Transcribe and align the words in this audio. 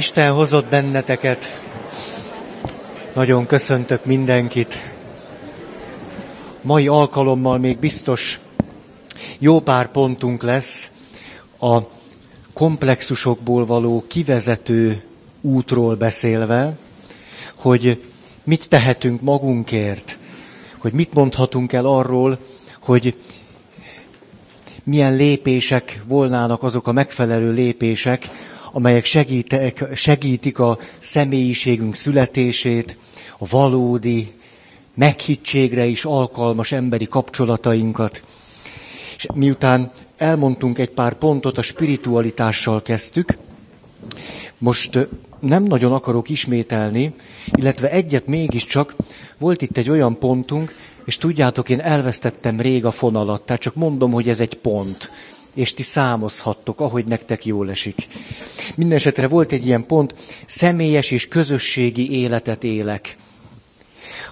Isten 0.00 0.32
hozott 0.32 0.66
benneteket. 0.68 1.62
Nagyon 3.14 3.46
köszöntök 3.46 4.04
mindenkit. 4.04 4.78
Mai 6.62 6.88
alkalommal 6.88 7.58
még 7.58 7.78
biztos 7.78 8.40
jó 9.38 9.60
pár 9.60 9.90
pontunk 9.90 10.42
lesz 10.42 10.90
a 11.58 11.78
komplexusokból 12.52 13.66
való 13.66 14.04
kivezető 14.08 15.02
útról 15.40 15.94
beszélve, 15.94 16.76
hogy 17.58 18.04
mit 18.44 18.68
tehetünk 18.68 19.20
magunkért, 19.20 20.18
hogy 20.78 20.92
mit 20.92 21.12
mondhatunk 21.14 21.72
el 21.72 21.86
arról, 21.86 22.38
hogy 22.82 23.16
milyen 24.84 25.16
lépések 25.16 26.02
volnának 26.08 26.62
azok 26.62 26.86
a 26.86 26.92
megfelelő 26.92 27.52
lépések, 27.52 28.28
amelyek 28.72 29.04
segítek, 29.04 29.84
segítik 29.94 30.58
a 30.58 30.78
személyiségünk 30.98 31.94
születését, 31.94 32.96
a 33.38 33.46
valódi, 33.50 34.32
meghittségre 34.94 35.84
is 35.84 36.04
alkalmas 36.04 36.72
emberi 36.72 37.06
kapcsolatainkat. 37.06 38.22
És 39.16 39.26
miután 39.34 39.90
elmondtunk 40.16 40.78
egy 40.78 40.90
pár 40.90 41.14
pontot, 41.14 41.58
a 41.58 41.62
spiritualitással 41.62 42.82
kezdtük, 42.82 43.36
most 44.58 45.08
nem 45.40 45.62
nagyon 45.62 45.92
akarok 45.92 46.28
ismételni, 46.28 47.12
illetve 47.52 47.90
egyet 47.90 48.26
mégiscsak 48.26 48.94
volt 49.38 49.62
itt 49.62 49.76
egy 49.76 49.90
olyan 49.90 50.18
pontunk, 50.18 50.74
és 51.04 51.16
tudjátok, 51.18 51.68
én 51.68 51.80
elvesztettem 51.80 52.60
rég 52.60 52.84
a 52.84 52.90
fonalat, 52.90 53.42
tehát 53.42 53.62
csak 53.62 53.74
mondom, 53.74 54.12
hogy 54.12 54.28
ez 54.28 54.40
egy 54.40 54.54
pont 54.54 55.10
és 55.54 55.74
ti 55.74 55.82
számozhattok, 55.82 56.80
ahogy 56.80 57.04
nektek 57.04 57.44
jól 57.44 57.70
esik. 57.70 58.06
Mindenesetre 58.76 59.28
volt 59.28 59.52
egy 59.52 59.66
ilyen 59.66 59.86
pont, 59.86 60.14
személyes 60.46 61.10
és 61.10 61.28
közösségi 61.28 62.12
életet 62.12 62.64
élek. 62.64 63.16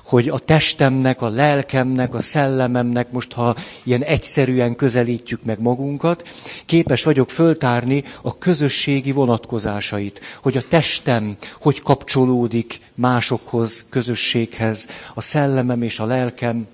Hogy 0.05 0.28
a 0.28 0.39
testemnek, 0.39 1.22
a 1.22 1.28
lelkemnek, 1.28 2.14
a 2.14 2.20
szellememnek, 2.20 3.11
most 3.11 3.33
ha 3.33 3.56
ilyen 3.83 4.02
egyszerűen 4.02 4.77
közelítjük 4.77 5.44
meg 5.44 5.61
magunkat, 5.61 6.28
képes 6.66 7.05
vagyok 7.05 7.30
föltárni 7.30 8.05
a 8.22 8.39
közösségi 8.39 9.12
vonatkozásait. 9.12 10.20
Hogy 10.42 10.56
a 10.56 10.62
testem 10.69 11.36
hogy 11.61 11.80
kapcsolódik 11.80 12.80
másokhoz, 12.94 13.84
közösséghez, 13.89 14.89
a 15.14 15.20
szellemem 15.20 15.83
és 15.83 15.98
a 15.98 16.05
lelkem 16.05 16.66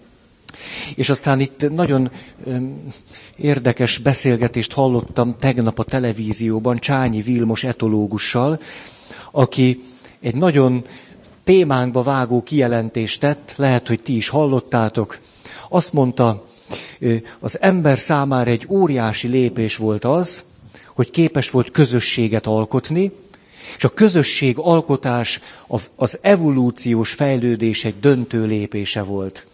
és 0.94 1.08
aztán 1.08 1.40
itt 1.40 1.70
nagyon 1.70 2.10
érdekes 3.36 3.98
beszélgetést 3.98 4.72
hallottam 4.72 5.36
tegnap 5.38 5.78
a 5.78 5.84
televízióban 5.84 6.78
Csányi 6.78 7.22
Vilmos 7.22 7.64
etológussal, 7.64 8.60
aki 9.30 9.82
egy 10.20 10.34
nagyon 10.36 10.84
témánkba 11.44 12.02
vágó 12.02 12.42
kijelentést 12.42 13.20
tett, 13.20 13.54
lehet, 13.56 13.88
hogy 13.88 14.02
ti 14.02 14.16
is 14.16 14.28
hallottátok. 14.28 15.18
Azt 15.68 15.92
mondta, 15.92 16.46
az 17.40 17.60
ember 17.60 17.98
számára 17.98 18.50
egy 18.50 18.66
óriási 18.68 19.28
lépés 19.28 19.76
volt 19.76 20.04
az, 20.04 20.44
hogy 20.94 21.10
képes 21.10 21.50
volt 21.50 21.70
közösséget 21.70 22.46
alkotni, 22.46 23.12
és 23.76 23.84
a 23.84 23.88
közösség 23.88 24.58
alkotás 24.58 25.40
az 25.96 26.18
evolúciós 26.20 27.12
fejlődés 27.12 27.84
egy 27.84 28.00
döntő 28.00 28.46
lépése 28.46 29.02
volt 29.02 29.46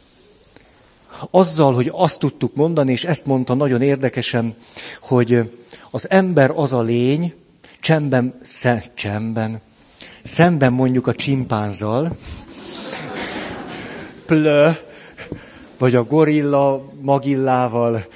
azzal, 1.30 1.74
hogy 1.74 1.90
azt 1.94 2.18
tudtuk 2.18 2.54
mondani, 2.54 2.92
és 2.92 3.04
ezt 3.04 3.26
mondta 3.26 3.54
nagyon 3.54 3.82
érdekesen, 3.82 4.54
hogy 5.00 5.50
az 5.90 6.10
ember 6.10 6.52
az 6.54 6.72
a 6.72 6.82
lény, 6.82 7.34
csemben, 7.80 8.38
sze, 8.42 8.84
csemben, 8.94 9.60
szemben 10.22 10.72
mondjuk 10.72 11.06
a 11.06 11.14
csimpánzal, 11.14 12.16
plö, 14.26 14.70
vagy 15.78 15.94
a 15.94 16.04
gorilla 16.04 16.92
magillával, 17.00 18.06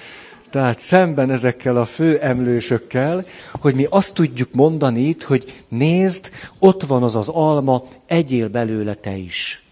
tehát 0.50 0.79
szemben 0.79 1.31
ezekkel 1.31 1.77
a 1.77 1.84
fő 1.84 2.19
emlősökkel, 2.19 3.25
hogy 3.61 3.75
mi 3.75 3.87
azt 3.91 4.15
tudjuk 4.15 4.49
mondani 4.53 5.00
itt, 5.00 5.23
hogy 5.23 5.65
nézd, 5.69 6.31
ott 6.59 6.83
van 6.83 7.03
az 7.03 7.17
az 7.17 7.29
alma, 7.29 7.83
egyél 8.06 8.49
belőle 8.49 8.95
te 8.95 9.17
is. 9.17 9.64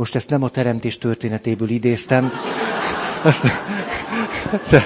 Most 0.00 0.14
ezt 0.14 0.30
nem 0.30 0.42
a 0.42 0.48
teremtés 0.48 0.98
történetéből 0.98 1.70
idéztem. 1.70 2.32
Azt, 3.22 3.46
de, 4.70 4.84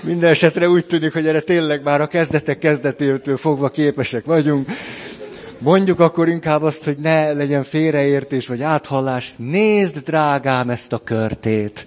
minden 0.00 0.30
esetre 0.30 0.68
úgy 0.68 0.86
tűnik, 0.86 1.12
hogy 1.12 1.26
erre 1.26 1.40
tényleg 1.40 1.82
már 1.82 2.00
a 2.00 2.06
kezdetek 2.06 2.58
kezdetétől 2.58 3.36
fogva 3.36 3.68
képesek 3.68 4.24
vagyunk. 4.24 4.68
Mondjuk 5.58 6.00
akkor 6.00 6.28
inkább 6.28 6.62
azt, 6.62 6.84
hogy 6.84 6.96
ne 6.98 7.32
legyen 7.32 7.62
félreértés 7.62 8.46
vagy 8.46 8.62
áthallás. 8.62 9.34
Nézd, 9.36 9.98
drágám, 9.98 10.70
ezt 10.70 10.92
a 10.92 10.98
körtét. 10.98 11.84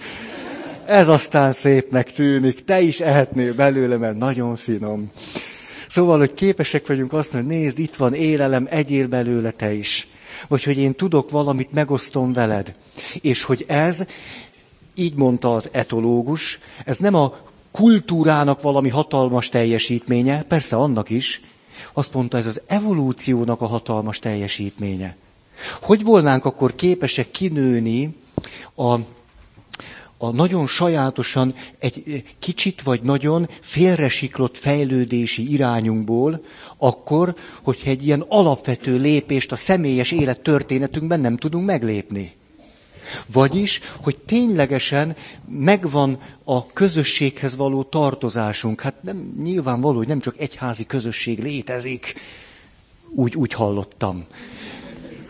Ez 0.85 1.08
aztán 1.08 1.52
szépnek 1.52 2.12
tűnik. 2.12 2.63
Te 2.63 2.81
is 2.81 3.00
ehetnél 3.00 3.53
belőle, 3.53 3.97
mert 3.97 4.18
nagyon 4.18 4.56
finom. 4.56 5.12
Szóval, 5.88 6.18
hogy 6.18 6.34
képesek 6.34 6.88
vagyunk 6.88 7.13
azt 7.13 7.34
mondani, 7.34 7.56
nézd, 7.56 7.79
itt 7.79 7.96
van 7.96 8.13
élelem, 8.13 8.68
egyél 8.69 9.08
belőle 9.08 9.52
te 9.52 9.74
is 9.74 10.08
vagy 10.47 10.63
hogy 10.63 10.77
én 10.77 10.94
tudok 10.94 11.29
valamit, 11.29 11.72
megosztom 11.72 12.33
veled. 12.33 12.75
És 13.22 13.44
hogy 13.44 13.66
ez, 13.67 14.05
így 14.95 15.16
mondta 15.16 15.53
az 15.53 15.69
etológus, 15.72 16.59
ez 16.85 16.97
nem 16.97 17.13
a 17.16 17.38
kultúrának 17.72 18.61
valami 18.61 18.89
hatalmas 18.89 19.49
teljesítménye, 19.49 20.44
persze 20.44 20.75
annak 20.75 21.09
is, 21.09 21.41
azt 21.94 22.13
mondta, 22.13 22.38
ez 22.38 22.47
az 22.47 22.61
evolúciónak 22.66 23.61
a 23.61 23.66
hatalmas 23.66 24.19
teljesítménye. 24.19 25.16
Hogy 25.81 26.03
volnánk 26.03 26.45
akkor 26.45 26.75
képesek 26.75 27.31
kinőni 27.31 28.16
a 28.75 28.95
a 30.22 30.31
nagyon 30.31 30.68
sajátosan 30.68 31.56
egy 31.80 32.24
kicsit 32.40 32.81
vagy 32.81 33.02
nagyon 33.02 33.50
félresiklott 33.62 34.57
fejlődési 34.57 35.52
irányunkból, 35.52 36.44
akkor, 36.78 37.35
hogyha 37.63 37.90
egy 37.90 38.06
ilyen 38.06 38.25
alapvető 38.28 38.97
lépést 38.97 39.52
a 39.52 39.56
személyes 39.56 40.12
élet 40.12 40.41
történetünkben 40.41 41.19
nem 41.19 41.38
tudunk 41.38 41.66
meglépni. 41.66 42.38
Vagyis, 43.31 43.79
hogy 44.02 44.18
ténylegesen 44.18 45.16
megvan 45.50 46.19
a 46.44 46.68
közösséghez 46.74 47.56
való 47.56 47.84
tartozásunk. 47.84 48.81
Hát 48.81 49.03
nem, 49.03 49.34
nyilvánvaló, 49.44 49.97
hogy 49.97 50.08
nem 50.08 50.19
csak 50.19 50.38
egyházi 50.38 50.85
közösség 50.85 51.40
létezik. 51.40 52.13
Úgy, 53.09 53.35
úgy 53.35 53.53
hallottam 53.53 54.25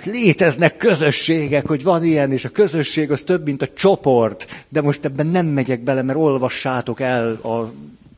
léteznek 0.10 0.78
közösségek, 0.78 1.68
hogy 1.68 1.84
van 1.84 2.04
ilyen, 2.04 2.32
és 2.32 2.46
a 2.46 2.50
közösség 2.50 3.12
az 3.12 3.22
több, 3.22 3.46
mint 3.46 3.62
a 3.62 3.74
csoport, 3.74 4.66
de 4.70 4.82
most 4.82 5.06
ebben 5.06 5.28
nem 5.28 5.46
megyek 5.46 5.80
bele, 5.84 6.02
mert 6.02 6.18
olvassátok 6.18 7.00
el 7.00 7.32
a, 7.32 7.72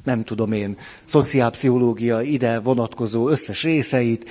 nem 0.03 0.23
tudom 0.23 0.51
én, 0.51 0.77
szociálpszichológia 1.05 2.21
ide 2.21 2.59
vonatkozó 2.59 3.29
összes 3.29 3.63
részeit. 3.63 4.29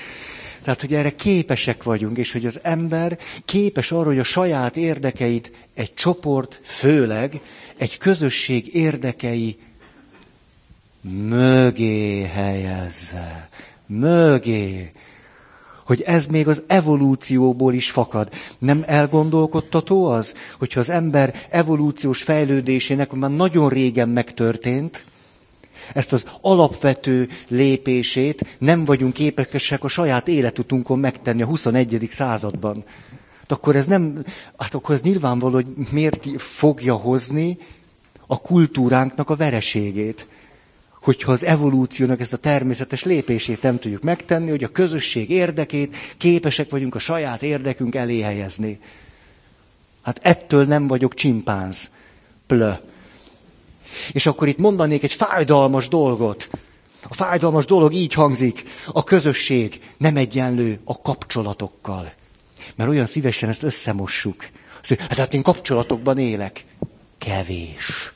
Tehát, 0.63 0.81
hogy 0.81 0.95
erre 0.95 1.15
képesek 1.15 1.83
vagyunk, 1.83 2.17
és 2.17 2.33
hogy 2.33 2.47
az 2.47 2.61
ember 2.63 3.19
képes 3.45 3.93
arra, 3.93 4.07
hogy 4.07 4.19
a 4.19 4.23
saját 4.23 4.77
érdekeit 4.77 5.53
egy 5.75 5.95
csoport, 5.95 6.61
főleg 6.65 7.41
egy 7.77 7.99
közösség 7.99 8.75
érdekei 8.75 9.59
mögé 11.01 12.23
helyezze. 12.23 13.49
Mögé 13.87 14.91
hogy 15.91 16.03
ez 16.03 16.27
még 16.27 16.49
az 16.49 16.63
evolúcióból 16.67 17.75
is 17.75 17.91
fakad. 17.91 18.29
Nem 18.59 18.83
elgondolkodtató 18.87 20.07
az, 20.07 20.35
hogyha 20.59 20.81
az 20.81 20.91
ember 20.91 21.35
evolúciós 21.49 22.23
fejlődésének 22.23 23.13
már 23.13 23.31
nagyon 23.31 23.69
régen 23.69 24.09
megtörtént, 24.09 25.05
ezt 25.95 26.13
az 26.13 26.25
alapvető 26.41 27.29
lépését 27.49 28.57
nem 28.59 28.85
vagyunk 28.85 29.13
képesek 29.13 29.85
a 29.85 29.89
saját 29.89 30.29
életutunkon 30.29 30.99
megtenni 30.99 31.43
a 31.43 31.47
21. 31.47 32.07
században. 32.11 32.85
Hát 33.41 33.53
akkor 33.53 33.77
ez 33.77 33.87
nem, 33.87 34.25
hát 34.59 34.75
akkor 34.75 34.95
ez 34.95 35.03
nyilvánvaló, 35.03 35.55
hogy 35.55 35.69
miért 35.91 36.27
fogja 36.41 36.95
hozni 36.95 37.59
a 38.27 38.41
kultúránknak 38.41 39.31
a 39.31 39.37
vereségét 39.37 40.27
hogyha 41.03 41.33
az 41.33 41.45
evolúciónak 41.45 42.21
ezt 42.21 42.33
a 42.33 42.37
természetes 42.37 43.05
lépését 43.05 43.63
nem 43.63 43.79
tudjuk 43.79 44.03
megtenni, 44.03 44.51
hogy 44.51 44.65
a 44.65 44.69
közösség 44.69 45.31
érdekét 45.31 45.97
képesek 46.17 46.71
vagyunk 46.71 46.95
a 46.95 46.99
saját 46.99 47.43
érdekünk 47.43 47.95
elé 47.95 48.21
helyezni. 48.21 48.81
Hát 50.03 50.21
ettől 50.23 50.65
nem 50.65 50.87
vagyok 50.87 51.15
csimpánz. 51.15 51.91
Plö. 52.47 52.73
És 54.13 54.27
akkor 54.27 54.49
itt 54.49 54.59
mondanék 54.59 55.03
egy 55.03 55.13
fájdalmas 55.13 55.89
dolgot. 55.89 56.51
A 57.09 57.15
fájdalmas 57.15 57.65
dolog 57.65 57.93
így 57.93 58.13
hangzik. 58.13 58.63
A 58.87 59.05
közösség 59.05 59.81
nem 59.97 60.17
egyenlő 60.17 60.79
a 60.85 61.01
kapcsolatokkal. 61.01 62.13
Mert 62.77 62.91
olyan 62.91 63.05
szívesen 63.05 63.49
ezt 63.49 63.63
összemossuk. 63.63 64.49
hát, 64.99 65.19
hát 65.19 65.35
én 65.35 65.43
kapcsolatokban 65.43 66.19
élek. 66.19 66.65
Kevés. 67.19 68.13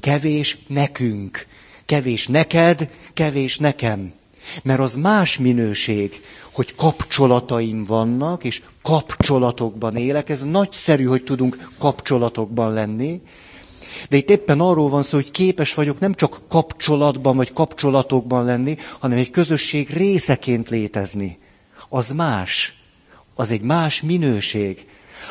Kevés 0.00 0.58
nekünk. 0.66 1.46
Kevés 1.86 2.26
neked, 2.26 2.88
kevés 3.14 3.58
nekem. 3.58 4.12
Mert 4.62 4.80
az 4.80 4.94
más 4.94 5.38
minőség, 5.38 6.20
hogy 6.52 6.74
kapcsolataim 6.74 7.84
vannak, 7.84 8.44
és 8.44 8.62
kapcsolatokban 8.82 9.96
élek. 9.96 10.28
Ez 10.28 10.42
nagyszerű, 10.42 11.04
hogy 11.04 11.22
tudunk 11.24 11.68
kapcsolatokban 11.78 12.72
lenni. 12.72 13.20
De 14.08 14.16
itt 14.16 14.30
éppen 14.30 14.60
arról 14.60 14.88
van 14.88 15.02
szó, 15.02 15.16
hogy 15.16 15.30
képes 15.30 15.74
vagyok 15.74 16.00
nem 16.00 16.14
csak 16.14 16.40
kapcsolatban 16.48 17.36
vagy 17.36 17.52
kapcsolatokban 17.52 18.44
lenni, 18.44 18.76
hanem 18.98 19.18
egy 19.18 19.30
közösség 19.30 19.90
részeként 19.90 20.68
létezni. 20.68 21.38
Az 21.88 22.10
más. 22.10 22.74
Az 23.34 23.50
egy 23.50 23.62
más 23.62 24.00
minőség. 24.00 24.86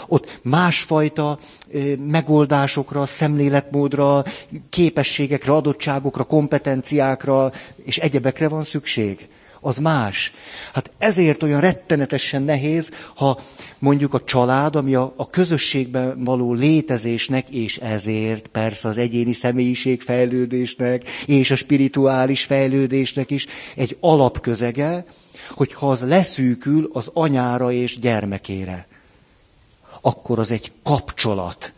Ott 0.07 0.39
másfajta 0.43 1.39
megoldásokra, 1.97 3.05
szemléletmódra, 3.05 4.23
képességekre, 4.69 5.53
adottságokra, 5.53 6.23
kompetenciákra 6.23 7.51
és 7.85 7.97
egyebekre 7.97 8.47
van 8.47 8.63
szükség. 8.63 9.27
Az 9.61 9.77
más. 9.77 10.33
Hát 10.73 10.91
ezért 10.97 11.43
olyan 11.43 11.61
rettenetesen 11.61 12.41
nehéz, 12.41 12.91
ha 13.15 13.39
mondjuk 13.79 14.13
a 14.13 14.23
család, 14.23 14.75
ami 14.75 14.95
a, 14.95 15.13
a 15.15 15.29
közösségben 15.29 16.23
való 16.23 16.53
létezésnek, 16.53 17.49
és 17.49 17.77
ezért 17.77 18.47
persze 18.47 18.87
az 18.87 18.97
egyéni 18.97 19.33
személyiségfejlődésnek, 19.33 21.09
és 21.25 21.51
a 21.51 21.55
spirituális 21.55 22.43
fejlődésnek 22.43 23.31
is 23.31 23.45
egy 23.75 23.97
alapközege, 23.99 25.05
hogyha 25.49 25.89
az 25.89 26.03
leszűkül 26.03 26.89
az 26.93 27.09
anyára 27.13 27.71
és 27.71 27.99
gyermekére 27.99 28.87
akkor 30.01 30.39
az 30.39 30.51
egy 30.51 30.71
kapcsolat. 30.83 31.73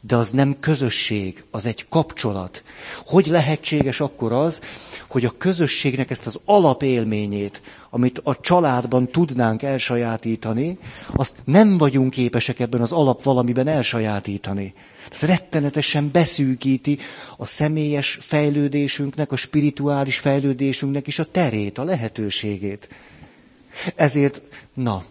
De 0.00 0.16
az 0.16 0.30
nem 0.30 0.56
közösség, 0.60 1.44
az 1.50 1.66
egy 1.66 1.88
kapcsolat. 1.88 2.62
Hogy 3.06 3.26
lehetséges 3.26 4.00
akkor 4.00 4.32
az, 4.32 4.60
hogy 5.08 5.24
a 5.24 5.34
közösségnek 5.38 6.10
ezt 6.10 6.26
az 6.26 6.40
alapélményét, 6.44 7.62
amit 7.90 8.20
a 8.24 8.40
családban 8.40 9.08
tudnánk 9.10 9.62
elsajátítani, 9.62 10.78
azt 11.14 11.36
nem 11.44 11.78
vagyunk 11.78 12.10
képesek 12.10 12.60
ebben 12.60 12.80
az 12.80 12.92
alap 12.92 13.22
valamiben 13.22 13.66
elsajátítani. 13.66 14.74
Ez 15.10 15.20
rettenetesen 15.20 16.10
beszűkíti 16.12 16.98
a 17.36 17.46
személyes 17.46 18.18
fejlődésünknek, 18.20 19.32
a 19.32 19.36
spirituális 19.36 20.18
fejlődésünknek 20.18 21.06
is 21.06 21.18
a 21.18 21.24
terét, 21.24 21.78
a 21.78 21.84
lehetőségét. 21.84 22.88
Ezért, 23.94 24.42
na, 24.74 25.04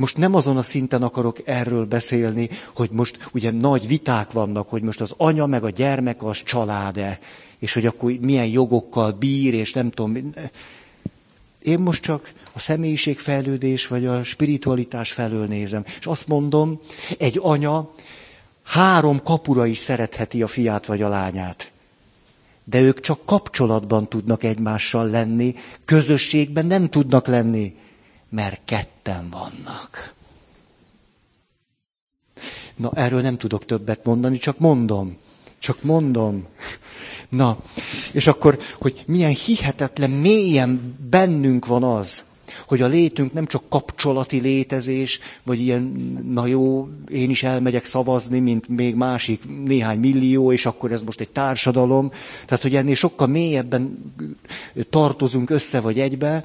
most 0.00 0.16
nem 0.16 0.34
azon 0.34 0.56
a 0.56 0.62
szinten 0.62 1.02
akarok 1.02 1.38
erről 1.44 1.84
beszélni, 1.84 2.48
hogy 2.74 2.90
most 2.92 3.28
ugye 3.32 3.50
nagy 3.50 3.86
viták 3.86 4.32
vannak, 4.32 4.68
hogy 4.68 4.82
most 4.82 5.00
az 5.00 5.14
anya 5.16 5.46
meg 5.46 5.64
a 5.64 5.70
gyermek 5.70 6.24
az 6.24 6.42
család-e, 6.42 7.18
és 7.58 7.74
hogy 7.74 7.86
akkor 7.86 8.12
milyen 8.20 8.46
jogokkal 8.46 9.12
bír, 9.12 9.54
és 9.54 9.72
nem 9.72 9.90
tudom. 9.90 10.32
Én 11.62 11.78
most 11.78 12.02
csak 12.02 12.32
a 12.52 12.58
személyiségfejlődés 12.58 13.86
vagy 13.86 14.06
a 14.06 14.22
spiritualitás 14.22 15.12
felől 15.12 15.46
nézem. 15.46 15.84
És 15.98 16.06
azt 16.06 16.28
mondom, 16.28 16.80
egy 17.18 17.38
anya 17.42 17.94
három 18.64 19.22
kapura 19.22 19.66
is 19.66 19.78
szeretheti 19.78 20.42
a 20.42 20.46
fiát 20.46 20.86
vagy 20.86 21.02
a 21.02 21.08
lányát. 21.08 21.70
De 22.64 22.80
ők 22.80 23.00
csak 23.00 23.24
kapcsolatban 23.24 24.08
tudnak 24.08 24.42
egymással 24.42 25.08
lenni, 25.08 25.54
közösségben 25.84 26.66
nem 26.66 26.88
tudnak 26.88 27.26
lenni 27.26 27.74
mert 28.30 28.60
ketten 28.64 29.30
vannak. 29.30 30.14
Na, 32.76 32.90
erről 32.94 33.20
nem 33.20 33.36
tudok 33.36 33.64
többet 33.64 34.04
mondani, 34.04 34.38
csak 34.38 34.58
mondom. 34.58 35.16
Csak 35.58 35.82
mondom. 35.82 36.46
Na, 37.28 37.58
és 38.12 38.26
akkor, 38.26 38.58
hogy 38.78 39.02
milyen 39.06 39.32
hihetetlen 39.32 40.10
mélyen 40.10 40.96
bennünk 41.10 41.66
van 41.66 41.82
az, 41.82 42.24
hogy 42.66 42.82
a 42.82 42.86
létünk 42.86 43.32
nem 43.32 43.46
csak 43.46 43.62
kapcsolati 43.68 44.40
létezés, 44.40 45.18
vagy 45.42 45.60
ilyen, 45.60 45.82
na 46.32 46.46
jó, 46.46 46.88
én 47.08 47.30
is 47.30 47.42
elmegyek 47.42 47.84
szavazni, 47.84 48.38
mint 48.38 48.68
még 48.68 48.94
másik 48.94 49.42
néhány 49.64 49.98
millió, 49.98 50.52
és 50.52 50.66
akkor 50.66 50.92
ez 50.92 51.02
most 51.02 51.20
egy 51.20 51.28
társadalom. 51.28 52.10
Tehát, 52.46 52.62
hogy 52.62 52.76
ennél 52.76 52.94
sokkal 52.94 53.26
mélyebben 53.26 54.12
tartozunk 54.90 55.50
össze 55.50 55.80
vagy 55.80 56.00
egybe, 56.00 56.44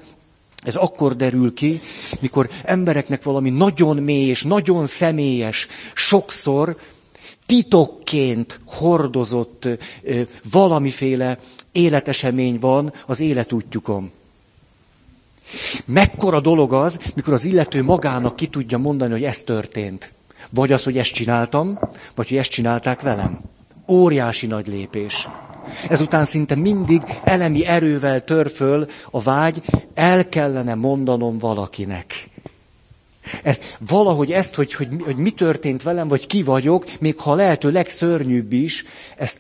ez 0.66 0.76
akkor 0.76 1.16
derül 1.16 1.54
ki, 1.54 1.82
mikor 2.20 2.50
embereknek 2.64 3.24
valami 3.24 3.50
nagyon 3.50 3.98
mély 3.98 4.28
és 4.28 4.44
nagyon 4.44 4.86
személyes, 4.86 5.68
sokszor 5.94 6.78
titokként 7.46 8.60
hordozott 8.66 9.68
valamiféle 10.52 11.40
életesemény 11.72 12.60
van 12.60 12.94
az 13.06 13.20
életútjukon. 13.20 14.12
Mekkora 15.86 16.40
dolog 16.40 16.74
az, 16.74 17.00
mikor 17.16 17.34
az 17.34 17.46
illető 17.46 17.84
magának 17.84 18.36
ki 18.36 18.48
tudja 18.48 18.78
mondani, 18.78 19.12
hogy 19.12 19.24
ez 19.24 19.44
történt. 19.44 20.14
Vagy 20.50 20.72
az, 20.72 20.84
hogy 20.84 20.98
ezt 20.98 21.12
csináltam, 21.12 21.80
vagy 22.16 22.28
hogy 22.28 22.38
ezt 22.38 22.50
csinálták 22.50 23.02
velem. 23.02 23.40
Óriási 23.88 24.46
nagy 24.46 24.68
lépés. 24.68 25.28
Ezután 25.90 26.26
szinte 26.26 26.56
mindig 26.56 27.02
elemi 27.24 27.66
erővel 27.66 28.24
tör 28.24 28.52
föl 28.52 28.88
a 29.12 29.22
vágy, 29.22 29.62
el 29.94 30.30
kellene 30.30 30.76
mondanom 30.76 31.38
valakinek. 31.38 32.30
Ez, 33.44 33.60
valahogy 33.80 34.32
ezt, 34.32 34.56
hogy, 34.56 34.74
hogy, 34.74 34.88
hogy 35.04 35.16
mi 35.16 35.30
történt 35.30 35.84
velem, 35.84 36.08
vagy 36.08 36.28
ki 36.28 36.44
vagyok, 36.44 36.86
még 37.00 37.20
ha 37.20 37.36
lehető 37.36 37.72
legszörnyűbb 37.72 38.54
is, 38.54 38.86
ezt, 39.18 39.40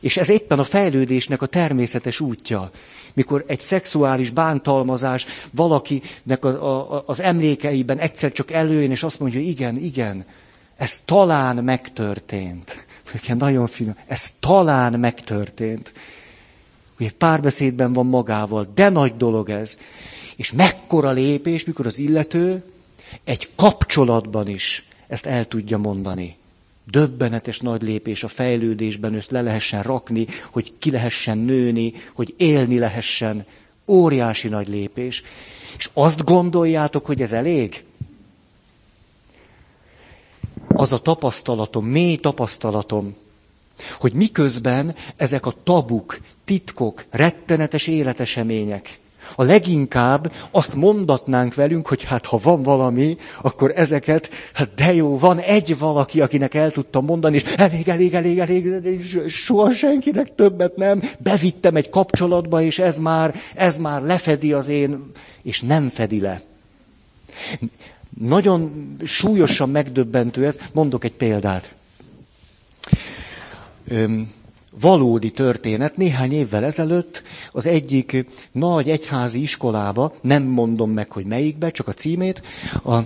és 0.00 0.16
ez 0.16 0.28
éppen 0.28 0.58
a 0.58 0.64
fejlődésnek 0.64 1.42
a 1.42 1.46
természetes 1.46 2.20
útja. 2.20 2.70
Mikor 3.12 3.44
egy 3.46 3.60
szexuális 3.60 4.30
bántalmazás 4.30 5.26
valakinek 5.50 6.44
a, 6.44 6.48
a, 6.94 7.02
az 7.06 7.20
emlékeiben 7.20 7.98
egyszer 7.98 8.32
csak 8.32 8.50
előjön, 8.50 8.90
és 8.90 9.02
azt 9.02 9.20
mondja, 9.20 9.40
igen, 9.40 9.76
igen, 9.76 10.26
ez 10.76 11.00
talán 11.04 11.64
megtörtént 11.64 12.83
ilyen 13.24 13.36
nagyon 13.36 13.66
finom, 13.66 13.96
ez 14.06 14.32
talán 14.40 15.00
megtörtént. 15.00 15.92
Ugye 16.98 17.10
párbeszédben 17.18 17.92
van 17.92 18.06
magával, 18.06 18.70
de 18.74 18.88
nagy 18.88 19.16
dolog 19.16 19.48
ez. 19.48 19.78
És 20.36 20.52
mekkora 20.52 21.10
lépés, 21.10 21.64
mikor 21.64 21.86
az 21.86 21.98
illető 21.98 22.62
egy 23.24 23.50
kapcsolatban 23.54 24.48
is 24.48 24.84
ezt 25.06 25.26
el 25.26 25.48
tudja 25.48 25.78
mondani. 25.78 26.36
Döbbenetes 26.90 27.58
nagy 27.58 27.82
lépés 27.82 28.22
a 28.24 28.28
fejlődésben, 28.28 29.14
ezt 29.14 29.30
le 29.30 29.42
lehessen 29.42 29.82
rakni, 29.82 30.26
hogy 30.50 30.72
ki 30.78 30.90
lehessen 30.90 31.38
nőni, 31.38 31.92
hogy 32.14 32.34
élni 32.36 32.78
lehessen. 32.78 33.46
Óriási 33.86 34.48
nagy 34.48 34.68
lépés. 34.68 35.22
És 35.76 35.90
azt 35.92 36.24
gondoljátok, 36.24 37.06
hogy 37.06 37.22
ez 37.22 37.32
elég? 37.32 37.84
Az 40.68 40.92
a 40.92 40.98
tapasztalatom, 40.98 41.86
mély 41.86 42.16
tapasztalatom, 42.16 43.14
hogy 43.98 44.12
miközben 44.12 44.94
ezek 45.16 45.46
a 45.46 45.54
tabuk, 45.64 46.18
titkok, 46.44 47.04
rettenetes 47.10 47.86
életesemények, 47.86 48.98
a 49.36 49.42
leginkább 49.42 50.32
azt 50.50 50.74
mondatnánk 50.74 51.54
velünk, 51.54 51.86
hogy 51.86 52.02
hát 52.02 52.26
ha 52.26 52.38
van 52.42 52.62
valami, 52.62 53.16
akkor 53.42 53.72
ezeket, 53.76 54.30
hát 54.54 54.74
de 54.74 54.94
jó, 54.94 55.18
van 55.18 55.38
egy 55.38 55.78
valaki, 55.78 56.20
akinek 56.20 56.54
el 56.54 56.70
tudtam 56.70 57.04
mondani, 57.04 57.34
és 57.34 57.42
elég, 57.42 57.88
elég, 57.88 58.14
elég, 58.14 58.38
elég, 58.38 58.66
elég 58.66 59.28
soha 59.28 59.72
senkinek 59.72 60.34
többet 60.34 60.76
nem, 60.76 61.02
bevittem 61.18 61.76
egy 61.76 61.88
kapcsolatba, 61.88 62.62
és 62.62 62.78
ez 62.78 62.98
már, 62.98 63.34
ez 63.54 63.76
már 63.76 64.02
lefedi 64.02 64.52
az 64.52 64.68
én, 64.68 65.10
és 65.42 65.60
nem 65.60 65.88
fedi 65.88 66.20
le. 66.20 66.42
Nagyon 68.20 68.94
súlyosan 69.04 69.70
megdöbbentő 69.70 70.46
ez. 70.46 70.58
Mondok 70.72 71.04
egy 71.04 71.12
példát. 71.12 71.74
Öm, 73.88 74.30
valódi 74.80 75.30
történet. 75.30 75.96
Néhány 75.96 76.32
évvel 76.32 76.64
ezelőtt 76.64 77.22
az 77.52 77.66
egyik 77.66 78.26
nagy 78.52 78.90
egyházi 78.90 79.40
iskolába, 79.42 80.14
nem 80.20 80.42
mondom 80.42 80.90
meg, 80.90 81.10
hogy 81.10 81.24
melyikbe, 81.24 81.70
csak 81.70 81.88
a 81.88 81.92
címét, 81.92 82.42
a, 82.84 82.94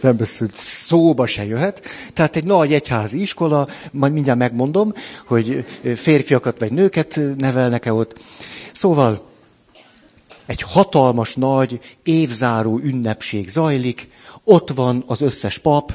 nem 0.00 0.16
beszél, 0.16 0.48
szóba 0.54 1.26
se 1.26 1.44
jöhet. 1.44 1.82
Tehát 2.12 2.36
egy 2.36 2.44
nagy 2.44 2.72
egyházi 2.72 3.20
iskola, 3.20 3.68
majd 3.92 4.12
mindjárt 4.12 4.38
megmondom, 4.38 4.92
hogy 5.26 5.64
férfiakat 5.94 6.58
vagy 6.58 6.72
nőket 6.72 7.20
nevelnek-e 7.36 7.92
ott. 7.92 8.18
Szóval 8.72 9.22
egy 10.46 10.62
hatalmas 10.62 11.34
nagy 11.34 11.80
évzáró 12.02 12.78
ünnepség 12.78 13.48
zajlik, 13.48 14.10
ott 14.44 14.70
van 14.70 15.04
az 15.06 15.20
összes 15.20 15.58
pap, 15.58 15.92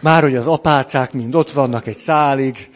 már 0.00 0.22
hogy 0.22 0.36
az 0.36 0.46
apácák 0.46 1.12
mind 1.12 1.34
ott 1.34 1.50
vannak 1.50 1.86
egy 1.86 1.96
szálig, 1.96 2.70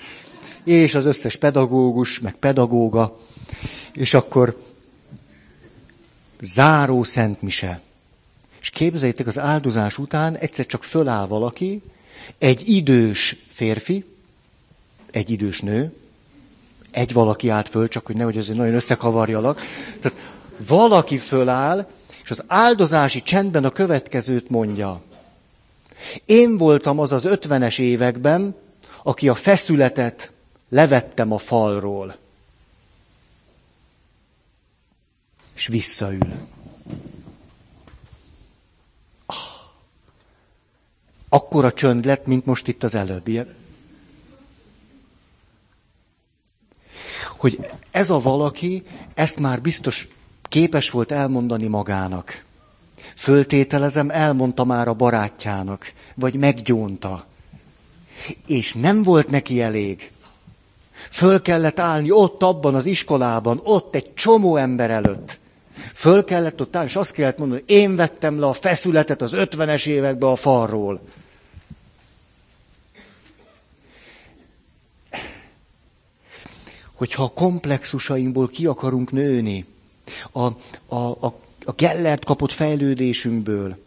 és 0.65 0.95
az 0.95 1.05
összes 1.05 1.37
pedagógus, 1.37 2.21
meg 2.21 2.35
pedagóga, 2.35 3.19
és 3.93 4.15
akkor 4.15 4.63
záró 6.41 7.03
szentmise. 7.03 7.81
És 8.61 8.71
képzeljétek, 8.71 9.27
az 9.27 9.39
áldozás 9.39 9.99
után 9.99 10.37
egyszer 10.37 10.67
csak 10.67 10.85
föláll 10.85 11.27
valaki, 11.27 11.83
egy 12.39 12.69
idős 12.69 13.37
férfi, 13.49 14.05
egy 15.11 15.31
idős 15.31 15.61
nő, 15.61 15.93
egy 16.93 17.13
valaki 17.13 17.49
állt 17.49 17.69
föl, 17.69 17.89
csak 17.89 18.07
hogy 18.07 18.17
nehogy 18.17 18.37
ezért 18.37 18.59
nagyon 18.59 18.75
összekavarjalak. 18.75 19.61
Tehát 20.01 20.19
valaki 20.67 21.19
föláll, 21.19 21.87
és 22.23 22.31
az 22.31 22.45
áldozási 22.47 23.23
csendben 23.23 23.65
a 23.65 23.71
következőt 23.71 24.49
mondja. 24.51 25.03
Én 26.25 26.57
voltam 26.57 26.99
az 26.99 27.13
az 27.13 27.25
ötvenes 27.25 27.79
években, 27.79 28.55
aki 29.03 29.29
a 29.29 29.35
feszületet 29.35 30.33
levettem 30.69 31.33
a 31.33 31.39
falról. 31.39 32.17
És 35.55 35.67
visszaül. 35.67 36.33
Ah. 39.27 39.37
Akkora 41.29 41.73
csönd 41.73 42.05
lett, 42.05 42.27
mint 42.27 42.47
most 42.47 42.69
itt 42.69 42.83
az 42.83 42.95
előbb. 42.95 43.29
Ilyen. 43.29 43.62
Hogy 47.43 47.59
ez 47.91 48.11
a 48.11 48.21
valaki, 48.21 48.83
ezt 49.15 49.39
már 49.39 49.61
biztos 49.61 50.09
képes 50.49 50.91
volt 50.91 51.13
elmondani 51.13 51.67
magának. 51.67 52.45
Föltételezem, 53.17 54.11
elmondta 54.11 54.65
már 54.65 54.89
a 54.89 54.93
barátjának, 54.93 55.93
vagy 56.15 56.35
meggyónta. 56.35 57.27
És 58.47 58.73
nem 58.73 59.03
volt 59.03 59.31
neki 59.31 59.61
elég. 59.61 60.11
Föl 61.11 61.43
kellett 61.43 61.79
állni 61.79 62.11
ott 62.11 62.43
abban 62.43 62.75
az 62.75 62.87
iskolában, 62.87 63.61
ott 63.65 63.95
egy 63.95 64.15
csomó 64.15 64.57
ember 64.57 64.91
előtt. 64.91 65.41
Föl 65.95 66.25
kellett 66.25 66.61
ott 66.61 66.77
állni, 66.77 66.89
és 66.89 66.97
azt 66.97 67.13
kellett 67.13 67.39
mondani, 67.39 67.61
hogy 67.67 67.77
én 67.77 67.97
vettem 67.97 68.41
le 68.41 68.47
a 68.47 68.53
feszületet 68.53 69.23
az 69.23 69.33
ötvenes 69.33 69.87
évekbe 69.87 70.27
a 70.27 70.37
falról. 70.37 71.01
Hogyha 77.03 77.23
a 77.23 77.29
komplexusainkból 77.29 78.49
ki 78.49 78.67
akarunk 78.67 79.13
nőni, 79.13 79.65
a, 80.33 80.41
a, 80.41 80.97
a, 80.97 81.39
a 81.65 81.73
Gellert 81.77 82.25
kapott 82.25 82.53
fejlődésünkből, 82.53 83.79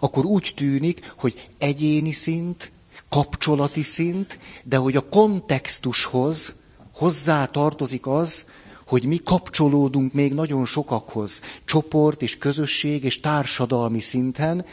akkor 0.00 0.24
úgy 0.24 0.52
tűnik, 0.56 1.12
hogy 1.16 1.48
egyéni 1.58 2.12
szint, 2.12 2.72
kapcsolati 3.08 3.82
szint, 3.82 4.38
de 4.64 4.76
hogy 4.76 4.96
a 4.96 5.08
kontextushoz 5.08 6.54
hozzá 6.94 7.46
tartozik 7.46 8.06
az, 8.06 8.46
hogy 8.86 9.04
mi 9.04 9.16
kapcsolódunk 9.16 10.12
még 10.12 10.32
nagyon 10.34 10.64
sokakhoz, 10.64 11.40
csoport 11.64 12.22
és 12.22 12.38
közösség 12.38 13.04
és 13.04 13.20
társadalmi 13.20 14.00
szinten, 14.00 14.64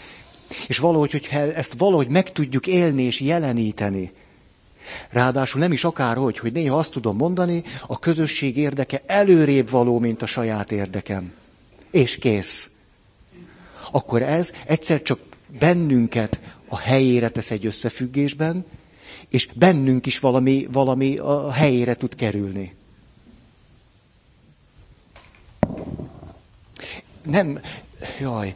és 0.68 0.78
valahogy, 0.78 1.12
hogyha 1.12 1.38
ezt 1.38 1.74
valahogy 1.78 2.10
meg 2.10 2.32
tudjuk 2.32 2.68
élni 2.68 3.04
és 3.04 3.20
jeleníteni, 3.20 4.12
Ráadásul 5.10 5.62
nem 5.62 5.72
is 5.72 5.84
akárhogy, 5.84 6.38
hogy 6.38 6.52
néha 6.52 6.78
azt 6.78 6.92
tudom 6.92 7.18
mondani, 7.18 7.64
a 7.88 8.00
közösség 8.00 8.58
érdeke 8.58 9.04
előrébb 9.06 9.70
való, 9.70 10.00
mint 10.00 10.22
a 10.22 10.26
saját 10.26 10.72
érdekem. 10.72 11.34
És 11.92 12.18
kész. 12.18 12.70
Akkor 13.92 14.22
ez 14.22 14.52
egyszer 14.66 15.02
csak 15.02 15.20
bennünket 15.60 16.42
a 16.68 16.78
helyére 16.78 17.30
tesz 17.30 17.52
egy 17.52 17.66
összefüggésben, 17.66 18.66
és 19.30 19.50
bennünk 19.54 20.06
is 20.06 20.20
valami, 20.20 20.68
valami 20.72 21.18
a 21.18 21.52
helyére 21.52 21.96
tud 21.96 22.16
kerülni. 22.16 22.76
Nem, 27.24 27.60
jaj, 28.20 28.56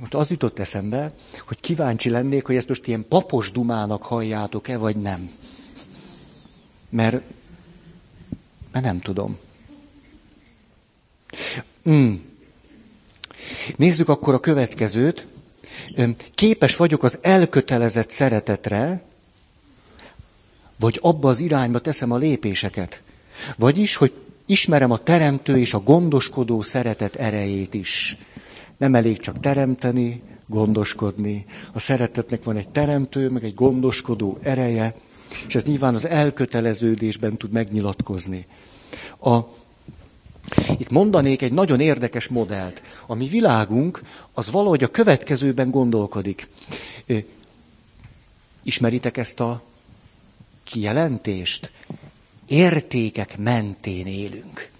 most 0.00 0.14
az 0.14 0.30
jutott 0.30 0.58
eszembe, 0.58 1.12
hogy 1.46 1.60
kíváncsi 1.60 2.10
lennék, 2.10 2.46
hogy 2.46 2.56
ezt 2.56 2.68
most 2.68 2.86
ilyen 2.86 3.04
papos 3.08 3.50
dumának 3.50 4.02
halljátok-e, 4.02 4.76
vagy 4.76 4.96
nem. 4.96 5.30
Mert, 6.90 7.20
mert 8.72 8.84
nem 8.84 9.00
tudom. 9.00 9.38
Mm. 11.88 12.14
Nézzük 13.76 14.08
akkor 14.08 14.34
a 14.34 14.40
következőt. 14.40 15.26
Képes 16.34 16.76
vagyok 16.76 17.02
az 17.02 17.18
elkötelezett 17.22 18.10
szeretetre, 18.10 19.02
vagy 20.78 20.98
abba 21.02 21.28
az 21.28 21.38
irányba 21.38 21.78
teszem 21.78 22.10
a 22.10 22.16
lépéseket. 22.16 23.02
Vagyis, 23.56 23.96
hogy 23.96 24.12
ismerem 24.46 24.90
a 24.90 24.98
teremtő 24.98 25.58
és 25.58 25.74
a 25.74 25.80
gondoskodó 25.80 26.60
szeretet 26.60 27.14
erejét 27.14 27.74
is. 27.74 28.16
Nem 28.76 28.94
elég 28.94 29.18
csak 29.18 29.40
teremteni, 29.40 30.22
gondoskodni. 30.46 31.44
A 31.72 31.78
szeretetnek 31.78 32.44
van 32.44 32.56
egy 32.56 32.68
teremtő, 32.68 33.28
meg 33.28 33.44
egy 33.44 33.54
gondoskodó 33.54 34.38
ereje, 34.42 34.94
és 35.46 35.54
ez 35.54 35.64
nyilván 35.64 35.94
az 35.94 36.06
elköteleződésben 36.06 37.36
tud 37.36 37.52
megnyilatkozni. 37.52 38.46
A, 39.20 39.38
itt 40.78 40.90
mondanék 40.90 41.42
egy 41.42 41.52
nagyon 41.52 41.80
érdekes 41.80 42.28
modellt. 42.28 42.82
A 43.06 43.14
mi 43.14 43.28
világunk 43.28 44.02
az 44.32 44.50
valahogy 44.50 44.82
a 44.82 44.90
következőben 44.90 45.70
gondolkodik. 45.70 46.48
Ismeritek 48.62 49.16
ezt 49.16 49.40
a 49.40 49.62
kijelentést? 50.64 51.70
Értékek 52.46 53.38
mentén 53.38 54.06
élünk. 54.06 54.70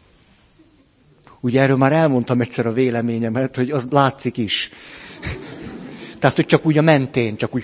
Ugye 1.40 1.61
erről 1.61 1.76
már 1.76 1.92
elmondtam 1.92 2.40
egyszer 2.40 2.66
a 2.66 2.73
véleményemet, 2.73 3.57
hogy 3.57 3.71
az 3.71 3.87
látszik 3.90 4.37
is. 4.37 4.71
Tehát, 6.19 6.37
hogy 6.37 6.47
csak 6.47 6.66
úgy 6.66 6.78
a 6.78 6.83
mentén, 6.83 7.37
csak 7.37 7.54
úgy 7.54 7.62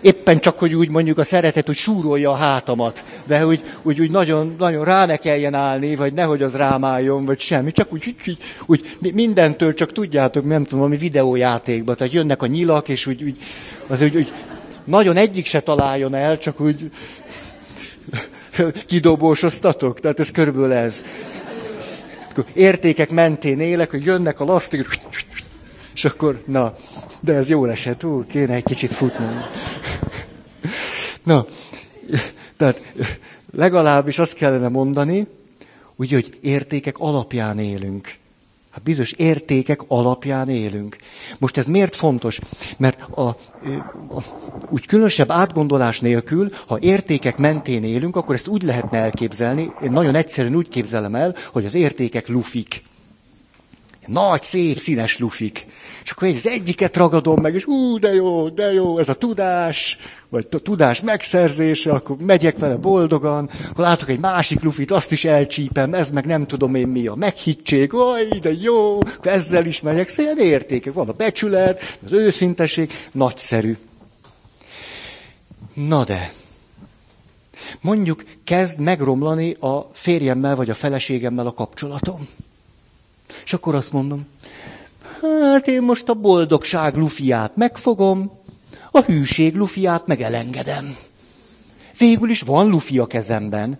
éppen 0.00 0.38
csak, 0.38 0.58
hogy 0.58 0.74
úgy 0.74 0.90
mondjuk 0.90 1.18
a 1.18 1.24
szeretet 1.24 1.68
úgy 1.68 1.76
súrolja 1.76 2.30
a 2.30 2.34
hátamat, 2.34 3.04
de 3.26 3.46
úgy, 3.46 3.62
úgy, 3.82 4.00
úgy 4.00 4.10
nagyon, 4.10 4.54
nagyon 4.58 4.84
rá 4.84 5.06
ne 5.06 5.16
kelljen 5.16 5.54
állni, 5.54 5.96
vagy 5.96 6.12
nehogy 6.12 6.42
az 6.42 6.56
rám 6.56 6.84
álljon, 6.84 7.24
vagy 7.24 7.40
semmi, 7.40 7.72
csak 7.72 7.92
úgy, 7.92 8.14
úgy, 8.26 8.38
úgy 9.00 9.14
mindentől 9.14 9.74
csak 9.74 9.92
tudjátok, 9.92 10.44
nem 10.44 10.62
tudom, 10.62 10.78
valami 10.78 10.96
videójátékban, 10.96 11.96
tehát 11.96 12.12
jönnek 12.12 12.42
a 12.42 12.46
nyilak, 12.46 12.88
és 12.88 13.06
úgy, 13.06 13.22
úgy 13.22 13.36
az 13.86 14.02
úgy, 14.02 14.16
úgy 14.16 14.32
nagyon 14.84 15.16
egyik 15.16 15.46
se 15.46 15.60
találjon 15.60 16.14
el, 16.14 16.38
csak 16.38 16.60
úgy 16.60 16.90
kidobósoztatok, 18.86 20.00
tehát 20.00 20.20
ez 20.20 20.30
körülbelül 20.30 20.72
ez. 20.72 21.04
Értékek 22.52 23.10
mentén 23.10 23.60
élek, 23.60 23.90
hogy 23.90 24.04
jönnek 24.04 24.40
a 24.40 24.44
lasztik, 24.44 24.86
és 25.94 26.04
akkor, 26.04 26.42
na, 26.46 26.76
de 27.20 27.34
ez 27.34 27.48
jó 27.48 27.64
esett, 27.64 28.04
ú, 28.04 28.26
kéne 28.26 28.54
egy 28.54 28.64
kicsit 28.64 28.90
futni. 28.92 29.26
Na, 31.22 31.46
tehát 32.56 32.82
legalábbis 33.52 34.18
azt 34.18 34.34
kellene 34.34 34.68
mondani, 34.68 35.26
úgy, 35.96 36.12
hogy 36.12 36.38
értékek 36.40 36.98
alapján 36.98 37.58
élünk. 37.58 38.18
Hát 38.70 38.82
bizonyos 38.82 39.12
értékek 39.12 39.80
alapján 39.88 40.48
élünk. 40.48 40.96
Most 41.38 41.56
ez 41.56 41.66
miért 41.66 41.96
fontos? 41.96 42.38
Mert 42.76 43.00
a, 43.00 43.20
a, 43.20 43.36
úgy 44.68 44.86
különösebb 44.86 45.30
átgondolás 45.30 46.00
nélkül, 46.00 46.50
ha 46.66 46.78
értékek 46.80 47.36
mentén 47.36 47.84
élünk, 47.84 48.16
akkor 48.16 48.34
ezt 48.34 48.46
úgy 48.46 48.62
lehetne 48.62 48.98
elképzelni, 48.98 49.72
én 49.82 49.92
nagyon 49.92 50.14
egyszerűen 50.14 50.56
úgy 50.56 50.68
képzelem 50.68 51.14
el, 51.14 51.34
hogy 51.52 51.64
az 51.64 51.74
értékek 51.74 52.28
lufik. 52.28 52.82
Nagy, 54.06 54.42
szép, 54.42 54.78
színes 54.78 55.18
lufik. 55.18 55.66
És 56.04 56.10
akkor 56.10 56.28
az 56.28 56.46
egyiket 56.46 56.96
ragadom 56.96 57.40
meg, 57.40 57.54
és 57.54 57.66
ú, 57.66 57.98
de 57.98 58.14
jó, 58.14 58.48
de 58.48 58.72
jó, 58.72 58.98
ez 58.98 59.08
a 59.08 59.14
tudás, 59.14 59.98
vagy 60.28 60.46
a 60.50 60.58
tudás 60.58 61.00
megszerzése, 61.00 61.92
akkor 61.92 62.16
megyek 62.16 62.58
vele 62.58 62.76
boldogan, 62.76 63.50
akkor 63.70 63.84
látok 63.84 64.08
egy 64.08 64.18
másik 64.18 64.62
lufit, 64.62 64.90
azt 64.90 65.12
is 65.12 65.24
elcsípem, 65.24 65.94
ez 65.94 66.10
meg 66.10 66.26
nem 66.26 66.46
tudom 66.46 66.74
én 66.74 66.88
mi 66.88 67.06
a 67.06 67.14
meghittség, 67.14 67.94
oj, 67.94 68.28
de 68.40 68.52
jó, 68.52 68.98
akkor 68.98 69.32
ezzel 69.32 69.66
is 69.66 69.80
megyek, 69.80 70.08
szóval 70.08 70.36
értékek, 70.36 70.92
van 70.92 71.08
a 71.08 71.12
becsület, 71.12 71.98
az 72.04 72.12
őszinteség, 72.12 72.92
nagyszerű. 73.12 73.76
Na 75.74 76.04
de, 76.04 76.32
mondjuk 77.80 78.24
kezd 78.44 78.80
megromlani 78.80 79.52
a 79.52 79.90
férjemmel 79.92 80.56
vagy 80.56 80.70
a 80.70 80.74
feleségemmel 80.74 81.46
a 81.46 81.52
kapcsolatom. 81.52 82.28
És 83.50 83.56
akkor 83.56 83.74
azt 83.74 83.92
mondom, 83.92 84.26
hát 85.52 85.66
én 85.66 85.82
most 85.82 86.08
a 86.08 86.14
boldogság 86.14 86.96
lufiát 86.96 87.56
megfogom, 87.56 88.30
a 88.90 89.00
hűség 89.00 89.54
lufiát 89.54 90.06
meg 90.06 90.20
elengedem. 90.20 90.96
Végül 91.98 92.30
is 92.30 92.40
van 92.40 92.68
lufi 92.68 92.98
a 92.98 93.06
kezemben. 93.06 93.78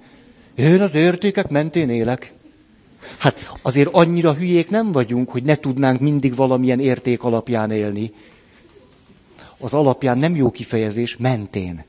Én 0.55 0.81
az 0.81 0.95
értékek 0.95 1.49
mentén 1.49 1.91
élek. 1.91 2.33
Hát 3.19 3.57
azért 3.62 3.89
annyira 3.93 4.35
hülyék 4.35 4.71
nem 4.71 4.93
vagyunk, 4.93 5.31
hogy 5.31 5.43
ne 5.43 5.57
tudnánk 5.57 6.00
mindig 6.00 6.35
valamilyen 6.35 6.81
érték 6.81 7.23
alapján 7.23 7.71
élni. 7.71 8.12
Az 9.59 9.75
alapján 9.75 10.19
nem 10.19 10.37
jó 10.37 10.50
kifejezés, 10.50 11.17
mentén. 11.17 11.85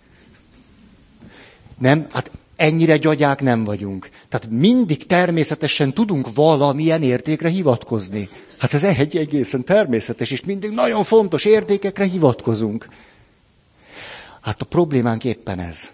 Nem, 1.77 2.07
hát 2.11 2.31
ennyire 2.61 2.97
gyagyák 2.97 3.41
nem 3.41 3.63
vagyunk. 3.63 4.09
Tehát 4.29 4.49
mindig 4.49 5.05
természetesen 5.05 5.93
tudunk 5.93 6.33
valamilyen 6.33 7.03
értékre 7.03 7.49
hivatkozni. 7.49 8.29
Hát 8.57 8.73
ez 8.73 8.83
egy 8.83 9.17
egészen 9.17 9.63
természetes, 9.63 10.31
és 10.31 10.43
mindig 10.43 10.71
nagyon 10.71 11.03
fontos 11.03 11.45
értékekre 11.45 12.05
hivatkozunk. 12.05 12.87
Hát 14.41 14.61
a 14.61 14.65
problémánk 14.65 15.23
éppen 15.23 15.59
ez. 15.59 15.89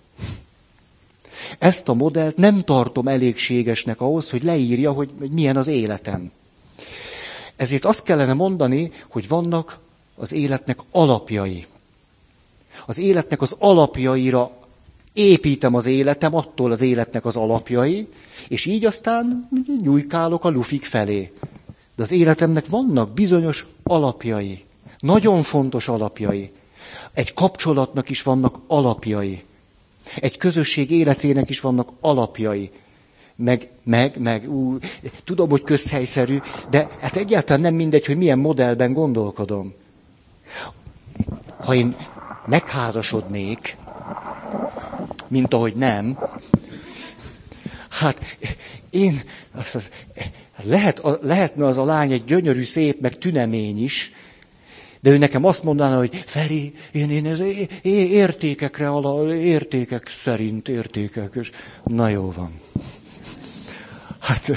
Ezt 1.60 1.90
a 1.90 1.94
modellt 1.94 2.38
nem 2.38 2.62
tartom 2.62 3.08
elégségesnek 3.08 4.02
ahhoz, 4.02 4.30
hogy 4.30 4.44
leírja, 4.44 4.92
hogy 4.92 5.10
milyen 5.30 5.58
az 5.58 5.68
életem. 5.68 6.32
Ezért 7.56 7.86
azt 7.86 8.04
kellene 8.04 8.34
mondani, 8.34 8.92
hogy 9.10 9.28
vannak 9.28 9.80
az 10.16 10.32
életnek 10.32 10.80
alapjai. 10.92 11.66
Az 12.86 12.98
életnek 12.98 13.42
az 13.42 13.56
alapjaira 13.60 14.67
építem 15.18 15.76
az 15.76 15.86
életem, 15.86 16.36
attól 16.36 16.72
az 16.72 16.82
életnek 16.82 17.26
az 17.26 17.36
alapjai, 17.36 18.08
és 18.48 18.66
így 18.66 18.86
aztán 18.86 19.50
nyújkálok 19.82 20.46
a 20.46 20.50
lufik 20.50 20.86
felé. 20.86 21.32
De 21.96 22.04
az 22.04 22.12
életemnek 22.12 22.66
vannak 22.68 23.14
bizonyos 23.14 23.66
alapjai. 23.84 24.64
Nagyon 25.00 25.44
fontos 25.44 25.88
alapjai. 25.88 26.52
Egy 27.14 27.34
kapcsolatnak 27.34 28.10
is 28.10 28.22
vannak 28.24 28.60
alapjai. 28.68 29.44
Egy 30.16 30.38
közösség 30.38 30.92
életének 30.92 31.50
is 31.50 31.60
vannak 31.60 31.90
alapjai. 32.02 32.72
Meg, 33.36 33.70
meg, 33.84 34.20
meg, 34.20 34.52
ú, 34.52 34.78
tudom, 35.24 35.50
hogy 35.50 35.64
közhelyszerű, 35.64 36.38
de 36.70 36.88
hát 37.00 37.16
egyáltalán 37.16 37.62
nem 37.62 37.74
mindegy, 37.74 38.06
hogy 38.06 38.18
milyen 38.18 38.40
modellben 38.40 38.94
gondolkodom. 38.94 39.74
Ha 41.58 41.76
én 41.76 41.96
megházasodnék, 42.46 43.78
mint 45.28 45.54
ahogy 45.54 45.76
nem, 45.76 46.18
hát 47.90 48.38
én, 48.90 49.22
az, 49.74 49.90
lehet, 50.64 51.02
lehetne 51.22 51.66
az 51.66 51.78
a 51.78 51.86
lány 51.86 52.12
egy 52.12 52.24
gyönyörű, 52.24 52.64
szép, 52.64 53.00
meg 53.02 53.18
tünemény 53.18 53.84
is, 53.84 54.12
de 55.00 55.10
ő 55.10 55.18
nekem 55.18 55.46
azt 55.46 55.64
mondaná, 55.64 55.98
hogy 55.98 56.24
Feri, 56.26 56.74
én, 56.92 57.12
én 57.12 57.26
ez 57.26 57.40
értékekre, 57.84 58.90
ala, 58.90 59.36
értékek 59.36 60.10
szerint 60.10 60.68
értékek, 60.68 61.36
és 61.36 61.52
na 61.84 62.08
jó 62.08 62.32
van. 62.32 62.60
Hát 64.20 64.52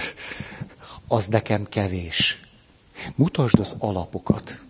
az 1.08 1.26
nekem 1.28 1.66
kevés. 1.68 2.40
Mutasd 3.14 3.60
az 3.60 3.76
alapokat. 3.78 4.60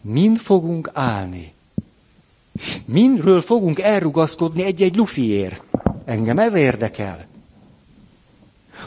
Mind 0.00 0.38
fogunk 0.38 0.90
állni? 0.92 1.52
Mindről 2.84 3.40
fogunk 3.40 3.78
elrugaszkodni 3.78 4.62
egy-egy 4.62 4.96
lufiért? 4.96 5.62
Engem 6.04 6.38
ez 6.38 6.54
érdekel. 6.54 7.26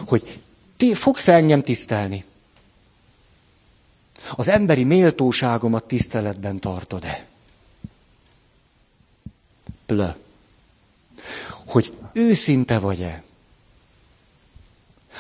Hogy 0.08 0.42
ti 0.78 0.94
fogsz 0.94 1.28
engem 1.28 1.64
tisztelni? 1.64 2.26
Az 4.36 4.48
emberi 4.48 4.84
méltóságomat 4.84 5.84
tiszteletben 5.84 6.60
tartod-e? 6.60 7.26
Plö. 9.86 10.08
Hogy 11.66 11.94
őszinte 12.14 12.80
vagy-e? 12.80 13.24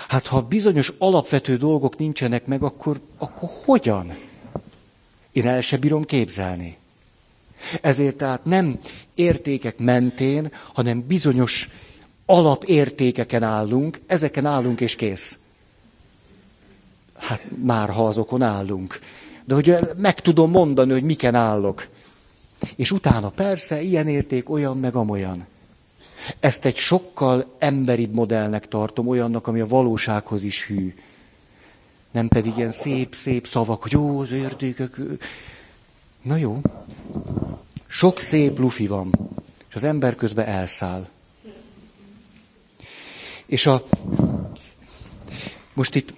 Hát 0.08 0.27
ha 0.27 0.41
bizonyos 0.41 0.94
alapvető 0.98 1.58
dolgok 1.58 1.98
nincsenek 1.98 2.46
meg, 2.46 2.63
akkor, 2.63 3.00
akkor 3.17 3.50
hogyan? 3.65 4.17
Én 5.32 5.48
el 5.48 5.62
se 5.62 5.77
bírom 5.77 6.03
képzelni. 6.03 6.77
Ezért 7.81 8.15
tehát 8.15 8.45
nem 8.45 8.79
értékek 9.13 9.77
mentén, 9.77 10.51
hanem 10.74 11.07
bizonyos 11.07 11.69
alapértékeken 12.25 13.43
állunk, 13.43 14.00
ezeken 14.07 14.45
állunk 14.45 14.81
és 14.81 14.95
kész. 14.95 15.39
Hát 17.17 17.41
már 17.63 17.89
ha 17.89 18.07
azokon 18.07 18.41
állunk. 18.41 19.00
De 19.45 19.53
hogy 19.53 19.79
meg 19.97 20.19
tudom 20.19 20.51
mondani, 20.51 20.91
hogy 20.91 21.03
miken 21.03 21.35
állok. 21.35 21.88
És 22.75 22.91
utána 22.91 23.29
persze, 23.29 23.81
ilyen 23.81 24.07
érték, 24.07 24.50
olyan 24.50 24.77
meg 24.77 24.95
amolyan. 24.95 25.45
Ezt 26.39 26.65
egy 26.65 26.75
sokkal 26.75 27.55
emberibb 27.57 28.13
modellnek 28.13 28.67
tartom, 28.67 29.08
olyannak, 29.08 29.47
ami 29.47 29.60
a 29.60 29.67
valósághoz 29.67 30.43
is 30.43 30.65
hű. 30.65 30.93
Nem 32.12 32.27
pedig 32.27 32.53
ilyen 32.58 32.71
szép-szép 32.71 33.47
szavak, 33.47 33.82
hogy 33.82 33.91
jó, 33.91 34.19
az 34.19 34.32
értékek. 34.32 34.99
Na 36.25 36.35
jó. 36.35 36.61
Sok 37.88 38.19
szép 38.19 38.57
lufi 38.57 38.88
van, 38.88 39.29
és 39.69 39.75
az 39.75 39.83
ember 39.83 40.15
közben 40.15 40.45
elszáll. 40.45 41.07
És 43.45 43.65
a... 43.65 43.88
Most 45.73 45.95
itt... 45.95 46.13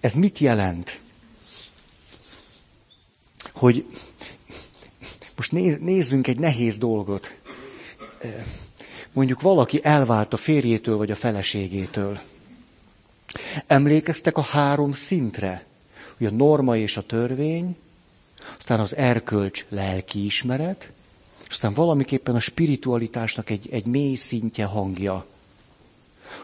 Ez 0.00 0.14
mit 0.14 0.38
jelent? 0.38 1.00
Hogy 3.52 3.86
most 5.36 5.52
nézzünk 5.80 6.26
egy 6.26 6.38
nehéz 6.38 6.78
dolgot. 6.78 7.40
Mondjuk 9.12 9.40
valaki 9.40 9.80
elvált 9.82 10.32
a 10.32 10.36
férjétől 10.36 10.96
vagy 10.96 11.10
a 11.10 11.16
feleségétől. 11.16 12.20
Emlékeztek 13.66 14.36
a 14.36 14.42
három 14.42 14.92
szintre? 14.92 15.66
Hogy 16.16 16.26
a 16.26 16.30
norma 16.30 16.76
és 16.76 16.96
a 16.96 17.06
törvény, 17.06 17.76
aztán 18.58 18.80
az 18.80 18.96
erkölcs 18.96 19.64
lelkiismeret, 19.68 20.90
aztán 21.48 21.74
valamiképpen 21.74 22.34
a 22.34 22.40
spiritualitásnak 22.40 23.50
egy, 23.50 23.68
egy 23.70 23.86
mély 23.86 24.14
szintje 24.14 24.64
hangja. 24.64 25.26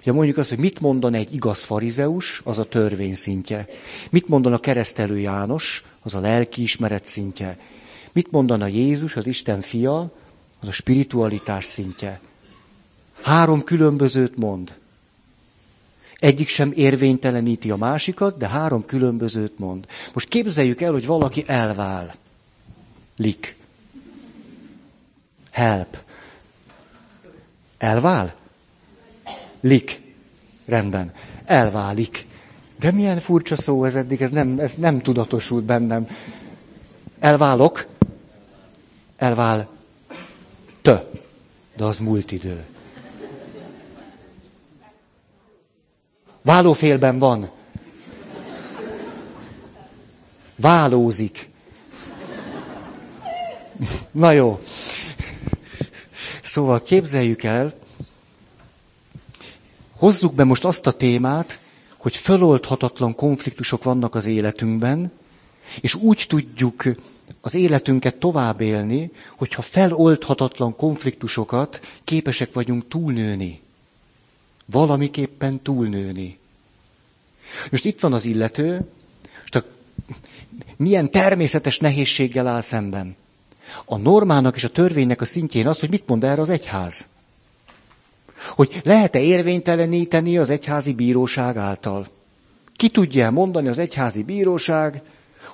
Ugye 0.01 0.13
mondjuk 0.13 0.37
azt, 0.37 0.49
hogy 0.49 0.59
mit 0.59 0.81
mondan 0.81 1.15
egy 1.15 1.35
igaz 1.35 1.63
farizeus, 1.63 2.41
az 2.45 2.59
a 2.59 2.65
törvény 2.65 3.15
szintje. 3.15 3.69
Mit 4.11 4.29
mondan 4.29 4.53
a 4.53 4.59
keresztelő 4.59 5.19
János, 5.19 5.85
az 6.03 6.15
a 6.15 6.21
lelkiismeret 6.21 7.05
szintje. 7.05 7.59
Mit 8.13 8.31
mondan 8.31 8.61
a 8.61 8.67
Jézus, 8.67 9.17
az 9.17 9.27
Isten 9.27 9.61
fia, 9.61 10.01
az 10.61 10.69
a 10.69 10.73
spiritualitás 10.73 11.65
szintje. 11.65 12.21
Három 13.23 13.63
különbözőt 13.63 14.37
mond. 14.37 14.81
Egyik 16.23 16.49
sem 16.49 16.73
érvényteleníti 16.75 17.71
a 17.71 17.77
másikat, 17.77 18.37
de 18.37 18.49
három 18.49 18.85
különbözőt 18.85 19.59
mond. 19.59 19.87
Most 20.13 20.29
képzeljük 20.29 20.81
el, 20.81 20.93
hogy 20.93 21.07
valaki 21.07 21.45
elvál. 21.47 22.15
Lik. 23.17 23.57
Help. 25.51 25.99
Elvál? 27.79 28.35
Lik. 29.61 30.01
Rendben. 30.65 31.13
Elválik. 31.45 32.27
De 32.79 32.91
milyen 32.91 33.21
furcsa 33.21 33.57
szó 33.57 33.85
ez 33.85 33.95
eddig, 33.95 34.23
ez 34.23 34.31
nem, 34.31 34.59
ez 34.59 34.75
nem 34.75 35.01
tudatosult 35.01 35.65
bennem. 35.65 36.09
Elválok. 37.19 37.87
Elvál. 39.17 39.69
Tö. 40.83 40.97
De 41.77 41.85
az 41.85 41.99
múlt 41.99 42.33
idő. 42.33 42.65
Válófélben 46.43 47.19
van. 47.19 47.51
Válózik. 50.57 51.51
Na 54.11 54.31
jó. 54.31 54.61
Szóval 56.43 56.83
képzeljük 56.83 57.43
el, 57.43 57.75
hozzuk 59.97 60.35
be 60.35 60.45
most 60.45 60.65
azt 60.65 60.87
a 60.87 60.93
témát, 60.93 61.61
hogy 61.99 62.17
föloldhatatlan 62.17 63.15
konfliktusok 63.15 63.83
vannak 63.83 64.15
az 64.15 64.27
életünkben, 64.27 65.13
és 65.81 65.95
úgy 65.95 66.25
tudjuk 66.29 66.83
az 67.41 67.55
életünket 67.55 68.17
tovább 68.17 68.61
élni, 68.61 69.11
hogyha 69.37 69.63
feloldhatatlan 69.63 70.77
konfliktusokat 70.77 71.81
képesek 72.05 72.53
vagyunk 72.53 72.89
túlnőni 72.89 73.61
valamiképpen 74.73 75.63
túlnőni. 75.63 76.39
Most 77.71 77.85
itt 77.85 78.01
van 78.01 78.13
az 78.13 78.25
illető, 78.25 78.85
most 79.41 79.55
a, 79.55 79.65
milyen 80.77 81.11
természetes 81.11 81.79
nehézséggel 81.79 82.47
áll 82.47 82.61
szemben. 82.61 83.17
A 83.85 83.97
normának 83.97 84.57
és 84.57 84.65
a 84.65 84.69
törvénynek 84.71 85.21
a 85.21 85.25
szintjén 85.25 85.67
az, 85.67 85.81
hogy 85.81 85.91
mit 85.91 86.07
mond 86.07 86.25
erre 86.25 86.41
az 86.41 86.49
egyház. 86.49 87.07
Hogy 88.49 88.81
lehet-e 88.85 89.21
érvényteleníteni 89.21 90.39
az 90.39 90.51
egyházi 90.51 90.93
bíróság 90.93 91.57
által. 91.57 92.09
Ki 92.77 92.89
tudja 92.89 93.31
mondani 93.31 93.69
az 93.69 93.79
egyházi 93.79 94.23
bíróság, 94.23 95.03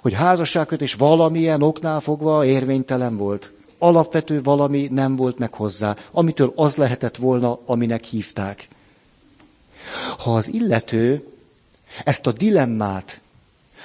hogy 0.00 0.12
házasságkötés 0.12 0.94
valamilyen 0.94 1.62
oknál 1.62 2.00
fogva 2.00 2.44
érvénytelen 2.44 3.16
volt. 3.16 3.52
Alapvető 3.78 4.42
valami 4.42 4.88
nem 4.92 5.16
volt 5.16 5.38
meg 5.38 5.52
hozzá, 5.52 5.96
amitől 6.12 6.52
az 6.57 6.76
lehetett 6.76 7.16
volna, 7.16 7.61
aminek 7.66 8.04
hívták. 8.04 8.68
Ha 10.18 10.35
az 10.35 10.53
illető 10.53 11.27
ezt 12.05 12.27
a 12.27 12.33
dilemmát 12.33 13.20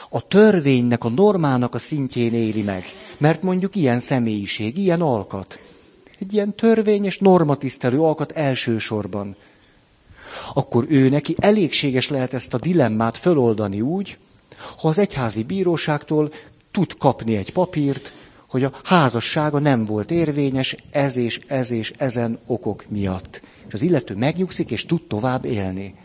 a 0.09 0.27
törvénynek, 0.27 1.03
a 1.03 1.09
normának 1.09 1.75
a 1.75 1.79
szintjén 1.79 2.33
éli 2.33 2.61
meg, 2.61 2.83
mert 3.17 3.41
mondjuk 3.43 3.75
ilyen 3.75 3.99
személyiség, 3.99 4.77
ilyen 4.77 5.01
alkat, 5.01 5.59
Egy 6.19 6.33
ilyen 6.33 6.55
törvényes, 6.55 7.19
normatisztelő 7.19 8.01
alkat 8.01 8.31
elsősorban. 8.31 9.35
Akkor 10.53 10.85
ő 10.89 11.09
neki 11.09 11.35
elégséges 11.37 12.09
lehet 12.09 12.33
ezt 12.33 12.53
a 12.53 12.57
dilemmát 12.57 13.17
föloldani 13.17 13.81
úgy, 13.81 14.17
ha 14.77 14.87
az 14.87 14.97
egyházi 14.97 15.43
bíróságtól 15.43 16.31
tud 16.71 16.97
kapni 16.97 17.35
egy 17.35 17.53
papírt, 17.53 18.13
hogy 18.47 18.63
a 18.63 18.71
házassága 18.83 19.59
nem 19.59 19.85
volt 19.85 20.11
érvényes 20.11 20.75
ez 20.91 21.15
és 21.15 21.39
ez 21.47 21.71
és 21.71 21.93
ezen 21.97 22.39
okok 22.45 22.85
miatt. 22.87 23.41
És 23.73 23.79
az 23.79 23.85
illető 23.85 24.15
megnyugszik, 24.15 24.71
és 24.71 24.85
tud 24.85 25.01
tovább 25.07 25.45
élni. 25.45 25.95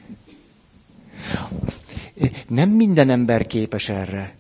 Nem 2.49 2.71
minden 2.71 3.11
ember 3.11 3.47
képes 3.47 3.89
erre. 3.89 4.37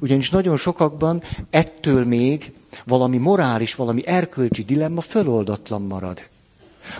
Ugyanis 0.00 0.30
nagyon 0.30 0.56
sokakban 0.56 1.22
ettől 1.50 2.04
még 2.04 2.52
valami 2.84 3.16
morális, 3.16 3.74
valami 3.74 4.06
erkölcsi 4.06 4.64
dilemma 4.64 5.00
föloldatlan 5.00 5.82
marad. 5.82 6.20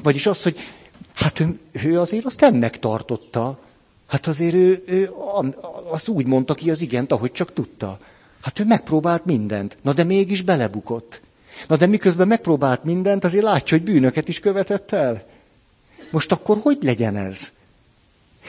Vagyis 0.02 0.26
az, 0.26 0.42
hogy 0.42 0.56
hát 1.14 1.40
ő, 1.40 1.58
ő 1.72 2.00
azért 2.00 2.24
azt 2.24 2.42
ennek 2.42 2.78
tartotta. 2.78 3.58
Hát 4.06 4.26
azért 4.26 4.54
ő, 4.54 4.82
ő 4.86 5.10
azt 5.90 6.08
úgy 6.08 6.26
mondta 6.26 6.54
ki 6.54 6.70
az 6.70 6.82
igent, 6.82 7.12
ahogy 7.12 7.32
csak 7.32 7.52
tudta. 7.52 7.98
Hát 8.40 8.58
ő 8.58 8.64
megpróbált 8.64 9.24
mindent, 9.24 9.78
na 9.82 9.92
de 9.92 10.04
mégis 10.04 10.42
belebukott. 10.42 11.20
Na 11.66 11.76
de 11.76 11.86
miközben 11.86 12.28
megpróbált 12.28 12.84
mindent, 12.84 13.24
azért 13.24 13.44
látja, 13.44 13.76
hogy 13.76 13.86
bűnöket 13.86 14.28
is 14.28 14.40
követett 14.40 14.92
el. 14.92 15.36
Most 16.10 16.32
akkor 16.32 16.58
hogy 16.62 16.78
legyen 16.80 17.16
ez? 17.16 17.50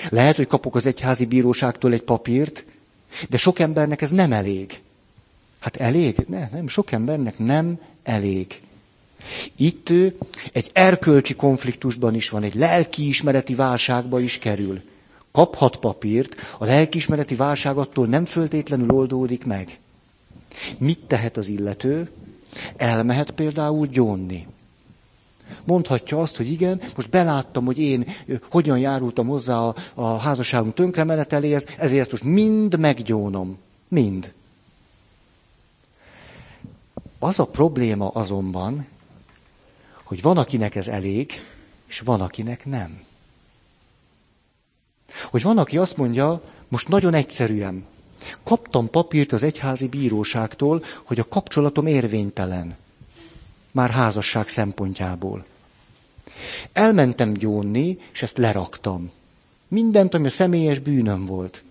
Lehet, 0.10 0.36
hogy 0.36 0.48
kapok 0.48 0.76
az 0.76 0.86
egyházi 0.86 1.26
bíróságtól 1.26 1.94
egy 1.94 2.02
papírt, 2.02 2.66
de 3.30 3.38
sok 3.38 3.60
embernek 3.60 4.02
ez 4.02 4.12
nem 4.12 4.32
elég. 4.32 4.82
Hát 5.60 5.76
elég? 5.76 6.26
Ne, 6.28 6.50
nem, 6.52 6.68
sok 6.68 6.92
embernek 6.92 7.38
nem 7.38 7.80
elég. 8.04 8.62
Itt 9.56 9.90
ő 9.90 10.18
egy 10.54 10.70
erkölcsi 10.74 11.36
konfliktusban 11.36 12.16
is 12.16 12.30
van, 12.30 12.44
egy 12.44 12.56
lelkiismereti 12.56 13.56
válságba 13.56 14.20
is 14.20 14.38
kerül. 14.38 14.82
Kaphat 15.32 15.78
papírt, 15.78 16.36
a 16.58 16.66
lelkiismereti 16.66 17.36
válság 17.36 17.78
attól 17.78 18.08
nem 18.08 18.26
föltétlenül 18.26 18.92
oldódik 18.92 19.46
meg. 19.46 19.80
Mit 20.78 21.00
tehet 21.00 21.38
az 21.38 21.48
illető? 21.48 22.10
Elmehet 22.78 23.32
például 23.32 23.88
gyónni. 23.88 24.48
Mondhatja 25.64 26.22
azt, 26.22 26.38
hogy 26.38 26.52
igen, 26.52 26.82
most 26.96 27.10
beláttam, 27.10 27.66
hogy 27.66 27.80
én 27.80 28.06
hogyan 28.50 28.78
járultam 28.78 29.28
hozzá 29.28 29.58
a, 29.58 29.76
a 29.94 30.18
házasságunk 30.18 30.74
tönkremeneteléhez, 30.74 31.68
ezért 31.78 32.02
ezt 32.02 32.12
most 32.12 32.24
mind 32.24 32.80
meggyónom. 32.80 33.58
Mind. 33.88 34.34
Az 37.20 37.40
a 37.40 37.46
probléma 37.46 38.08
azonban, 38.08 38.88
hogy 40.04 40.22
van, 40.22 40.38
akinek 40.38 40.76
ez 40.76 40.88
elég, 40.88 41.32
és 41.88 42.00
van, 42.00 42.22
akinek 42.22 42.66
nem. 42.66 43.02
Hogy 45.30 45.42
van, 45.42 45.58
aki 45.58 45.78
azt 45.78 45.98
mondja, 45.98 46.42
most 46.68 46.88
nagyon 46.88 47.14
egyszerűen, 47.14 47.86
kaptam 48.44 48.90
papírt 48.90 49.32
az 49.32 49.44
egyházi 49.44 49.88
bíróságtól, 49.88 50.84
hogy 51.04 51.20
a 51.20 51.28
kapcsolatom 51.28 51.88
érvénytelen. 51.88 52.78
Már 53.80 53.90
házasság 53.90 54.48
szempontjából. 54.48 55.46
Elmentem 56.74 57.34
gyónni, 57.34 57.98
és 58.12 58.22
ezt 58.22 58.38
leraktam. 58.38 59.12
Mindent, 59.68 60.14
ami 60.14 60.26
a 60.26 60.30
személyes 60.30 60.80
bűnöm 60.80 61.26
volt. 61.26 61.64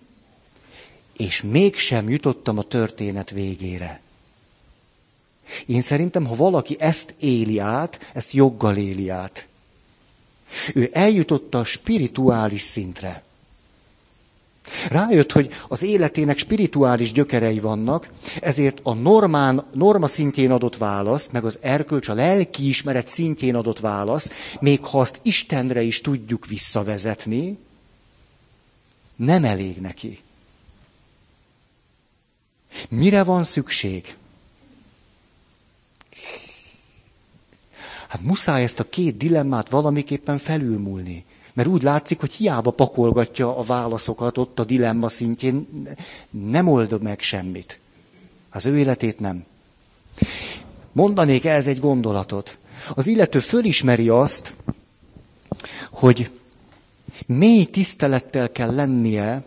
És 1.17 1.41
mégsem 1.41 2.09
jutottam 2.09 2.57
a 2.57 2.63
történet 2.63 3.29
végére. 3.29 4.01
Én 5.65 5.81
szerintem, 5.81 6.25
ha 6.25 6.35
valaki 6.35 6.75
ezt 6.79 7.13
éli 7.19 7.59
át, 7.59 8.11
ezt 8.13 8.31
joggal 8.31 8.77
éli 8.77 9.09
át. 9.09 9.47
Ő 10.73 10.89
eljutott 10.93 11.55
a 11.55 11.63
spirituális 11.63 12.61
szintre. 12.61 13.23
Rájött, 14.89 15.31
hogy 15.31 15.49
az 15.67 15.81
életének 15.81 16.37
spirituális 16.37 17.11
gyökerei 17.11 17.59
vannak, 17.59 18.09
ezért 18.41 18.79
a 18.83 18.93
normán, 18.93 19.65
norma 19.73 20.07
szintjén 20.07 20.51
adott 20.51 20.77
válasz, 20.77 21.29
meg 21.31 21.45
az 21.45 21.57
erkölcs, 21.61 22.07
a 22.07 22.13
lelkiismeret 22.13 23.07
szintjén 23.07 23.55
adott 23.55 23.79
válasz, 23.79 24.29
még 24.59 24.83
ha 24.83 24.99
azt 24.99 25.19
Istenre 25.23 25.81
is 25.81 26.01
tudjuk 26.01 26.45
visszavezetni, 26.45 27.57
nem 29.15 29.43
elég 29.43 29.77
neki. 29.77 30.19
Mire 32.89 33.23
van 33.23 33.43
szükség? 33.43 34.15
Hát 38.07 38.21
muszáj 38.21 38.63
ezt 38.63 38.79
a 38.79 38.89
két 38.89 39.17
dilemmát 39.17 39.69
valamiképpen 39.69 40.37
felülmúlni. 40.37 41.25
Mert 41.59 41.71
úgy 41.71 41.83
látszik, 41.83 42.19
hogy 42.19 42.31
hiába 42.31 42.71
pakolgatja 42.71 43.57
a 43.57 43.61
válaszokat 43.61 44.37
ott 44.37 44.59
a 44.59 44.63
dilemma 44.63 45.09
szintjén, 45.09 45.67
nem 46.29 46.67
old 46.67 47.01
meg 47.01 47.19
semmit. 47.19 47.79
Az 48.49 48.65
ő 48.65 48.77
életét 48.77 49.19
nem. 49.19 49.45
Mondanék 50.91 51.45
ez 51.45 51.67
egy 51.67 51.79
gondolatot. 51.79 52.57
Az 52.95 53.07
illető 53.07 53.39
fölismeri 53.39 54.09
azt, 54.09 54.53
hogy 55.91 56.31
mély 57.25 57.65
tisztelettel 57.65 58.51
kell 58.51 58.75
lennie 58.75 59.43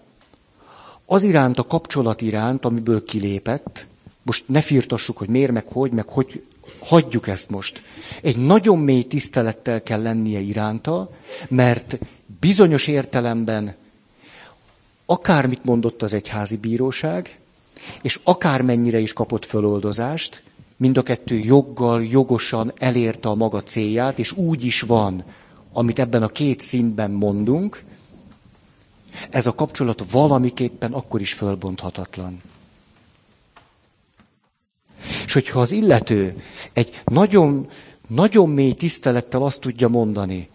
az 1.07 1.23
iránt, 1.23 1.59
a 1.59 1.67
kapcsolat 1.67 2.21
iránt, 2.21 2.65
amiből 2.65 3.05
kilépett. 3.05 3.87
Most 4.23 4.49
ne 4.49 4.61
firtassuk, 4.61 5.17
hogy 5.17 5.29
miért, 5.29 5.53
meg 5.53 5.67
hogy, 5.69 5.91
meg 5.91 6.09
hogy 6.09 6.45
hagyjuk 6.79 7.29
ezt 7.29 7.51
most. 7.51 7.83
Egy 8.23 8.37
nagyon 8.37 8.79
mély 8.79 9.03
tisztelettel 9.03 9.83
kell 9.83 10.03
lennie 10.03 10.41
iránta, 10.41 11.11
mert 11.49 11.99
bizonyos 12.41 12.87
értelemben 12.87 13.75
akármit 15.07 15.65
mondott 15.65 16.03
az 16.03 16.13
egyházi 16.13 16.57
bíróság, 16.57 17.39
és 18.03 18.21
akármennyire 18.23 18.99
is 18.99 19.13
kapott 19.13 19.45
föloldozást, 19.45 20.43
mind 20.77 20.97
a 20.97 21.03
kettő 21.03 21.39
joggal, 21.39 22.05
jogosan 22.05 22.73
elérte 22.79 23.29
a 23.29 23.35
maga 23.35 23.63
célját, 23.63 24.19
és 24.19 24.33
úgy 24.33 24.65
is 24.65 24.81
van, 24.81 25.25
amit 25.73 25.99
ebben 25.99 26.23
a 26.23 26.29
két 26.29 26.61
szintben 26.61 27.11
mondunk, 27.11 27.83
ez 29.31 29.47
a 29.47 29.55
kapcsolat 29.55 30.11
valamiképpen 30.11 30.93
akkor 30.93 31.21
is 31.21 31.33
fölbonthatatlan. 31.33 32.41
És 35.25 35.33
hogyha 35.33 35.61
az 35.61 35.73
illető 35.73 36.43
egy 36.73 37.01
nagyon, 37.05 37.69
nagyon 38.07 38.51
mély 38.51 38.75
tisztelettel 38.75 39.43
azt 39.43 39.61
tudja 39.61 39.89
mondani, 39.89 40.49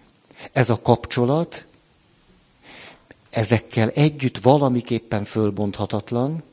ez 0.52 0.70
a 0.70 0.82
kapcsolat 0.82 1.66
ezekkel 3.30 3.90
együtt 3.90 4.38
valamiképpen 4.38 5.26
fölbonthatatlan, 5.26 6.44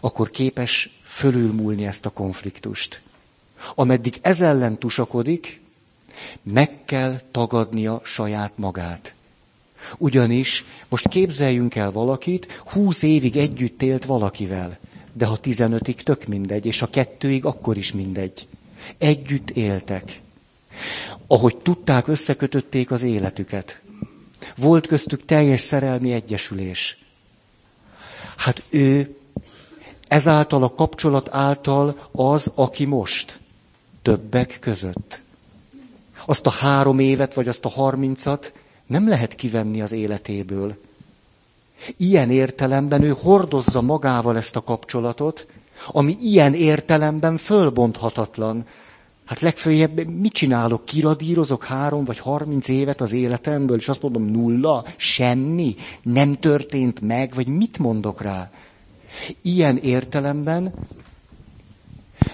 akkor 0.00 0.30
képes 0.30 1.00
fölülmúlni 1.04 1.86
ezt 1.86 2.06
a 2.06 2.10
konfliktust. 2.10 3.02
Ameddig 3.74 4.18
ez 4.22 4.40
ellen 4.40 4.78
tusakodik, 4.78 5.60
meg 6.42 6.84
kell 6.84 7.20
tagadnia 7.30 8.00
saját 8.04 8.52
magát. 8.56 9.14
Ugyanis 9.98 10.64
most 10.88 11.08
képzeljünk 11.08 11.74
el 11.74 11.92
valakit, 11.92 12.62
húsz 12.64 13.02
évig 13.02 13.36
együtt 13.36 13.82
élt 13.82 14.04
valakivel 14.04 14.78
de 15.12 15.26
ha 15.26 15.36
tizenötig 15.36 16.02
tök 16.02 16.26
mindegy, 16.26 16.66
és 16.66 16.82
a 16.82 16.90
kettőig 16.90 17.44
akkor 17.44 17.76
is 17.76 17.92
mindegy. 17.92 18.46
Együtt 18.98 19.50
éltek. 19.50 20.20
Ahogy 21.26 21.56
tudták, 21.56 22.08
összekötötték 22.08 22.90
az 22.90 23.02
életüket. 23.02 23.80
Volt 24.56 24.86
köztük 24.86 25.24
teljes 25.24 25.60
szerelmi 25.60 26.12
egyesülés. 26.12 26.98
Hát 28.36 28.62
ő 28.70 29.16
ezáltal 30.08 30.62
a 30.62 30.72
kapcsolat 30.72 31.28
által 31.32 32.08
az, 32.12 32.52
aki 32.54 32.84
most 32.84 33.38
többek 34.02 34.56
között. 34.60 35.22
Azt 36.26 36.46
a 36.46 36.50
három 36.50 36.98
évet, 36.98 37.34
vagy 37.34 37.48
azt 37.48 37.64
a 37.64 37.68
harmincat 37.68 38.52
nem 38.86 39.08
lehet 39.08 39.34
kivenni 39.34 39.80
az 39.82 39.92
életéből. 39.92 40.76
Ilyen 41.96 42.30
értelemben 42.30 43.02
ő 43.02 43.14
hordozza 43.22 43.80
magával 43.80 44.36
ezt 44.36 44.56
a 44.56 44.62
kapcsolatot, 44.62 45.46
ami 45.86 46.16
ilyen 46.20 46.54
értelemben 46.54 47.36
fölbonthatatlan. 47.36 48.64
Hát 49.26 49.40
legfőjebb 49.40 50.06
mit 50.06 50.32
csinálok? 50.32 50.84
Kiradírozok 50.84 51.64
három 51.64 52.04
vagy 52.04 52.18
harminc 52.18 52.68
évet 52.68 53.00
az 53.00 53.12
életemből, 53.12 53.76
és 53.76 53.88
azt 53.88 54.02
mondom 54.02 54.24
nulla, 54.24 54.84
semmi, 54.96 55.74
nem 56.02 56.38
történt 56.38 57.00
meg, 57.00 57.34
vagy 57.34 57.46
mit 57.46 57.78
mondok 57.78 58.22
rá? 58.22 58.50
Ilyen 59.42 59.76
értelemben 59.76 60.74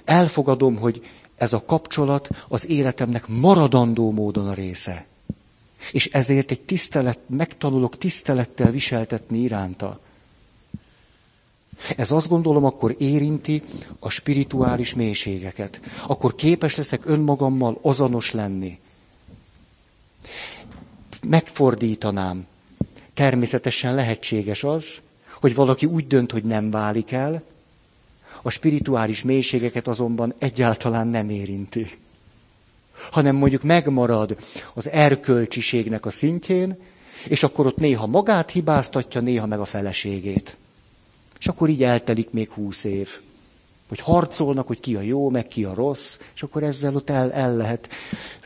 elfogadom, 0.04 0.76
hogy 0.76 1.04
ez 1.36 1.52
a 1.52 1.64
kapcsolat 1.64 2.28
az 2.48 2.68
életemnek 2.68 3.28
maradandó 3.28 4.10
módon 4.10 4.48
a 4.48 4.54
része. 4.54 5.06
És 5.92 6.06
ezért 6.06 6.50
egy 6.50 6.60
tisztelet, 6.60 7.18
megtanulok 7.26 7.98
tisztelettel 7.98 8.70
viseltetni 8.70 9.38
iránta. 9.38 10.00
Ez 11.96 12.10
azt 12.10 12.28
gondolom, 12.28 12.64
akkor 12.64 12.94
érinti 12.98 13.62
a 13.98 14.08
spirituális 14.08 14.94
mélységeket. 14.94 15.80
Akkor 16.06 16.34
képes 16.34 16.76
leszek 16.76 17.06
önmagammal 17.06 17.78
azonos 17.82 18.32
lenni. 18.32 18.78
Megfordítanám. 21.28 22.46
Természetesen 23.14 23.94
lehetséges 23.94 24.64
az, 24.64 25.00
hogy 25.40 25.54
valaki 25.54 25.86
úgy 25.86 26.06
dönt, 26.06 26.32
hogy 26.32 26.42
nem 26.44 26.70
válik 26.70 27.12
el, 27.12 27.42
a 28.42 28.50
spirituális 28.50 29.22
mélységeket 29.22 29.88
azonban 29.88 30.34
egyáltalán 30.38 31.08
nem 31.08 31.30
érinti. 31.30 31.98
Hanem 33.10 33.36
mondjuk 33.36 33.62
megmarad 33.62 34.36
az 34.74 34.90
erkölcsiségnek 34.90 36.06
a 36.06 36.10
szintjén, 36.10 36.78
és 37.28 37.42
akkor 37.42 37.66
ott 37.66 37.76
néha 37.76 38.06
magát 38.06 38.50
hibáztatja, 38.50 39.20
néha 39.20 39.46
meg 39.46 39.60
a 39.60 39.64
feleségét. 39.64 40.56
És 41.38 41.46
akkor 41.46 41.68
így 41.68 41.82
eltelik 41.82 42.30
még 42.30 42.50
húsz 42.50 42.84
év. 42.84 43.08
Hogy 43.88 44.00
harcolnak, 44.00 44.66
hogy 44.66 44.80
ki 44.80 44.96
a 44.96 45.00
jó, 45.00 45.30
meg 45.30 45.46
ki 45.46 45.64
a 45.64 45.74
rossz, 45.74 46.18
és 46.34 46.42
akkor 46.42 46.62
ezzel 46.62 46.94
ott 46.94 47.10
el, 47.10 47.32
el 47.32 47.56
lehet, 47.56 47.88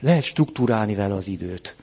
lehet 0.00 0.22
struktúrálni 0.22 0.94
vele 0.94 1.14
az 1.14 1.28
időt. 1.28 1.76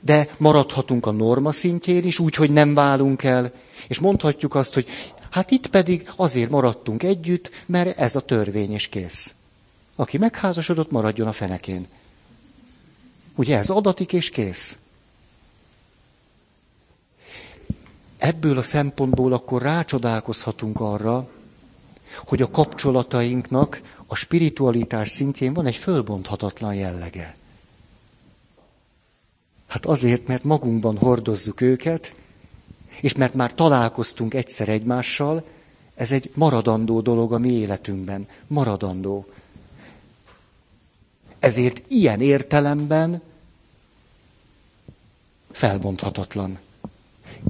De 0.00 0.28
maradhatunk 0.36 1.06
a 1.06 1.10
norma 1.10 1.52
szintjén 1.52 2.04
is, 2.04 2.18
úgy, 2.18 2.34
hogy 2.34 2.50
nem 2.50 2.74
válunk 2.74 3.22
el, 3.22 3.52
és 3.88 3.98
mondhatjuk 3.98 4.54
azt, 4.54 4.74
hogy 4.74 4.86
hát 5.32 5.50
itt 5.50 5.66
pedig 5.66 6.10
azért 6.16 6.50
maradtunk 6.50 7.02
együtt, 7.02 7.50
mert 7.66 7.98
ez 7.98 8.16
a 8.16 8.20
törvény 8.20 8.72
és 8.72 8.88
kész. 8.88 9.34
Aki 9.96 10.18
megházasodott, 10.18 10.90
maradjon 10.90 11.28
a 11.28 11.32
fenekén. 11.32 11.86
Ugye 13.34 13.58
ez 13.58 13.70
adatik 13.70 14.12
és 14.12 14.30
kész. 14.30 14.78
Ebből 18.18 18.58
a 18.58 18.62
szempontból 18.62 19.32
akkor 19.32 19.62
rácsodálkozhatunk 19.62 20.80
arra, 20.80 21.28
hogy 22.16 22.42
a 22.42 22.50
kapcsolatainknak 22.50 23.80
a 24.06 24.14
spiritualitás 24.14 25.10
szintjén 25.10 25.52
van 25.52 25.66
egy 25.66 25.76
fölbonthatatlan 25.76 26.74
jellege. 26.74 27.36
Hát 29.66 29.86
azért, 29.86 30.26
mert 30.26 30.44
magunkban 30.44 30.98
hordozzuk 30.98 31.60
őket, 31.60 32.14
és 33.00 33.14
mert 33.14 33.34
már 33.34 33.54
találkoztunk 33.54 34.34
egyszer 34.34 34.68
egymással, 34.68 35.44
ez 35.94 36.12
egy 36.12 36.30
maradandó 36.34 37.00
dolog 37.00 37.32
a 37.32 37.38
mi 37.38 37.50
életünkben. 37.52 38.28
Maradandó. 38.46 39.26
Ezért 41.38 41.82
ilyen 41.88 42.20
értelemben 42.20 43.22
felbonthatatlan. 45.50 46.58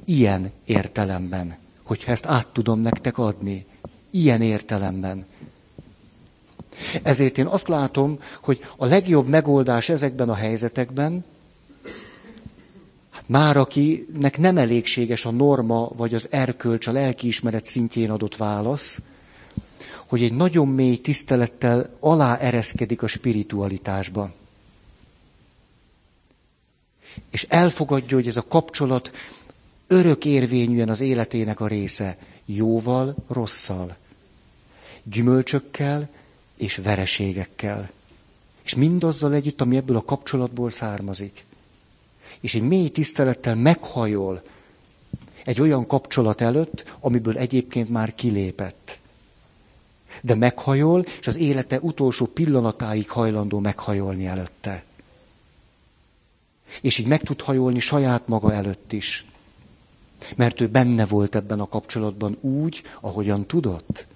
Ilyen 0.05 0.53
értelemben, 0.65 1.57
hogyha 1.83 2.11
ezt 2.11 2.27
át 2.27 2.49
tudom 2.49 2.81
nektek 2.81 3.19
adni. 3.19 3.67
Ilyen 4.11 4.43
értelemben. 4.43 5.27
Ezért 7.03 7.39
én 7.39 7.47
azt 7.47 7.69
látom, 7.69 8.19
hogy 8.43 8.65
a 8.77 8.87
legjobb 8.87 9.29
megoldás 9.29 9.89
ezekben 9.89 10.29
a 10.29 10.35
helyzetekben, 10.35 11.25
már 13.27 13.57
akinek 13.57 14.39
nem 14.39 14.59
elégséges 14.59 15.25
a 15.25 15.31
norma 15.31 15.89
vagy 15.97 16.15
az 16.15 16.29
erkölcs 16.31 16.87
a 16.87 16.93
lelkiismeret 16.93 17.67
szintjén 17.67 18.11
adott 18.11 18.37
válasz, 18.37 19.01
hogy 20.07 20.23
egy 20.23 20.33
nagyon 20.33 20.69
mély 20.69 21.01
tisztelettel 21.01 21.97
alá 22.01 22.37
ereszkedik 22.37 23.03
a 23.03 23.07
spiritualitásba. 23.07 24.33
És 27.31 27.47
elfogadja, 27.49 28.17
hogy 28.17 28.27
ez 28.27 28.37
a 28.37 28.45
kapcsolat 28.49 29.11
örök 29.87 30.25
érvényűen 30.25 30.89
az 30.89 31.01
életének 31.01 31.61
a 31.61 31.67
része, 31.67 32.17
jóval, 32.45 33.15
rosszal, 33.29 33.97
gyümölcsökkel 35.03 36.09
és 36.57 36.77
vereségekkel. 36.77 37.91
És 38.63 38.75
mindazzal 38.75 39.33
együtt, 39.33 39.61
ami 39.61 39.77
ebből 39.77 39.97
a 39.97 40.05
kapcsolatból 40.05 40.71
származik. 40.71 41.45
És 42.43 42.55
egy 42.55 42.63
mély 42.63 42.89
tisztelettel 42.89 43.55
meghajol 43.55 44.43
egy 45.45 45.61
olyan 45.61 45.87
kapcsolat 45.87 46.41
előtt, 46.41 46.97
amiből 47.01 47.39
egyébként 47.39 47.89
már 47.89 48.15
kilépett. 48.15 48.99
De 50.21 50.35
meghajol, 50.35 51.05
és 51.21 51.27
az 51.27 51.37
élete 51.37 51.79
utolsó 51.81 52.27
pillanatáig 52.27 53.11
hajlandó 53.11 53.59
meghajolni 53.59 54.27
előtte. 54.27 54.85
És 56.81 56.99
így 56.99 57.07
meg 57.07 57.23
tud 57.23 57.41
hajolni 57.41 57.81
saját 57.81 58.29
maga 58.29 58.53
előtt 58.53 58.93
is. 58.93 59.27
Mert 60.37 60.61
ő 60.61 60.69
benne 60.69 61.07
volt 61.07 61.35
ebben 61.35 61.61
a 61.61 61.69
kapcsolatban 61.69 62.37
úgy, 62.41 62.83
ahogyan 63.01 63.47
tudott. 63.47 64.07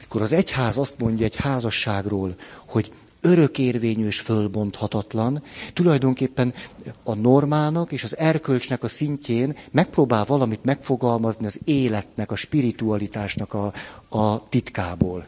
Mikor 0.00 0.22
az 0.22 0.32
egyház 0.32 0.78
azt 0.78 0.98
mondja 0.98 1.24
egy 1.24 1.36
házasságról, 1.36 2.34
hogy 2.66 2.92
örökérvényű 3.22 4.06
és 4.06 4.20
fölbonthatatlan, 4.20 5.42
tulajdonképpen 5.72 6.54
a 7.02 7.14
normának 7.14 7.92
és 7.92 8.04
az 8.04 8.18
erkölcsnek 8.18 8.82
a 8.82 8.88
szintjén 8.88 9.56
megpróbál 9.70 10.24
valamit 10.24 10.64
megfogalmazni 10.64 11.46
az 11.46 11.60
életnek, 11.64 12.30
a 12.30 12.36
spiritualitásnak 12.36 13.54
a, 13.54 13.72
a 14.18 14.48
titkából. 14.48 15.26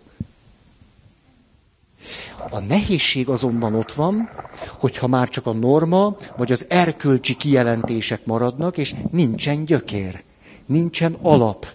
A 2.51 2.59
nehézség 2.59 3.29
azonban 3.29 3.75
ott 3.75 3.93
van, 3.93 4.31
hogyha 4.79 5.07
már 5.07 5.29
csak 5.29 5.47
a 5.47 5.53
norma 5.53 6.17
vagy 6.37 6.53
az 6.53 6.67
erkölcsi 6.69 7.37
kijelentések 7.37 8.27
maradnak, 8.27 8.79
és 8.79 8.95
nincsen 9.11 9.65
gyökér, 9.65 10.23
nincsen 10.67 11.19
alap, 11.23 11.67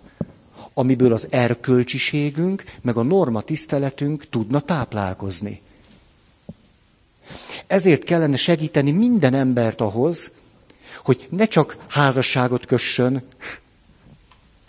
amiből 0.73 1.13
az 1.13 1.27
erkölcsiségünk, 1.29 2.63
meg 2.81 2.97
a 2.97 3.03
norma 3.03 3.41
tiszteletünk 3.41 4.29
tudna 4.29 4.59
táplálkozni. 4.59 5.61
Ezért 7.67 8.03
kellene 8.03 8.35
segíteni 8.35 8.91
minden 8.91 9.33
embert 9.33 9.81
ahhoz, 9.81 10.31
hogy 11.03 11.27
ne 11.29 11.45
csak 11.45 11.77
házasságot 11.89 12.65
kössön, 12.65 13.23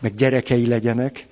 meg 0.01 0.15
gyerekei 0.15 0.67
legyenek, 0.67 1.27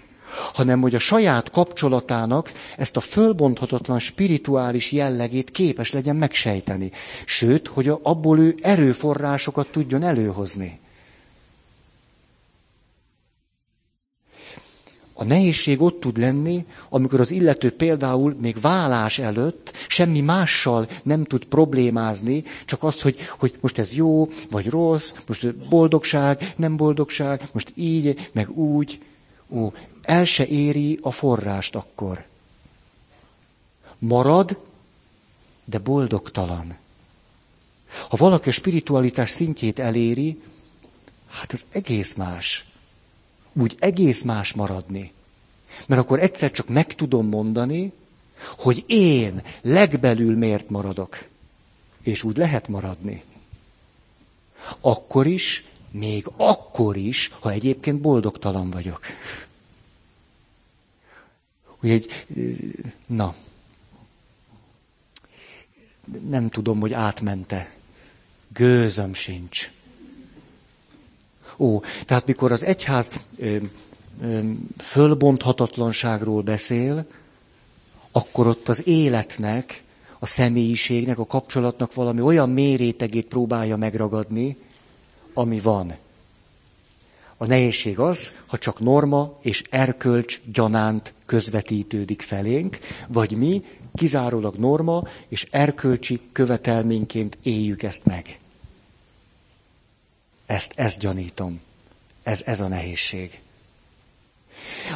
hanem 0.55 0.81
hogy 0.81 0.95
a 0.95 0.99
saját 0.99 1.51
kapcsolatának 1.51 2.53
ezt 2.77 2.97
a 2.97 3.01
fölbonthatatlan 3.01 3.99
spirituális 3.99 4.93
jellegét 4.93 5.51
képes 5.51 5.93
legyen 5.93 6.17
megsejteni. 6.17 6.91
Sőt, 7.25 7.69
hogy 7.69 7.89
abból 8.03 8.39
ő 8.39 8.55
erőforrásokat 8.63 9.67
tudjon 9.67 10.03
előhozni. 10.03 10.81
A 15.21 15.25
nehézség 15.25 15.81
ott 15.81 16.01
tud 16.01 16.19
lenni, 16.19 16.65
amikor 16.89 17.21
az 17.21 17.31
illető 17.31 17.73
például 17.73 18.37
még 18.41 18.61
vállás 18.61 19.19
előtt 19.19 19.73
semmi 19.89 20.21
mással 20.21 20.89
nem 21.03 21.25
tud 21.25 21.45
problémázni, 21.45 22.45
csak 22.65 22.83
az, 22.83 23.03
hogy, 23.03 23.19
hogy 23.39 23.59
most 23.61 23.79
ez 23.79 23.95
jó, 23.95 24.29
vagy 24.51 24.69
rossz, 24.69 25.13
most 25.27 25.55
boldogság, 25.57 26.53
nem 26.57 26.77
boldogság, 26.77 27.49
most 27.53 27.73
így, 27.75 28.31
meg 28.33 28.51
úgy. 28.59 29.03
Ó, 29.51 29.73
el 30.03 30.25
se 30.25 30.47
éri 30.47 30.99
a 31.03 31.11
forrást 31.11 31.75
akkor. 31.77 32.25
Marad, 33.99 34.59
de 35.65 35.79
boldogtalan. 35.79 36.77
Ha 38.09 38.17
valaki 38.17 38.49
a 38.49 38.53
spiritualitás 38.53 39.31
szintjét 39.31 39.79
eléri, 39.79 40.41
hát 41.31 41.53
az 41.53 41.65
egész 41.71 42.15
más. 42.15 42.67
Úgy 43.59 43.77
egész 43.79 44.23
más 44.23 44.53
maradni. 44.53 45.13
Mert 45.87 46.01
akkor 46.01 46.21
egyszer 46.21 46.51
csak 46.51 46.69
meg 46.69 46.95
tudom 46.95 47.27
mondani, 47.27 47.93
hogy 48.59 48.85
én 48.87 49.43
legbelül 49.63 50.37
miért 50.37 50.71
maradok. 50.71 51.25
És 52.03 52.23
úgy 52.23 52.37
lehet 52.37 52.69
maradni. 52.69 53.23
Akkor 54.81 55.27
is, 55.27 55.65
még 55.91 56.31
akkor 56.37 56.97
is, 56.97 57.33
ha 57.41 57.51
egyébként 57.51 58.01
boldogtalan 58.01 58.71
vagyok. 58.71 59.01
Hogy 61.65 61.91
egy, 61.91 62.27
na, 63.07 63.35
nem 66.29 66.49
tudom, 66.49 66.81
hogy 66.81 66.93
átmente. 66.93 67.75
Gőzöm 68.53 69.15
sincs. 69.15 69.71
Ó, 71.59 71.81
tehát 72.05 72.27
mikor 72.27 72.53
az 72.53 72.65
egyház 72.65 73.11
ö, 73.37 73.57
ö, 74.23 74.51
fölbonthatatlanságról 74.79 76.43
beszél, 76.43 77.07
akkor 78.13 78.47
ott 78.47 78.69
az 78.69 78.87
életnek, 78.87 79.83
a 80.19 80.27
személyiségnek, 80.27 81.19
a 81.19 81.27
kapcsolatnak 81.27 81.95
valami 81.95 82.21
olyan 82.21 82.51
mérétegét 82.51 83.27
próbálja 83.27 83.77
megragadni, 83.77 84.57
ami 85.35 85.61
van. 85.61 85.97
A 87.37 87.47
nehézség 87.47 87.99
az, 87.99 88.33
ha 88.47 88.59
csak 88.59 88.81
norma 88.81 89.39
és 89.41 89.63
erkölcs 89.71 90.41
gyanánt 90.53 91.15
közvetítődik 91.27 92.23
felénk, 92.23 92.79
vagy 93.09 93.37
mi 93.37 93.65
kizárólag 93.95 94.55
norma 94.57 95.03
és 95.29 95.47
erkölcsi 95.51 96.21
követelményként 96.33 97.39
éljük 97.43 97.83
ezt 97.83 98.05
meg. 98.05 98.39
Ezt, 100.49 100.73
ezt 100.77 100.99
gyanítom. 100.99 101.61
Ez, 102.23 102.43
ez 102.47 102.61
a 102.61 102.69
nehézség. 102.69 103.41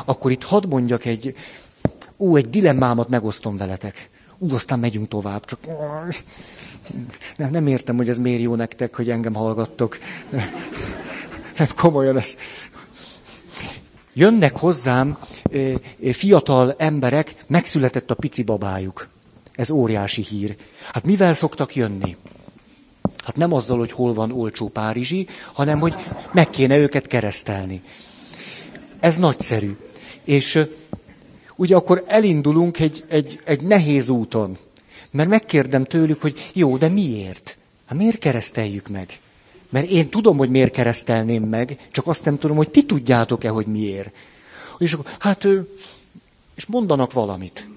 Akkor 0.05 0.31
itt 0.31 0.43
hadd 0.43 0.69
mondjak 0.69 1.05
egy, 1.05 1.37
ó, 2.19 2.37
egy 2.37 2.51
dilemmámat 2.51 3.09
megosztom 3.09 3.57
veletek. 3.57 4.11
Ú, 4.39 4.55
aztán 4.55 4.79
megyünk 4.79 5.09
tovább, 5.09 5.45
csak 5.45 5.59
nem, 7.37 7.51
nem 7.51 7.67
értem, 7.67 7.97
hogy 7.97 8.09
ez 8.09 8.19
miért 8.19 8.43
jó 8.43 8.55
nektek, 8.55 8.97
hogy 8.97 9.11
engem 9.11 9.35
hallgattok. 9.35 9.99
Nem, 11.59 11.69
komolyan 11.77 12.17
ez. 12.17 12.39
Jönnek 14.13 14.57
hozzám 14.57 15.19
fiatal 16.13 16.75
emberek, 16.79 17.35
megszületett 17.47 18.11
a 18.11 18.15
pici 18.15 18.43
babájuk. 18.43 19.09
Ez 19.53 19.71
óriási 19.71 20.23
hír. 20.23 20.57
Hát 20.93 21.05
mivel 21.05 21.35
szoktak 21.35 21.75
jönni? 21.75 22.17
Hát 23.23 23.37
nem 23.37 23.53
azzal, 23.53 23.79
hogy 23.79 23.93
hol 23.93 24.15
van 24.15 24.33
olcsó 24.33 24.69
Párizsi, 24.69 25.27
hanem 25.53 25.81
hogy 25.81 25.95
meg 26.33 26.51
kéne 26.51 26.79
őket 26.79 27.07
keresztelni. 27.07 27.83
Ez 29.01 29.17
nagyszerű. 29.17 29.77
És 30.25 30.65
ugye 31.57 31.77
akkor 31.77 32.05
elindulunk 32.07 32.79
egy, 32.79 33.05
egy, 33.09 33.41
egy 33.45 33.63
nehéz 33.63 34.09
úton. 34.09 34.59
Mert 35.11 35.29
megkérdem 35.29 35.85
tőlük, 35.85 36.21
hogy 36.21 36.51
jó, 36.55 36.77
de 36.77 36.89
miért? 36.89 37.57
Hát 37.87 37.99
miért 37.99 38.19
kereszteljük 38.19 38.89
meg? 38.89 39.19
Mert 39.69 39.91
én 39.91 40.11
tudom, 40.11 40.37
hogy 40.37 40.51
miért 40.51 40.73
keresztelném 40.73 41.43
meg, 41.43 41.79
csak 41.91 42.07
azt 42.07 42.25
nem 42.25 42.39
tudom, 42.39 42.57
hogy 42.57 42.71
ti 42.71 42.85
tudjátok-e, 42.85 43.49
hogy 43.49 43.67
miért. 43.67 44.13
És 44.79 44.93
akkor, 44.93 45.13
hát, 45.19 45.47
és 46.55 46.67
mondanak 46.67 47.13
valamit. 47.13 47.69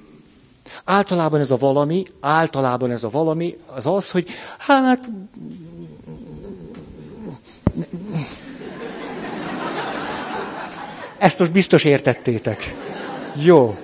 Általában 0.86 1.40
ez 1.40 1.52
a 1.52 1.58
valami, 1.58 2.06
általában 2.20 2.92
ez 2.92 3.04
a 3.04 3.10
valami, 3.10 3.56
az 3.66 3.88
az, 3.88 4.12
hogy 4.12 4.28
hát... 4.58 5.10
Ezt 11.18 11.40
most 11.40 11.52
biztos 11.52 11.84
értettétek. 11.84 12.76
Jó. 13.36 13.78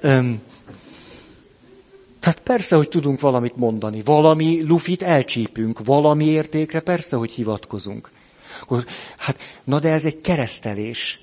Öm, 0.00 0.42
tehát 2.20 2.40
persze, 2.40 2.76
hogy 2.76 2.88
tudunk 2.88 3.20
valamit 3.20 3.56
mondani, 3.56 4.02
valami 4.04 4.62
lufit 4.62 5.02
elcsípünk, 5.02 5.84
valami 5.84 6.24
értékre 6.24 6.80
persze, 6.80 7.16
hogy 7.16 7.30
hivatkozunk. 7.30 8.10
Hát, 9.16 9.38
na 9.64 9.78
de 9.78 9.92
ez 9.92 10.04
egy 10.04 10.20
keresztelés. 10.20 11.20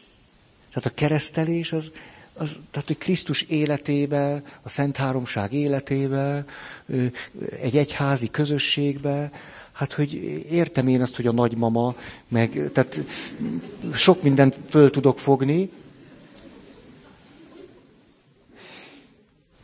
Tehát 0.69 0.85
a 0.85 0.93
keresztelés 0.93 1.71
az, 1.71 1.91
az 2.37 2.49
tehát, 2.71 2.87
hogy 2.87 2.97
Krisztus 2.97 3.41
életébe, 3.41 4.41
a 4.61 4.69
Szent 4.69 4.97
Háromság 4.97 5.53
életébe, 5.53 6.45
egy 7.61 7.77
egyházi 7.77 8.29
közösségbe, 8.29 9.31
hát, 9.71 9.93
hogy 9.93 10.13
értem 10.51 10.87
én 10.87 11.01
azt, 11.01 11.15
hogy 11.15 11.27
a 11.27 11.31
nagymama, 11.31 11.95
meg, 12.27 12.69
tehát 12.73 13.03
sok 13.93 14.23
mindent 14.23 14.57
föl 14.69 14.89
tudok 14.89 15.19
fogni, 15.19 15.69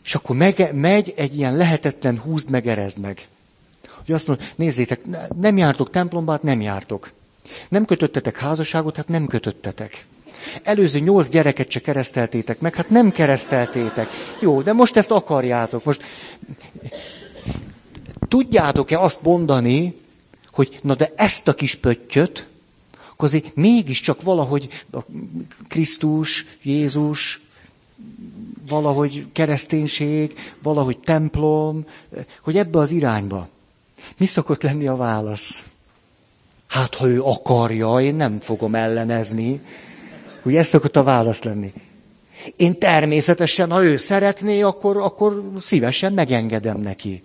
És 0.03 0.15
akkor 0.15 0.35
meg, 0.35 0.75
megy 0.75 1.13
egy 1.15 1.35
ilyen 1.37 1.55
lehetetlen 1.55 2.19
húzd 2.19 2.49
meg, 2.49 2.67
erezd 2.67 2.97
meg. 2.97 3.27
Hogy 3.87 4.13
azt 4.13 4.27
mondja, 4.27 4.45
nézzétek, 4.55 5.01
nem 5.39 5.57
jártok 5.57 5.89
templomba, 5.89 6.31
hát 6.31 6.43
nem 6.43 6.61
jártok. 6.61 7.11
Nem 7.69 7.85
kötöttetek 7.85 8.37
házasságot, 8.37 8.95
hát 8.95 9.07
nem 9.07 9.27
kötöttetek. 9.27 10.05
Előző 10.63 10.99
nyolc 10.99 11.29
gyereket 11.29 11.71
se 11.71 11.79
kereszteltétek 11.79 12.59
meg, 12.59 12.75
hát 12.75 12.89
nem 12.89 13.11
kereszteltétek. 13.11 14.09
Jó, 14.39 14.61
de 14.61 14.73
most 14.73 14.97
ezt 14.97 15.11
akarjátok. 15.11 15.83
Most 15.83 16.03
tudjátok-e 18.27 18.99
azt 18.99 19.21
mondani, 19.21 19.95
hogy 20.51 20.79
na 20.81 20.95
de 20.95 21.13
ezt 21.15 21.47
a 21.47 21.53
kis 21.53 21.75
pöttyöt, 21.75 22.47
akkor 23.11 23.27
azért 23.27 23.55
mégiscsak 23.55 24.21
valahogy 24.21 24.83
a 24.91 24.99
Krisztus, 25.67 26.45
Jézus, 26.61 27.41
valahogy 28.67 29.25
kereszténység, 29.31 30.53
valahogy 30.61 30.99
templom, 30.99 31.85
hogy 32.41 32.57
ebbe 32.57 32.79
az 32.79 32.91
irányba. 32.91 33.47
Mi 34.17 34.25
szokott 34.25 34.61
lenni 34.61 34.87
a 34.87 34.95
válasz? 34.95 35.63
Hát, 36.67 36.95
ha 36.95 37.07
ő 37.07 37.21
akarja, 37.21 37.99
én 37.99 38.15
nem 38.15 38.39
fogom 38.39 38.75
ellenezni. 38.75 39.61
Ugye 40.43 40.59
ez 40.59 40.67
szokott 40.67 40.95
a 40.95 41.03
válasz 41.03 41.43
lenni. 41.43 41.73
Én 42.55 42.79
természetesen, 42.79 43.71
ha 43.71 43.83
ő 43.83 43.97
szeretné, 43.97 44.61
akkor, 44.61 44.97
akkor 44.97 45.51
szívesen 45.59 46.13
megengedem 46.13 46.79
neki. 46.79 47.23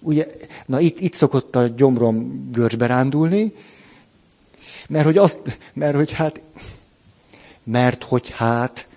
Ugye, 0.00 0.26
na 0.66 0.80
itt, 0.80 1.00
itt 1.00 1.14
szokott 1.14 1.56
a 1.56 1.66
gyomrom 1.66 2.48
görcsbe 2.52 2.86
rándulni, 2.86 3.52
mert 4.88 5.04
hogy 5.04 5.18
azt, 5.18 5.40
mert 5.72 5.94
hogy 5.94 6.12
hát, 6.12 6.42
mert 7.64 8.04
hogy 8.04 8.30
hát, 8.30 8.88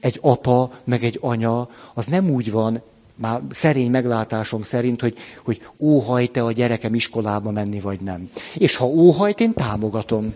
egy 0.00 0.18
apa, 0.20 0.72
meg 0.84 1.04
egy 1.04 1.18
anya, 1.20 1.68
az 1.94 2.06
nem 2.06 2.30
úgy 2.30 2.50
van, 2.50 2.82
már 3.14 3.40
szerény 3.50 3.90
meglátásom 3.90 4.62
szerint, 4.62 5.00
hogy, 5.00 5.16
hogy 5.44 5.60
óhajt-e 5.78 6.44
a 6.44 6.52
gyerekem 6.52 6.94
iskolába 6.94 7.50
menni, 7.50 7.80
vagy 7.80 8.00
nem. 8.00 8.30
És 8.54 8.76
ha 8.76 8.86
óhajt, 8.86 9.40
én 9.40 9.52
támogatom. 9.52 10.34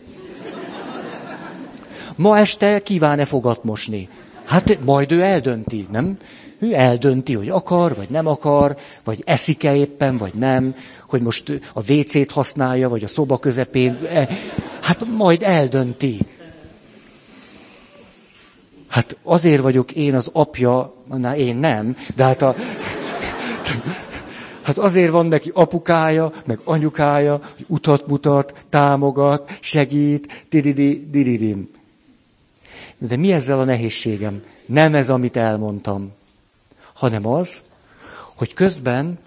Ma 2.16 2.38
este 2.38 2.78
kíván-e 2.78 3.24
fogat 3.24 3.64
mosni? 3.64 4.08
Hát 4.44 4.78
majd 4.84 5.12
ő 5.12 5.22
eldönti, 5.22 5.86
nem? 5.90 6.16
Ő 6.58 6.74
eldönti, 6.74 7.34
hogy 7.34 7.48
akar, 7.48 7.94
vagy 7.94 8.08
nem 8.10 8.26
akar, 8.26 8.76
vagy 9.04 9.22
eszik-e 9.26 9.76
éppen, 9.76 10.16
vagy 10.16 10.34
nem, 10.34 10.74
hogy 11.08 11.22
most 11.22 11.60
a 11.74 11.92
WC-t 11.92 12.30
használja, 12.30 12.88
vagy 12.88 13.04
a 13.04 13.06
szoba 13.06 13.38
közepén. 13.38 13.98
E, 14.12 14.28
hát 14.82 15.06
majd 15.16 15.42
eldönti. 15.42 16.18
Hát 18.88 19.16
azért 19.22 19.62
vagyok 19.62 19.92
én 19.92 20.14
az 20.14 20.30
apja, 20.32 20.94
na 21.08 21.36
én 21.36 21.56
nem, 21.56 21.96
de 22.16 22.24
hát 22.24 22.42
a... 22.42 22.54
Hát 24.62 24.78
azért 24.78 25.10
van 25.10 25.26
neki 25.26 25.50
apukája, 25.54 26.32
meg 26.46 26.60
anyukája, 26.64 27.40
hogy 27.56 27.64
utat 27.68 28.06
mutat, 28.06 28.54
támogat, 28.70 29.58
segít, 29.60 30.46
dididi, 30.48 31.06
dididim. 31.10 31.70
De 32.98 33.16
mi 33.16 33.32
ezzel 33.32 33.60
a 33.60 33.64
nehézségem? 33.64 34.44
Nem 34.66 34.94
ez, 34.94 35.10
amit 35.10 35.36
elmondtam, 35.36 36.12
hanem 36.92 37.26
az, 37.26 37.60
hogy 38.34 38.52
közben 38.52 39.18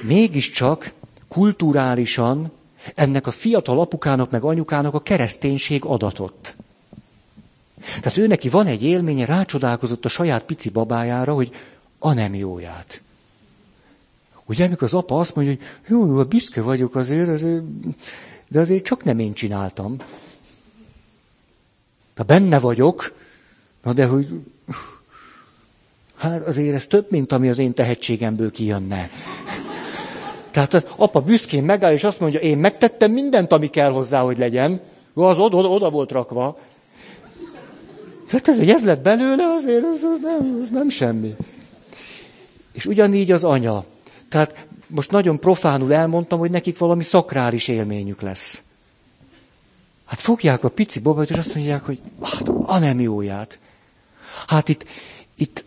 mégiscsak 0.00 0.92
kulturálisan 1.28 2.50
ennek 2.94 3.26
a 3.26 3.30
fiatal 3.30 3.80
apukának 3.80 4.30
meg 4.30 4.42
anyukának 4.42 4.94
a 4.94 5.02
kereszténység 5.02 5.84
adatott. 5.84 6.56
Tehát 8.00 8.16
ő 8.16 8.26
neki 8.26 8.48
van 8.48 8.66
egy 8.66 8.82
élménye, 8.82 9.24
rácsodálkozott 9.24 10.04
a 10.04 10.08
saját 10.08 10.44
pici 10.44 10.68
babájára, 10.68 11.34
hogy 11.34 11.50
a 11.98 12.12
nem 12.12 12.34
jóját. 12.34 13.02
Ugye, 14.46 14.64
amikor 14.64 14.82
az 14.82 14.94
apa 14.94 15.18
azt 15.18 15.34
mondja, 15.34 15.54
hogy 15.54 15.64
jó, 15.86 16.06
jó, 16.06 16.24
büszke 16.24 16.62
vagyok 16.62 16.94
azért, 16.94 17.28
azért, 17.28 17.62
de 18.48 18.60
azért 18.60 18.84
csak 18.84 19.04
nem 19.04 19.18
én 19.18 19.32
csináltam. 19.32 19.96
De 22.18 22.24
benne 22.24 22.58
vagyok, 22.58 23.12
na 23.82 23.92
de 23.92 24.06
hogy 24.06 24.28
hát 26.16 26.46
azért 26.46 26.74
ez 26.74 26.86
több, 26.86 27.10
mint 27.10 27.32
ami 27.32 27.48
az 27.48 27.58
én 27.58 27.74
tehetségemből 27.74 28.50
kijönne. 28.50 29.10
Tehát 30.50 30.74
az 30.74 30.86
apa 30.96 31.20
büszkén 31.20 31.62
megáll, 31.62 31.92
és 31.92 32.04
azt 32.04 32.20
mondja, 32.20 32.40
én 32.40 32.58
megtettem 32.58 33.12
mindent, 33.12 33.52
ami 33.52 33.70
kell 33.70 33.90
hozzá, 33.90 34.20
hogy 34.20 34.38
legyen. 34.38 34.80
Az 35.14 35.38
oda, 35.38 35.56
oda, 35.56 35.90
volt 35.90 36.10
rakva. 36.10 36.58
Tehát 38.28 38.48
ez, 38.48 38.56
hogy 38.56 38.70
ez 38.70 38.84
lett 38.84 39.02
belőle, 39.02 39.44
azért 39.56 39.84
az, 39.94 40.02
az, 40.02 40.20
nem, 40.20 40.58
az 40.62 40.68
nem 40.70 40.88
semmi. 40.88 41.36
És 42.72 42.86
ugyanígy 42.86 43.32
az 43.32 43.44
anya. 43.44 43.84
Tehát 44.28 44.66
most 44.86 45.10
nagyon 45.10 45.38
profánul 45.38 45.92
elmondtam, 45.92 46.38
hogy 46.38 46.50
nekik 46.50 46.78
valami 46.78 47.02
szakrális 47.02 47.68
élményük 47.68 48.20
lesz. 48.20 48.62
Hát 50.08 50.20
fogják 50.20 50.64
a 50.64 50.68
pici 50.68 50.98
babát, 50.98 51.30
és 51.30 51.36
azt 51.36 51.54
mondják, 51.54 51.84
hogy 51.84 52.00
hát 52.22 52.48
a 52.48 52.78
nem 52.78 53.00
jóját. 53.00 53.58
Hát 54.46 54.68
itt, 54.68 54.84
itt, 55.34 55.64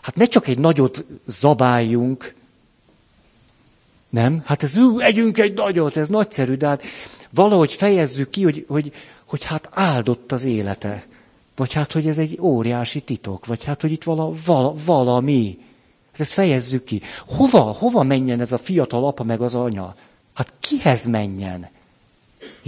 hát 0.00 0.14
ne 0.14 0.24
csak 0.24 0.46
egy 0.48 0.58
nagyot 0.58 1.04
zabáljunk, 1.26 2.34
nem? 4.08 4.42
Hát 4.44 4.62
ez, 4.62 4.74
együnk 4.98 5.38
egy 5.38 5.54
nagyot, 5.54 5.96
ez 5.96 6.08
nagyszerű, 6.08 6.54
de 6.54 6.66
hát 6.66 6.82
valahogy 7.30 7.72
fejezzük 7.72 8.30
ki, 8.30 8.42
hogy, 8.42 8.64
hogy, 8.68 8.92
hogy 9.26 9.44
hát 9.44 9.68
áldott 9.72 10.32
az 10.32 10.44
élete. 10.44 11.06
Vagy 11.56 11.72
hát, 11.72 11.92
hogy 11.92 12.08
ez 12.08 12.18
egy 12.18 12.38
óriási 12.40 13.00
titok, 13.00 13.46
vagy 13.46 13.64
hát, 13.64 13.80
hogy 13.80 13.92
itt 13.92 14.04
vala, 14.04 14.32
vala, 14.44 14.74
valami. 14.84 15.58
Hát 16.10 16.20
ezt 16.20 16.32
fejezzük 16.32 16.84
ki. 16.84 17.02
Hova, 17.26 17.60
hova 17.60 18.02
menjen 18.02 18.40
ez 18.40 18.52
a 18.52 18.58
fiatal 18.58 19.06
apa 19.06 19.24
meg 19.24 19.40
az 19.40 19.54
anya? 19.54 19.96
Hát 20.34 20.52
kihez 20.60 21.06
menjen? 21.06 21.68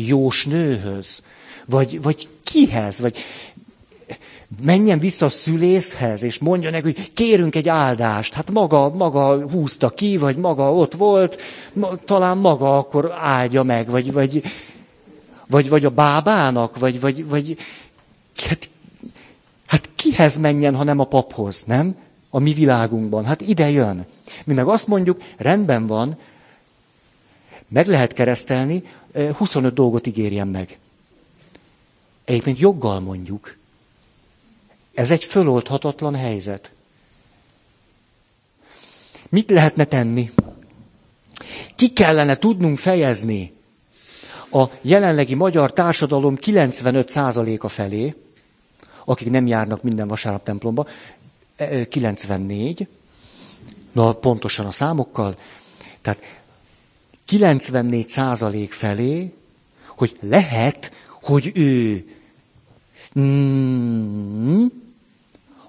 Jós 0.06 0.46
nőhöz? 0.46 1.22
Vagy, 1.66 2.02
vagy 2.02 2.28
kihez? 2.44 3.00
Vagy 3.00 3.16
menjen 4.62 4.98
vissza 4.98 5.26
a 5.26 5.28
szülészhez, 5.28 6.22
és 6.22 6.38
mondja 6.38 6.70
neki, 6.70 6.82
hogy 6.82 7.12
kérünk 7.12 7.54
egy 7.54 7.68
áldást. 7.68 8.34
Hát 8.34 8.50
maga, 8.50 8.88
maga 8.88 9.50
húzta 9.50 9.90
ki, 9.90 10.16
vagy 10.16 10.36
maga 10.36 10.72
ott 10.72 10.94
volt, 10.94 11.40
ma, 11.72 11.94
talán 12.04 12.38
maga 12.38 12.78
akkor 12.78 13.12
áldja 13.18 13.62
meg, 13.62 13.90
vagy, 13.90 14.12
vagy, 14.12 14.42
vagy, 15.46 15.68
vagy 15.68 15.84
a 15.84 15.90
bábának, 15.90 16.78
vagy, 16.78 17.00
vagy, 17.00 17.28
vagy 17.28 17.56
hát, 18.36 18.70
hát 19.66 19.88
kihez 19.96 20.38
menjen, 20.38 20.76
ha 20.76 20.84
nem 20.84 20.98
a 20.98 21.04
paphoz, 21.04 21.64
nem? 21.66 21.96
A 22.30 22.38
mi 22.38 22.52
világunkban. 22.52 23.24
Hát 23.24 23.40
ide 23.40 23.70
jön. 23.70 24.06
Mi 24.44 24.54
meg 24.54 24.66
azt 24.66 24.86
mondjuk, 24.86 25.22
rendben 25.36 25.86
van, 25.86 26.18
meg 27.70 27.86
lehet 27.86 28.12
keresztelni, 28.12 28.82
25 29.36 29.74
dolgot 29.74 30.06
ígérjen 30.06 30.48
meg. 30.48 30.78
Egyébként 32.24 32.58
joggal 32.58 33.00
mondjuk. 33.00 33.56
Ez 34.94 35.10
egy 35.10 35.24
föloldhatatlan 35.24 36.14
helyzet. 36.14 36.72
Mit 39.28 39.50
lehetne 39.50 39.84
tenni? 39.84 40.30
Ki 41.76 41.88
kellene 41.88 42.36
tudnunk 42.36 42.78
fejezni 42.78 43.52
a 44.50 44.64
jelenlegi 44.80 45.34
magyar 45.34 45.72
társadalom 45.72 46.36
95%-a 46.40 47.68
felé, 47.68 48.14
akik 49.04 49.30
nem 49.30 49.46
járnak 49.46 49.82
minden 49.82 50.08
vasárnap 50.08 50.44
templomba, 50.44 50.86
94, 51.88 52.86
na 53.92 54.12
pontosan 54.12 54.66
a 54.66 54.70
számokkal, 54.70 55.36
tehát 56.00 56.39
94% 57.30 58.66
felé, 58.70 59.32
hogy 59.86 60.16
lehet, 60.20 60.92
hogy 61.22 61.52
ő 61.54 62.04
mm, 63.18 64.66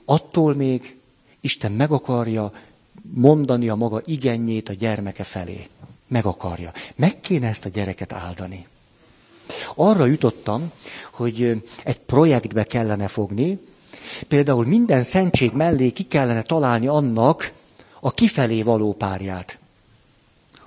attól 0.06 0.54
még 0.54 0.96
Isten 1.42 1.72
meg 1.72 1.92
akarja 1.92 2.54
mondani 3.02 3.70
a 3.70 3.76
maga 3.76 4.02
igenjét 4.06 4.70
a 4.70 4.74
gyermeke 4.74 5.24
felé. 5.24 5.68
Meg 6.08 6.26
akarja. 6.26 6.72
Meg 6.96 7.20
kéne 7.20 7.48
ezt 7.48 7.66
a 7.66 7.70
gyereket 7.70 8.14
áldani. 8.14 8.68
Arra 9.76 10.06
jutottam, 10.06 10.72
hogy 11.12 11.64
egy 11.84 12.00
projektbe 12.00 12.64
kellene 12.64 13.08
fogni, 13.08 13.60
például 14.28 14.66
minden 14.66 15.04
szentség 15.04 15.52
mellé 15.52 15.90
ki 15.90 16.04
kellene 16.04 16.42
találni 16.42 16.88
annak 16.88 17.54
a 18.00 18.12
kifelé 18.12 18.62
való 18.62 18.94
párját. 18.94 19.60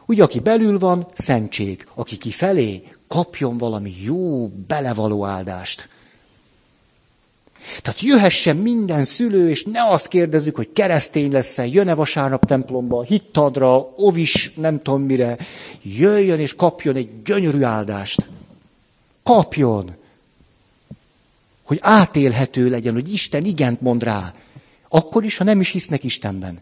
Ugye, 0.07 0.23
aki 0.23 0.41
belül 0.41 0.79
van, 0.79 1.07
szentség. 1.13 1.87
Aki 1.95 2.17
kifelé, 2.17 2.83
kapjon 3.09 3.59
valami 3.59 3.95
jó, 4.03 4.49
belevaló 4.49 5.25
áldást. 5.25 5.89
Tehát 7.83 8.01
jöhessen 8.01 8.57
minden 8.57 9.05
szülő, 9.05 9.51
és 9.51 9.65
ne 9.65 9.89
azt 9.89 10.09
kérdezzük, 10.09 10.57
hogy 10.57 10.73
keresztény 10.73 11.33
lesz-e, 11.33 11.67
jön-e 11.67 11.95
vasárnap 11.95 12.47
templomba, 12.47 13.03
hittadra, 13.03 13.93
ovis, 13.97 14.53
nem 14.55 14.83
tudom 14.83 15.03
mire. 15.03 15.37
Jöjjön 15.83 16.41
és 16.41 16.55
kapjon 16.55 16.97
egy 16.97 17.23
gyönyörű 17.23 17.63
áldást. 17.63 18.29
Kapjon! 19.23 19.95
Hogy 21.63 21.79
átélhető 21.81 22.69
legyen, 22.69 22.95
hogy 22.95 23.13
Isten 23.13 23.45
igent 23.45 23.81
mond 23.81 24.03
rá. 24.03 24.35
Akkor 24.89 25.25
is, 25.25 25.37
ha 25.37 25.45
nem 25.45 25.61
is 25.61 25.71
hisznek 25.71 26.05
Istenben. 26.05 26.61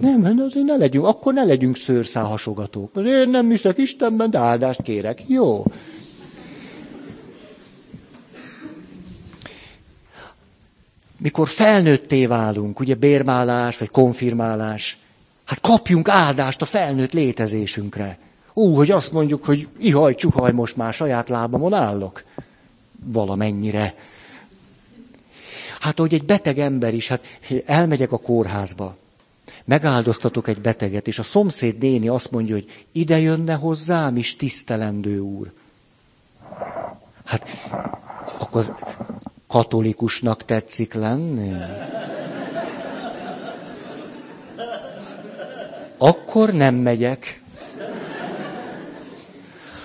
Nem, 0.00 0.24
hát 0.24 0.40
azért 0.40 0.66
ne 0.66 0.76
legyünk, 0.76 1.04
akkor 1.04 1.34
ne 1.34 1.44
legyünk 1.44 1.76
szőrszálhasogatók. 1.76 2.90
Én 3.06 3.28
nem 3.28 3.48
hiszek 3.48 3.78
Istenben, 3.78 4.30
de 4.30 4.38
áldást 4.38 4.82
kérek. 4.82 5.22
Jó. 5.26 5.64
Mikor 11.18 11.48
felnőtté 11.48 12.26
válunk, 12.26 12.80
ugye 12.80 12.94
bérmálás, 12.94 13.78
vagy 13.78 13.90
konfirmálás, 13.90 14.98
hát 15.44 15.60
kapjunk 15.60 16.08
áldást 16.08 16.62
a 16.62 16.64
felnőtt 16.64 17.12
létezésünkre. 17.12 18.18
Ú, 18.54 18.74
hogy 18.74 18.90
azt 18.90 19.12
mondjuk, 19.12 19.44
hogy 19.44 19.68
ihaj, 19.78 20.14
csuhaj, 20.14 20.52
most 20.52 20.76
már 20.76 20.92
saját 20.92 21.28
lábamon 21.28 21.74
állok. 21.74 22.24
Valamennyire. 23.04 23.94
Hát, 25.80 25.98
hogy 25.98 26.14
egy 26.14 26.24
beteg 26.24 26.58
ember 26.58 26.94
is, 26.94 27.08
hát 27.08 27.24
elmegyek 27.66 28.12
a 28.12 28.18
kórházba, 28.18 28.96
megáldoztatok 29.64 30.48
egy 30.48 30.60
beteget, 30.60 31.06
és 31.06 31.18
a 31.18 31.22
szomszéd 31.22 31.78
néni 31.78 32.08
azt 32.08 32.30
mondja, 32.30 32.54
hogy 32.54 32.84
ide 32.92 33.18
jönne 33.18 33.54
hozzám 33.54 34.16
is 34.16 34.36
tisztelendő 34.36 35.18
úr. 35.18 35.52
Hát, 37.24 37.46
akkor 38.38 38.60
az 38.60 38.72
katolikusnak 39.46 40.44
tetszik 40.44 40.94
lenni? 40.94 41.52
Akkor 45.98 46.52
nem 46.52 46.74
megyek. 46.74 47.42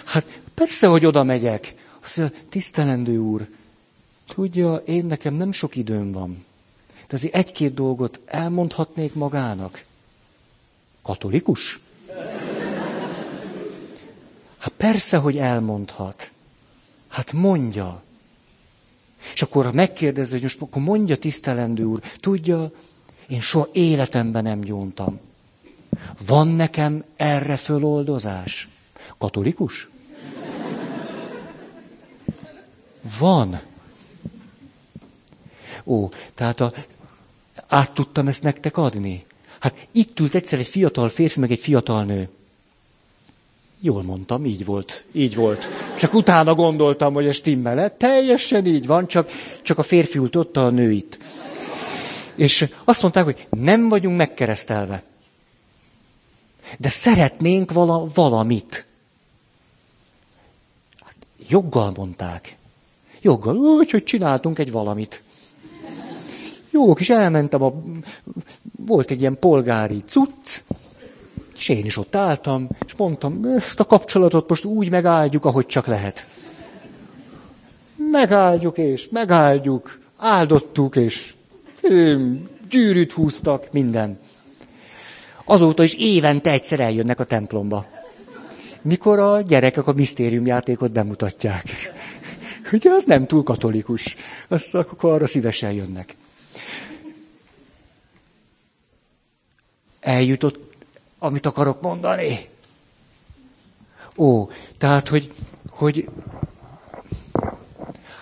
Hát 0.06 0.26
persze, 0.54 0.88
hogy 0.88 1.06
oda 1.06 1.24
megyek. 1.24 1.76
Azt 2.04 2.18
mondja, 2.18 2.38
tisztelendő 2.50 3.18
úr, 3.18 3.48
tudja, 4.28 4.76
én 4.76 5.06
nekem 5.06 5.34
nem 5.34 5.52
sok 5.52 5.76
időm 5.76 6.12
van. 6.12 6.46
De 7.08 7.16
azért 7.16 7.34
egy-két 7.34 7.74
dolgot 7.74 8.20
elmondhatnék 8.26 9.14
magának. 9.14 9.86
Katolikus? 11.02 11.80
Hát 14.58 14.74
persze, 14.78 15.18
hogy 15.18 15.38
elmondhat. 15.38 16.32
Hát 17.08 17.32
mondja. 17.32 18.04
És 19.34 19.42
akkor, 19.42 19.66
ha 19.66 19.72
megkérdezi, 19.72 20.32
hogy 20.32 20.42
most 20.42 20.62
akkor 20.62 20.82
mondja 20.82 21.18
tisztelendő 21.18 21.84
úr, 21.84 22.02
tudja, 22.20 22.72
én 23.28 23.40
soha 23.40 23.70
életemben 23.72 24.44
nem 24.44 24.60
gyóntam. 24.60 25.20
Van 26.26 26.48
nekem 26.48 27.04
erre 27.16 27.58
föloldozás? 27.58 28.70
Katolikus? 29.18 29.90
Van. 33.20 33.62
Ó, 35.86 36.10
tehát 36.34 36.60
a, 36.60 36.74
át 37.76 37.92
tudtam 37.92 38.28
ezt 38.28 38.44
nektek 38.44 38.78
adni? 38.78 39.26
Hát 39.60 39.88
itt 39.92 40.20
ült 40.20 40.36
egyszer 40.36 40.60
egy 40.60 40.68
fiatal 40.68 41.10
férfi, 41.10 41.40
meg 41.40 41.52
egy 41.52 41.60
fiatal 41.60 42.04
nő. 42.04 42.30
Jól 43.82 44.04
mondtam, 44.04 44.46
így 44.46 44.66
volt, 44.66 45.06
így 45.12 45.36
volt. 45.36 45.68
Csak 45.98 46.14
utána 46.14 46.54
gondoltam, 46.54 47.14
hogy 47.14 47.28
ez 47.28 47.36
stimmel. 47.36 47.98
Teljesen 47.98 48.66
így 48.66 48.86
van, 48.86 49.08
csak, 49.08 49.30
csak 49.62 49.78
a 49.78 49.84
férfi 49.84 50.18
ült 50.18 50.36
ott, 50.36 50.58
a 50.58 50.70
nő 50.70 50.92
itt. 50.92 51.18
És 52.36 52.68
azt 52.84 53.02
mondták, 53.02 53.24
hogy 53.24 53.48
nem 53.50 53.90
vagyunk 53.90 54.18
megkeresztelve. 54.18 55.04
De 56.78 56.90
szeretnénk 56.90 57.72
vala, 57.72 58.08
valamit. 58.14 58.86
Hát, 61.00 61.16
joggal 61.48 61.92
mondták. 61.96 62.58
Joggal, 63.22 63.56
úgy, 63.56 63.92
hogy 63.92 64.04
csináltunk 64.04 64.60
egy 64.60 64.72
valamit. 64.72 65.24
Jó 66.76 66.94
kis 66.94 67.10
elmentem, 67.10 67.64
a, 67.64 67.74
volt 68.86 69.12
egy 69.12 69.20
ilyen 69.20 69.40
polgári 69.40 70.02
cucc, 70.06 70.62
és 71.58 71.70
én 71.70 71.86
is 71.86 71.98
ott 71.98 72.16
álltam, 72.16 72.70
és 72.86 72.96
mondtam, 72.96 73.46
ezt 73.58 73.80
a 73.80 73.86
kapcsolatot 73.86 74.50
most 74.50 74.66
úgy 74.66 74.90
megáldjuk, 74.90 75.46
ahogy 75.46 75.66
csak 75.66 75.88
lehet. 75.88 76.28
Megáldjuk, 78.12 78.78
és 78.78 79.08
megáldjuk, 79.12 80.00
áldottuk, 80.18 80.96
és 80.96 81.34
gyűrűt 82.70 83.12
húztak, 83.12 83.68
minden. 83.72 84.20
Azóta 85.46 85.84
is 85.84 85.94
évente 85.94 86.52
egyszer 86.52 86.80
eljönnek 86.80 87.20
a 87.20 87.24
templomba. 87.24 87.86
Mikor 88.82 89.20
a 89.20 89.42
gyerekek 89.42 89.88
a 89.88 89.94
misztériumjátékot 89.94 90.92
bemutatják. 90.92 91.66
Ugye 92.72 92.90
az 92.90 93.04
nem 93.04 93.26
túl 93.26 93.44
katolikus. 93.44 94.16
Azt 94.48 94.76
akkor 94.76 95.12
arra 95.12 95.28
szívesen 95.28 95.72
jönnek. 95.72 96.16
Eljutott, 100.00 100.60
amit 101.20 101.46
akarok 101.46 101.82
mondani? 101.82 102.50
Ó, 104.18 104.50
tehát, 104.78 105.08
hogy, 105.08 105.34
hogy 105.70 106.10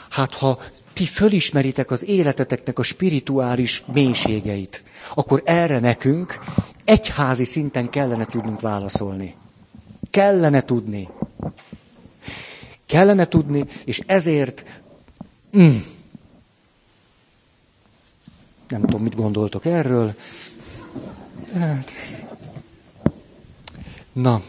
hát 0.09 0.33
ha 0.33 0.59
ti 0.93 1.05
fölismeritek 1.05 1.91
az 1.91 2.07
életeteknek 2.07 2.79
a 2.79 2.83
spirituális 2.83 3.83
mélységeit, 3.93 4.83
akkor 5.13 5.41
erre 5.45 5.79
nekünk 5.79 6.39
egyházi 6.85 7.45
szinten 7.45 7.89
kellene 7.89 8.25
tudnunk 8.25 8.61
válaszolni. 8.61 9.35
Kellene 10.09 10.61
tudni. 10.61 11.09
Kellene 12.85 13.25
tudni, 13.25 13.65
és 13.85 14.01
ezért 14.05 14.63
mm, 15.57 15.77
nem 18.73 18.81
tudom, 18.81 19.01
mit 19.01 19.15
gondoltok 19.15 19.65
erről. 19.65 20.13
Tehát, 21.53 21.91
na. 24.13 24.41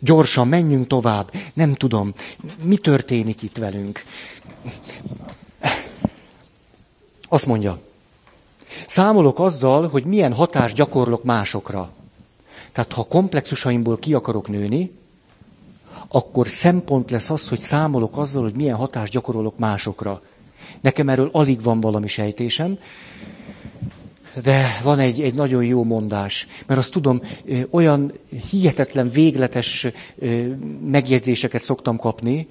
Gyorsan, 0.00 0.48
menjünk 0.48 0.86
tovább. 0.86 1.32
Nem 1.54 1.74
tudom, 1.74 2.14
mi 2.62 2.76
történik 2.76 3.42
itt 3.42 3.56
velünk. 3.56 4.04
Azt 7.28 7.46
mondja, 7.46 7.78
számolok 8.86 9.38
azzal, 9.38 9.88
hogy 9.88 10.04
milyen 10.04 10.32
hatást 10.32 10.74
gyakorlok 10.74 11.24
másokra. 11.24 11.90
Tehát 12.72 12.92
ha 12.92 13.04
komplexusaimból 13.04 13.98
ki 13.98 14.14
akarok 14.14 14.48
nőni, 14.48 14.98
akkor 16.08 16.48
szempont 16.48 17.10
lesz 17.10 17.30
az, 17.30 17.48
hogy 17.48 17.60
számolok 17.60 18.16
azzal, 18.16 18.42
hogy 18.42 18.54
milyen 18.54 18.76
hatást 18.76 19.12
gyakorolok 19.12 19.58
másokra. 19.58 20.22
Nekem 20.82 21.08
erről 21.08 21.28
alig 21.32 21.62
van 21.62 21.80
valami 21.80 22.08
sejtésem, 22.08 22.78
de 24.42 24.80
van 24.82 24.98
egy, 24.98 25.20
egy 25.20 25.34
nagyon 25.34 25.64
jó 25.64 25.84
mondás, 25.84 26.46
mert 26.66 26.80
azt 26.80 26.92
tudom, 26.92 27.22
olyan 27.70 28.12
hihetetlen, 28.50 29.10
végletes 29.10 29.86
megjegyzéseket 30.86 31.62
szoktam 31.62 31.98
kapni, 31.98 32.48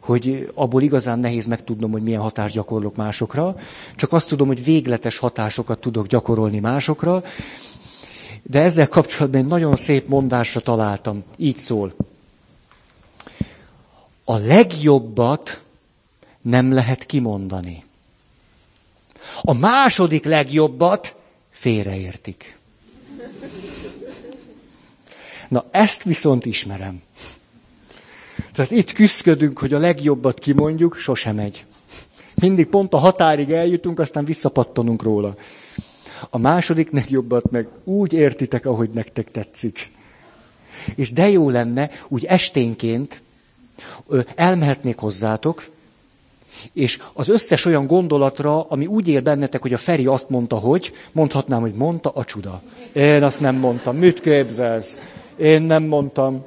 hogy 0.00 0.50
abból 0.54 0.82
igazán 0.82 1.18
nehéz 1.18 1.46
megtudnom, 1.46 1.90
hogy 1.90 2.02
milyen 2.02 2.20
hatást 2.20 2.54
gyakorlok 2.54 2.96
másokra, 2.96 3.56
csak 3.96 4.12
azt 4.12 4.28
tudom, 4.28 4.46
hogy 4.46 4.64
végletes 4.64 5.18
hatásokat 5.18 5.78
tudok 5.78 6.06
gyakorolni 6.06 6.58
másokra, 6.58 7.22
de 8.42 8.60
ezzel 8.60 8.88
kapcsolatban 8.88 9.40
egy 9.40 9.46
nagyon 9.46 9.76
szép 9.76 10.08
mondásra 10.08 10.60
találtam. 10.60 11.24
Így 11.36 11.56
szól. 11.56 11.94
A 14.24 14.36
legjobbat 14.36 15.62
nem 16.42 16.72
lehet 16.72 17.06
kimondani. 17.06 17.84
A 19.40 19.52
második 19.52 20.24
legjobbat 20.24 21.16
félreértik. 21.50 22.58
Na, 25.48 25.64
ezt 25.70 26.02
viszont 26.02 26.46
ismerem. 26.46 27.02
Tehát 28.52 28.70
itt 28.70 28.92
küzdködünk, 28.92 29.58
hogy 29.58 29.74
a 29.74 29.78
legjobbat 29.78 30.38
kimondjuk, 30.38 30.96
sosem 30.96 31.34
megy. 31.34 31.64
Mindig 32.34 32.66
pont 32.66 32.94
a 32.94 32.96
határig 32.96 33.50
eljutunk, 33.50 33.98
aztán 33.98 34.24
visszapattanunk 34.24 35.02
róla. 35.02 35.36
A 36.30 36.38
második 36.38 36.90
legjobbat 36.90 37.50
meg 37.50 37.68
úgy 37.84 38.12
értitek, 38.12 38.66
ahogy 38.66 38.90
nektek 38.90 39.30
tetszik. 39.30 39.92
És 40.94 41.12
de 41.12 41.28
jó 41.28 41.50
lenne, 41.50 41.90
úgy 42.08 42.24
esténként 42.24 43.22
elmehetnék 44.34 44.98
hozzátok, 44.98 45.70
és 46.72 46.98
az 47.12 47.28
összes 47.28 47.64
olyan 47.64 47.86
gondolatra, 47.86 48.62
ami 48.62 48.86
úgy 48.86 49.08
él 49.08 49.20
bennetek, 49.20 49.62
hogy 49.62 49.72
a 49.72 49.78
Feri 49.78 50.06
azt 50.06 50.28
mondta, 50.28 50.56
hogy, 50.56 50.92
mondhatnám, 51.12 51.60
hogy 51.60 51.74
mondta 51.74 52.10
a 52.10 52.24
csuda. 52.24 52.62
Én 52.92 53.22
azt 53.22 53.40
nem 53.40 53.56
mondtam. 53.56 53.96
Mit 53.96 54.20
képzelsz? 54.20 54.98
Én 55.36 55.62
nem 55.62 55.82
mondtam. 55.82 56.44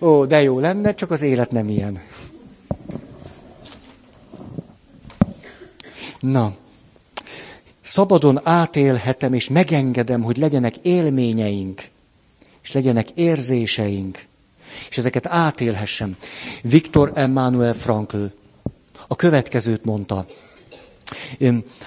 Ó, 0.00 0.24
de 0.24 0.42
jó 0.42 0.58
lenne, 0.58 0.94
csak 0.94 1.10
az 1.10 1.22
élet 1.22 1.50
nem 1.50 1.68
ilyen. 1.68 2.02
Na, 6.20 6.54
szabadon 7.80 8.40
átélhetem, 8.42 9.32
és 9.32 9.48
megengedem, 9.48 10.22
hogy 10.22 10.36
legyenek 10.36 10.76
élményeink, 10.76 11.82
és 12.62 12.72
legyenek 12.72 13.10
érzéseink, 13.10 14.24
és 14.90 14.98
ezeket 14.98 15.26
átélhessem. 15.26 16.16
Viktor 16.62 17.12
Emmanuel 17.14 17.74
Frankl 17.74 18.24
a 19.14 19.16
következőt 19.16 19.84
mondta. 19.84 20.26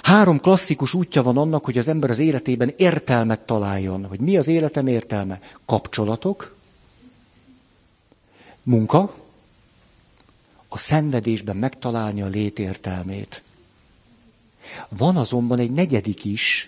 Három 0.02 0.40
klasszikus 0.40 0.94
útja 0.94 1.24
van 1.24 1.38
annak, 1.38 1.66
hogy 1.66 1.78
az 1.78 1.88
ember 1.88 2.10
az 2.10 2.20
életében 2.20 2.74
értelmet 2.78 3.40
találjon. 3.40 4.06
Hogy 4.06 4.20
mi 4.20 4.38
az 4.38 4.48
életem 4.48 4.88
értelme? 4.88 5.42
Kapcsolatok, 5.66 6.56
munka, 8.64 9.16
a 10.68 10.78
szenvedésben 10.78 11.56
megtalálni 11.56 12.22
a 12.22 12.28
létértelmét. 12.28 13.44
Van 14.90 15.18
azonban 15.18 15.60
egy 15.60 15.72
negyedik 15.72 16.26
is, 16.26 16.68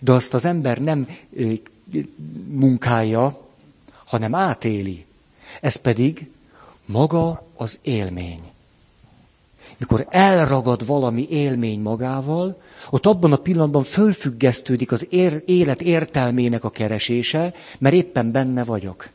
de 0.00 0.12
azt 0.12 0.34
az 0.34 0.44
ember 0.44 0.78
nem 0.78 1.08
munkálja, 2.48 3.48
hanem 4.04 4.34
átéli. 4.34 5.04
Ez 5.60 5.76
pedig 5.76 6.30
maga 6.86 7.46
az 7.56 7.78
élmény 7.82 8.54
mikor 9.78 10.06
elragad 10.10 10.86
valami 10.86 11.26
élmény 11.30 11.80
magával, 11.80 12.62
ott 12.90 13.06
abban 13.06 13.32
a 13.32 13.36
pillanatban 13.36 13.82
fölfüggesztődik 13.82 14.92
az 14.92 15.06
ér, 15.10 15.42
élet 15.46 15.82
értelmének 15.82 16.64
a 16.64 16.70
keresése, 16.70 17.54
mert 17.78 17.94
éppen 17.94 18.32
benne 18.32 18.64
vagyok. 18.64 19.08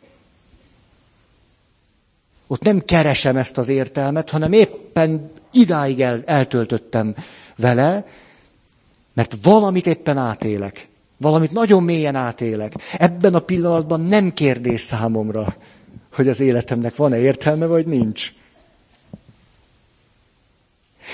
Ott 2.47 2.63
nem 2.63 2.79
keresem 2.79 3.37
ezt 3.37 3.57
az 3.57 3.69
értelmet, 3.69 4.29
hanem 4.29 4.51
éppen 4.51 5.31
idáig 5.51 6.01
el, 6.01 6.21
eltöltöttem 6.25 7.15
vele, 7.55 8.05
mert 9.13 9.35
valamit 9.43 9.87
éppen 9.87 10.17
átélek. 10.17 10.87
Valamit 11.17 11.51
nagyon 11.51 11.83
mélyen 11.83 12.15
átélek. 12.15 12.73
Ebben 12.97 13.33
a 13.33 13.39
pillanatban 13.39 14.01
nem 14.01 14.33
kérdés 14.33 14.81
számomra, 14.81 15.55
hogy 16.13 16.27
az 16.27 16.39
életemnek 16.39 16.95
van-e 16.95 17.19
értelme, 17.19 17.65
vagy 17.65 17.85
nincs. 17.85 18.33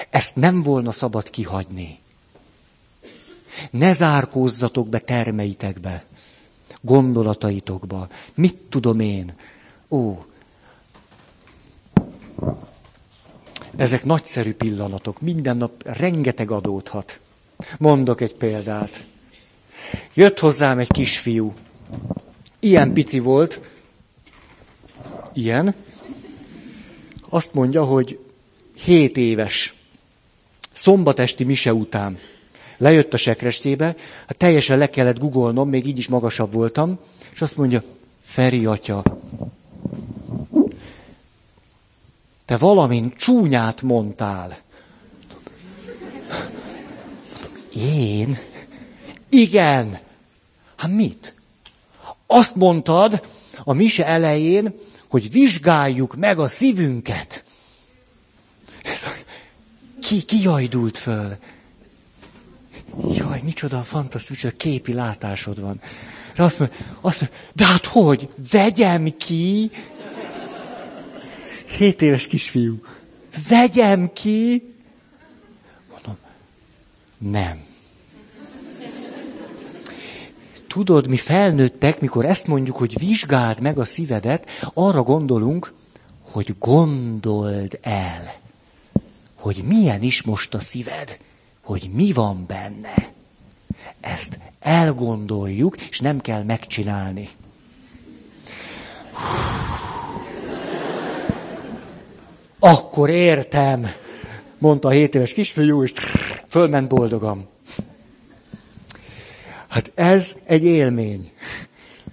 Ezt 0.10 0.36
nem 0.36 0.64
volna 0.64 0.92
szabad 0.92 1.30
kihagyni. 1.30 2.00
Ne 3.72 3.94
zárkózzatok 3.94 4.88
be 4.88 5.00
termeitekbe, 5.00 6.06
gondolataitokba. 6.82 8.08
Mit 8.34 8.56
tudom 8.56 9.00
én? 9.00 9.34
Ó, 9.90 10.26
ezek 13.76 14.04
nagyszerű 14.04 14.54
pillanatok. 14.54 15.22
Minden 15.22 15.58
nap 15.58 15.84
rengeteg 15.84 16.52
adódhat. 16.52 17.20
Mondok 17.78 18.22
egy 18.22 18.36
példát. 18.36 19.06
Jött 20.14 20.40
hozzám 20.40 20.80
egy 20.80 20.92
kisfiú. 20.92 21.54
Ilyen 22.60 22.94
pici 22.94 23.20
volt. 23.20 23.62
Ilyen. 25.34 25.76
Azt 27.30 27.54
mondja, 27.54 27.84
hogy 27.84 28.20
hét 28.84 29.18
éves 29.18 29.77
szombatesti 30.78 31.44
mise 31.44 31.74
után 31.74 32.20
lejött 32.78 33.14
a 33.14 33.18
sekrestébe, 33.18 33.86
hát 34.28 34.38
teljesen 34.38 34.78
le 34.78 34.90
kellett 34.90 35.20
googolnom, 35.20 35.70
még 35.70 35.86
így 35.86 35.98
is 35.98 36.08
magasabb 36.08 36.54
voltam, 36.54 37.00
és 37.34 37.42
azt 37.42 37.58
mondja, 37.58 37.84
Feri 38.24 38.66
atya, 38.66 39.04
te 42.46 42.58
valamin 42.58 43.14
csúnyát 43.18 43.82
mondtál. 43.82 44.58
Én? 47.76 48.40
Igen. 49.30 50.00
Hát 50.76 50.92
mit? 50.92 51.36
Azt 52.28 52.56
mondtad 52.56 53.26
a 53.64 53.74
mise 53.74 54.06
elején, 54.06 54.80
hogy 55.08 55.32
vizsgáljuk 55.32 56.16
meg 56.16 56.40
a 56.40 56.48
szívünket. 56.48 57.44
Ez 58.84 59.04
ki, 60.02 60.22
ki 60.22 60.42
jajdult 60.42 60.98
föl? 60.98 61.38
Jaj, 63.16 63.42
micsoda 63.44 63.84
fantasztikus, 63.84 64.44
micsoda 64.44 64.64
képi 64.64 64.94
látásod 64.94 65.62
van. 65.62 65.82
De 66.36 66.44
azt 66.44 66.60
mondja, 66.60 66.78
azt 67.02 67.22
mondja, 67.22 67.40
de 67.54 67.66
hát 67.66 67.86
hogy? 67.86 68.30
Vegyem 68.52 69.18
ki? 69.18 69.72
Hét 71.78 72.02
éves 72.02 72.28
kisfiú. 72.28 72.82
Vegyem 73.48 74.14
ki? 74.14 74.74
Mondom, 75.92 76.18
nem. 77.18 77.66
Tudod, 80.68 81.08
mi 81.08 81.18
felnőttek, 81.18 82.02
mikor 82.02 82.26
ezt 82.26 82.48
mondjuk, 82.48 82.78
hogy 82.78 83.00
vizsgáld 83.00 83.62
meg 83.62 83.78
a 83.78 83.86
szívedet, 83.86 84.50
arra 84.74 85.04
gondolunk, 85.04 85.74
hogy 86.22 86.56
gondold 86.60 87.80
el 87.82 88.34
hogy 89.48 89.64
milyen 89.64 90.02
is 90.02 90.22
most 90.22 90.54
a 90.54 90.60
szíved, 90.60 91.20
hogy 91.64 91.90
mi 91.94 92.12
van 92.12 92.46
benne. 92.48 93.12
Ezt 94.00 94.40
elgondoljuk, 94.60 95.82
és 95.82 96.00
nem 96.00 96.22
kell 96.22 96.44
megcsinálni. 96.44 97.30
Akkor 102.60 103.10
értem, 103.10 103.88
mondta 104.58 104.88
a 104.88 104.92
hét 104.92 105.16
éves 105.16 105.34
kisfiú, 105.34 105.84
és 105.84 105.92
fölment 106.48 106.88
boldogan. 106.88 107.48
Hát 109.68 109.92
ez 109.96 110.36
egy 110.44 110.64
élmény. 110.64 111.32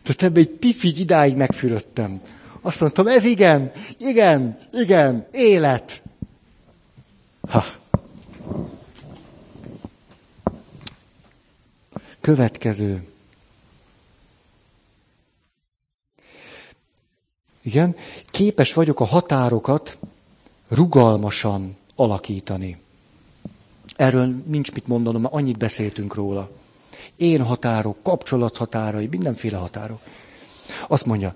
Tehát 0.02 0.22
ebbe 0.22 0.40
egy 0.40 0.50
pifig 0.50 0.98
idáig 0.98 1.36
megfürödtem. 1.36 2.20
Azt 2.62 2.80
mondtam, 2.80 3.06
ez 3.06 3.24
igen, 3.24 3.72
igen, 3.98 4.58
igen, 4.72 5.26
élet. 5.32 6.02
Ha. 7.54 7.64
Következő. 12.20 13.06
Igen, 17.62 17.96
képes 18.30 18.72
vagyok 18.72 19.00
a 19.00 19.04
határokat 19.04 19.98
rugalmasan 20.68 21.76
alakítani. 21.96 22.80
Erről 23.96 24.26
nincs 24.46 24.72
mit 24.72 24.86
mondanom, 24.86 25.20
mert 25.22 25.34
annyit 25.34 25.58
beszéltünk 25.58 26.14
róla. 26.14 26.50
Én 27.16 27.42
határok, 27.42 28.02
kapcsolathatárai, 28.02 29.06
mindenféle 29.06 29.56
határok. 29.56 30.00
Azt 30.88 31.06
mondja, 31.06 31.34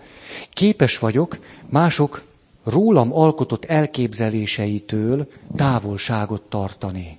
képes 0.50 0.98
vagyok 0.98 1.38
mások 1.66 2.22
rólam 2.64 3.14
alkotott 3.14 3.64
elképzeléseitől 3.64 5.30
távolságot 5.56 6.42
tartani. 6.42 7.18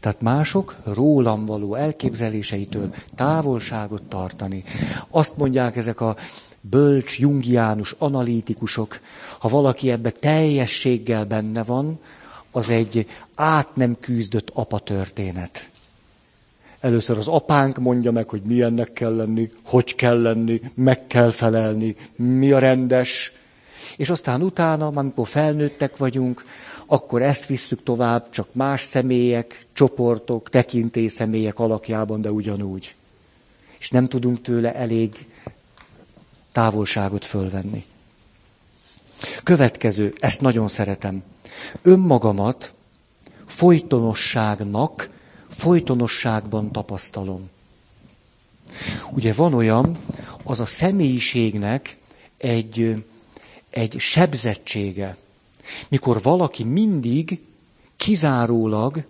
Tehát 0.00 0.20
mások 0.20 0.76
rólam 0.84 1.46
való 1.46 1.74
elképzeléseitől 1.74 2.94
távolságot 3.14 4.02
tartani. 4.02 4.64
Azt 5.10 5.36
mondják 5.36 5.76
ezek 5.76 6.00
a 6.00 6.16
bölcs, 6.60 7.18
jungiánus, 7.18 7.94
analitikusok, 7.98 9.00
ha 9.38 9.48
valaki 9.48 9.90
ebbe 9.90 10.10
teljességgel 10.10 11.24
benne 11.24 11.62
van, 11.62 11.98
az 12.50 12.70
egy 12.70 13.06
át 13.34 13.76
nem 13.76 13.96
küzdött 14.00 14.50
apa 14.54 14.78
történet. 14.78 15.70
Először 16.80 17.18
az 17.18 17.28
apánk 17.28 17.78
mondja 17.78 18.10
meg, 18.10 18.28
hogy 18.28 18.42
milyennek 18.42 18.92
kell 18.92 19.16
lenni, 19.16 19.50
hogy 19.62 19.94
kell 19.94 20.22
lenni, 20.22 20.60
meg 20.74 21.06
kell 21.06 21.30
felelni, 21.30 21.96
mi 22.16 22.52
a 22.52 22.58
rendes. 22.58 23.32
És 23.96 24.10
aztán 24.10 24.42
utána, 24.42 24.86
amikor 24.86 25.28
felnőttek 25.28 25.96
vagyunk, 25.96 26.44
akkor 26.86 27.22
ezt 27.22 27.46
visszük 27.46 27.82
tovább, 27.82 28.30
csak 28.30 28.54
más 28.54 28.82
személyek, 28.82 29.66
csoportok, 29.72 30.48
tekintély 30.48 31.08
személyek 31.08 31.58
alakjában, 31.58 32.20
de 32.20 32.30
ugyanúgy. 32.30 32.94
És 33.78 33.90
nem 33.90 34.08
tudunk 34.08 34.42
tőle 34.42 34.74
elég 34.74 35.26
távolságot 36.52 37.24
fölvenni. 37.24 37.84
Következő, 39.42 40.14
ezt 40.20 40.40
nagyon 40.40 40.68
szeretem. 40.68 41.22
Önmagamat 41.82 42.72
folytonosságnak, 43.46 45.10
folytonosságban 45.50 46.72
tapasztalom. 46.72 47.50
Ugye 49.10 49.32
van 49.32 49.54
olyan, 49.54 49.96
az 50.44 50.60
a 50.60 50.64
személyiségnek 50.64 51.96
egy, 52.36 53.04
egy 53.72 53.98
sebzettsége, 53.98 55.16
mikor 55.88 56.22
valaki 56.22 56.64
mindig 56.64 57.40
kizárólag 57.96 59.04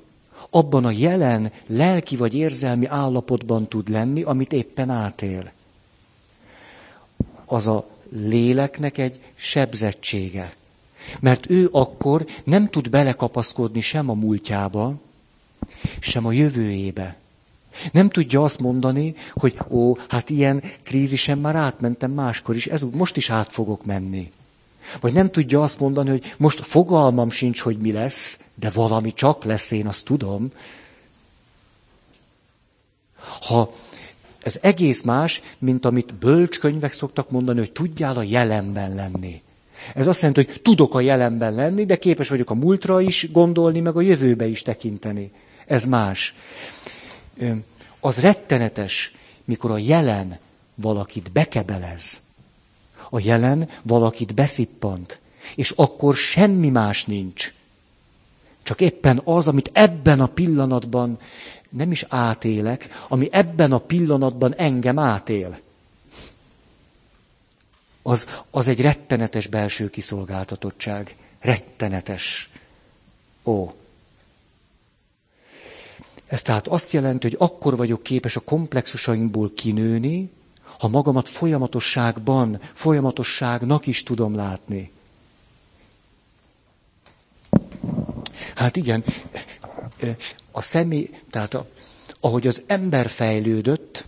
abban 0.51 0.85
a 0.85 0.91
jelen 0.91 1.53
lelki 1.67 2.17
vagy 2.17 2.35
érzelmi 2.35 2.87
állapotban 2.87 3.69
tud 3.69 3.89
lenni, 3.89 4.23
amit 4.23 4.53
éppen 4.53 4.91
átél. 4.91 5.53
Az 7.45 7.67
a 7.67 7.89
léleknek 8.09 8.99
egy 8.99 9.21
sebzettsége. 9.35 10.55
Mert 11.21 11.51
ő 11.51 11.69
akkor 11.73 12.27
nem 12.45 12.69
tud 12.69 12.91
belekapaszkodni 12.91 13.81
sem 13.81 14.11
a 14.11 14.15
múltjába, 14.15 14.95
sem 16.01 16.27
a 16.27 16.33
jövőjébe. 16.33 17.17
Nem 17.93 18.09
tudja 18.09 18.43
azt 18.43 18.61
mondani, 18.61 19.15
hogy 19.33 19.57
ó, 19.69 19.97
hát 20.09 20.31
ilyen 20.31 20.63
krízisen 20.83 21.39
már 21.39 21.57
átmentem 21.57 22.11
máskor 22.11 22.57
is, 22.57 22.67
ez 22.67 22.83
most 22.93 23.17
is 23.17 23.31
át 23.31 23.53
fogok 23.53 23.85
menni. 23.85 24.33
Vagy 25.01 25.13
nem 25.13 25.31
tudja 25.31 25.63
azt 25.63 25.81
mondani, 25.81 26.11
hogy 26.11 26.35
most 26.39 26.67
fogalmam 26.67 27.31
sincs, 27.31 27.61
hogy 27.61 27.79
mi 27.79 27.93
lesz, 27.93 28.39
de 28.55 28.71
valami 28.71 29.13
csak 29.15 29.45
lesz, 29.45 29.71
én 29.71 29.87
azt 29.87 30.05
tudom. 30.05 30.51
Ha 33.47 33.75
ez 34.43 34.59
egész 34.63 35.03
más, 35.03 35.43
mint 35.59 35.85
amit 35.85 36.15
bölcskönyvek 36.15 36.93
szoktak 36.93 37.31
mondani, 37.31 37.59
hogy 37.59 37.73
tudjál 37.73 38.17
a 38.17 38.23
jelenben 38.23 38.95
lenni. 38.95 39.43
Ez 39.95 40.07
azt 40.07 40.21
jelenti, 40.21 40.45
hogy 40.45 40.63
tudok 40.63 40.95
a 40.95 41.01
jelenben 41.01 41.55
lenni, 41.55 41.85
de 41.85 41.97
képes 41.97 42.29
vagyok 42.29 42.51
a 42.51 42.55
múltra 42.55 43.01
is 43.01 43.31
gondolni, 43.33 43.81
meg 43.81 43.97
a 43.97 44.01
jövőbe 44.01 44.47
is 44.47 44.63
tekinteni. 44.63 45.33
Ez 45.67 45.85
más. 45.85 46.35
Az 48.01 48.21
rettenetes, 48.21 49.13
mikor 49.45 49.71
a 49.71 49.79
jelen 49.79 50.39
valakit 50.75 51.33
bekebelez, 51.33 52.22
a 53.15 53.21
jelen 53.21 53.69
valakit 53.83 54.35
beszippant, 54.35 55.21
és 55.55 55.71
akkor 55.71 56.15
semmi 56.15 56.69
más 56.69 57.05
nincs. 57.05 57.55
Csak 58.63 58.81
éppen 58.81 59.21
az, 59.25 59.49
amit 59.49 59.71
ebben 59.73 60.21
a 60.21 60.27
pillanatban 60.27 61.19
nem 61.69 61.91
is 61.91 62.05
átélek, 62.09 62.89
ami 63.09 63.29
ebben 63.31 63.73
a 63.73 63.79
pillanatban 63.79 64.55
engem 64.55 64.99
átél. 64.99 65.59
Az, 68.03 68.27
az 68.51 68.69
egy 68.69 68.81
rettenetes 68.81 69.47
belső 69.47 69.91
kiszolgáltatottság. 69.91 71.17
Rettenetes. 71.41 72.51
Ó. 73.45 73.71
Ez 76.27 76.43
tehát 76.43 76.69
azt 76.69 76.93
jelenti, 76.93 77.29
hogy 77.29 77.37
akkor 77.41 77.77
vagyok 77.77 78.03
képes 78.03 78.37
a 78.37 78.41
komplexusainkból 78.41 79.53
kinőni, 79.55 80.31
ha 80.83 80.89
magamat 80.89 81.29
folyamatosságban, 81.29 82.61
folyamatosságnak 82.73 83.87
is 83.87 84.03
tudom 84.03 84.35
látni. 84.35 84.91
Hát 88.55 88.77
igen, 88.77 89.05
a 90.51 90.63
személy, 90.63 91.11
tehát 91.31 91.55
a, 91.55 91.67
ahogy 92.21 92.47
az 92.47 92.63
ember 92.67 93.09
fejlődött, 93.09 94.07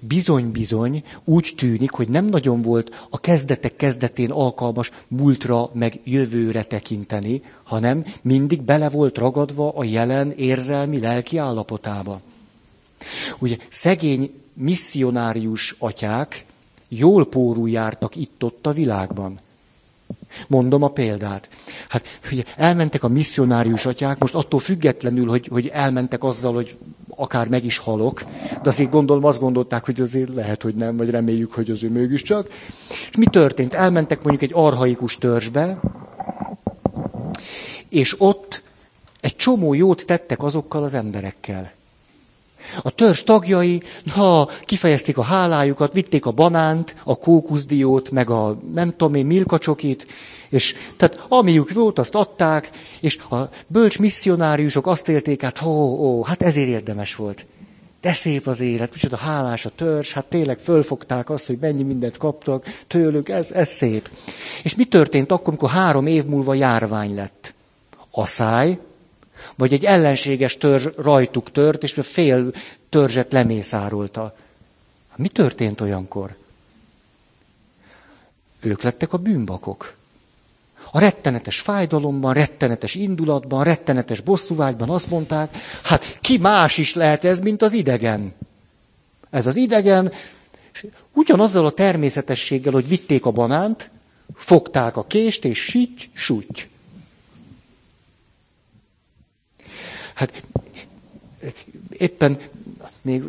bizony-bizony 0.00 1.04
úgy 1.24 1.52
tűnik, 1.56 1.90
hogy 1.90 2.08
nem 2.08 2.24
nagyon 2.24 2.62
volt 2.62 3.06
a 3.10 3.20
kezdetek 3.20 3.76
kezdetén 3.76 4.30
alkalmas 4.30 4.90
múltra 5.08 5.70
meg 5.72 6.00
jövőre 6.04 6.62
tekinteni, 6.62 7.42
hanem 7.62 8.04
mindig 8.22 8.62
bele 8.62 8.88
volt 8.88 9.18
ragadva 9.18 9.72
a 9.72 9.84
jelen 9.84 10.30
érzelmi 10.30 11.00
lelki 11.00 11.36
állapotába. 11.36 12.20
Ugye 13.38 13.56
szegény 13.68 14.42
misszionárius 14.54 15.74
atyák 15.78 16.44
jól 16.88 17.26
pórul 17.26 17.70
jártak 17.70 18.16
itt-ott 18.16 18.66
a 18.66 18.72
világban. 18.72 19.40
Mondom 20.46 20.82
a 20.82 20.88
példát. 20.88 21.48
Hát 21.88 22.20
ugye, 22.32 22.42
elmentek 22.56 23.02
a 23.02 23.08
misszionárius 23.08 23.86
atyák, 23.86 24.18
most 24.18 24.34
attól 24.34 24.60
függetlenül, 24.60 25.28
hogy, 25.28 25.46
hogy 25.46 25.66
elmentek 25.66 26.24
azzal, 26.24 26.54
hogy 26.54 26.76
akár 27.16 27.48
meg 27.48 27.64
is 27.64 27.78
halok, 27.78 28.24
de 28.62 28.68
azért 28.68 28.90
gondolom, 28.90 29.24
azt 29.24 29.40
gondolták, 29.40 29.84
hogy 29.84 30.00
azért 30.00 30.34
lehet, 30.34 30.62
hogy 30.62 30.74
nem, 30.74 30.96
vagy 30.96 31.10
reméljük, 31.10 31.52
hogy 31.52 31.70
azért 31.70 31.92
mégiscsak. 31.92 32.48
És 32.88 33.16
mi 33.16 33.26
történt? 33.26 33.74
Elmentek 33.74 34.22
mondjuk 34.22 34.50
egy 34.50 34.62
arhaikus 34.62 35.16
törzsbe, 35.16 35.80
és 37.88 38.14
ott 38.18 38.62
egy 39.20 39.36
csomó 39.36 39.74
jót 39.74 40.06
tettek 40.06 40.42
azokkal 40.42 40.82
az 40.82 40.94
emberekkel. 40.94 41.72
A 42.82 42.90
törzs 42.90 43.22
tagjai, 43.22 43.82
ha 44.10 44.50
kifejezték 44.64 45.18
a 45.18 45.22
hálájukat, 45.22 45.92
vitték 45.92 46.26
a 46.26 46.30
banánt, 46.30 46.94
a 47.04 47.16
kókuszdiót, 47.16 48.10
meg 48.10 48.30
a 48.30 48.58
nem 48.74 48.90
tudom 48.90 49.14
én, 49.14 49.26
milkacsokit, 49.26 50.06
és 50.48 50.74
tehát 50.96 51.24
amiük 51.28 51.72
volt, 51.72 51.98
azt 51.98 52.14
adták, 52.14 52.70
és 53.00 53.16
a 53.16 53.48
bölcs 53.66 53.98
misszionáriusok 53.98 54.86
azt 54.86 55.08
élték 55.08 55.42
át, 55.42 55.62
ó, 55.62 55.70
ó, 55.70 56.22
hát 56.22 56.42
ezért 56.42 56.68
érdemes 56.68 57.14
volt. 57.14 57.46
De 58.00 58.12
szép 58.12 58.46
az 58.46 58.60
élet, 58.60 58.92
micsoda 58.92 59.16
hálás 59.16 59.64
a 59.64 59.70
törzs, 59.70 60.12
hát 60.12 60.24
tényleg 60.24 60.58
fölfogták 60.58 61.30
azt, 61.30 61.46
hogy 61.46 61.58
mennyi 61.60 61.82
mindent 61.82 62.16
kaptak 62.16 62.64
tőlük, 62.86 63.28
ez, 63.28 63.50
ez 63.50 63.68
szép. 63.68 64.10
És 64.62 64.74
mi 64.74 64.84
történt 64.84 65.32
akkor, 65.32 65.48
amikor 65.48 65.70
három 65.70 66.06
év 66.06 66.24
múlva 66.24 66.54
járvány 66.54 67.14
lett? 67.14 67.54
A 68.10 68.26
száj, 68.26 68.78
vagy 69.56 69.72
egy 69.72 69.84
ellenséges 69.84 70.56
törzs 70.56 70.86
rajtuk 70.96 71.50
tört, 71.50 71.82
és 71.82 71.98
fél 72.02 72.52
törzset 72.88 73.32
lemészárolta. 73.32 74.34
Mi 75.16 75.28
történt 75.28 75.80
olyankor? 75.80 76.36
Ők 78.60 78.82
lettek 78.82 79.12
a 79.12 79.16
bűnbakok. 79.16 79.94
A 80.90 80.98
rettenetes 80.98 81.60
fájdalomban, 81.60 82.32
rettenetes 82.32 82.94
indulatban, 82.94 83.64
rettenetes 83.64 84.20
bosszúvágyban 84.20 84.90
azt 84.90 85.10
mondták, 85.10 85.56
hát 85.82 86.18
ki 86.20 86.38
más 86.38 86.78
is 86.78 86.94
lehet 86.94 87.24
ez, 87.24 87.40
mint 87.40 87.62
az 87.62 87.72
idegen. 87.72 88.34
Ez 89.30 89.46
az 89.46 89.56
idegen, 89.56 90.12
és 90.72 90.86
ugyanazzal 91.12 91.66
a 91.66 91.70
természetességgel, 91.70 92.72
hogy 92.72 92.88
vitték 92.88 93.26
a 93.26 93.30
banánt, 93.30 93.90
fogták 94.34 94.96
a 94.96 95.06
kést, 95.06 95.44
és 95.44 95.58
süty, 95.58 96.10
süty. 96.12 96.68
Hát 100.14 100.42
éppen 101.90 102.38
még 103.02 103.24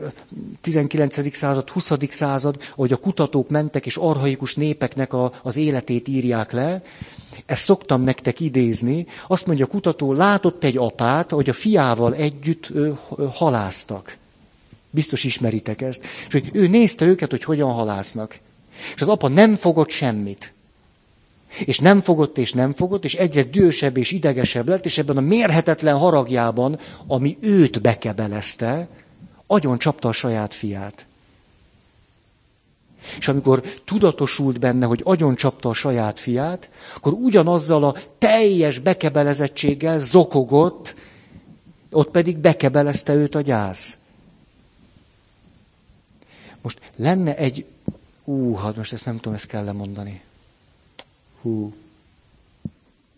19. 0.62 1.36
század, 1.36 1.70
20. 1.70 1.92
század, 2.10 2.58
ahogy 2.72 2.92
a 2.92 2.98
kutatók 2.98 3.50
mentek, 3.50 3.86
és 3.86 3.98
arhaikus 3.98 4.56
népeknek 4.56 5.14
a, 5.14 5.34
az 5.44 5.56
életét 5.56 6.08
írják 6.08 6.52
le, 6.52 6.84
ezt 7.46 7.64
szoktam 7.64 8.02
nektek 8.02 8.40
idézni, 8.40 9.08
azt 9.28 9.46
mondja 9.46 9.66
a 9.66 9.68
kutató, 9.68 10.14
látott 10.14 10.64
egy 10.64 10.78
apát, 10.78 11.32
hogy 11.32 11.50
a 11.50 11.54
fiával 11.54 12.16
együtt 12.16 12.70
ö, 12.70 12.92
haláztak. 13.32 14.18
Biztos 14.90 15.24
ismeritek 15.24 15.82
ezt. 15.82 16.04
És 16.28 16.32
hogy 16.32 16.50
ő 16.54 16.68
nézte 16.68 17.06
őket, 17.06 17.32
hogy 17.32 17.44
hogyan 17.44 17.72
halásznak. 17.72 18.40
És 18.96 19.02
az 19.02 19.08
apa 19.08 19.28
nem 19.28 19.56
fogott 19.56 19.90
semmit. 19.90 20.55
És 21.66 21.80
nem 21.80 22.02
fogott, 22.02 22.38
és 22.38 22.52
nem 22.52 22.74
fogott, 22.74 23.04
és 23.04 23.14
egyre 23.14 23.44
dühösebb 23.44 23.98
és 23.98 24.12
idegesebb 24.12 24.68
lett, 24.68 24.86
és 24.86 24.98
ebben 24.98 25.18
a 25.18 25.22
mérhetetlen 25.22 25.98
haragjában, 25.98 26.80
ami 27.08 27.38
őt 27.42 27.82
bekebelezte, 27.82 28.88
agyon 29.48 29.78
csapta 29.78 30.08
a 30.08 30.12
saját 30.12 30.54
fiát. 30.54 31.06
És 33.18 33.28
amikor 33.28 33.62
tudatosult 33.86 34.60
benne, 34.60 34.86
hogy 34.86 35.02
agyon 35.04 35.36
csapta 35.36 35.70
a 35.70 35.74
saját 35.74 36.20
fiát, 36.20 36.70
akkor 36.96 37.14
ugyanazzal 37.14 37.84
a 37.84 37.96
teljes 38.18 38.80
bekebelezettséggel 38.80 40.00
zokogott, 40.00 40.96
ott 41.92 42.12
pedig 42.12 42.38
bekebelezte 42.38 43.14
őt 43.14 43.36
a 43.36 43.42
gyász. 43.42 43.98
Most 46.62 46.80
lenne 46.96 47.38
egy... 47.38 47.66
Ú, 48.24 48.56
hát 48.56 48.76
most 48.76 48.94
ezt 48.94 49.06
nem 49.06 49.16
tudom, 49.16 49.34
ezt 49.34 49.48
kell 49.48 49.72
mondani. 49.72 50.22
Hú. 51.46 51.74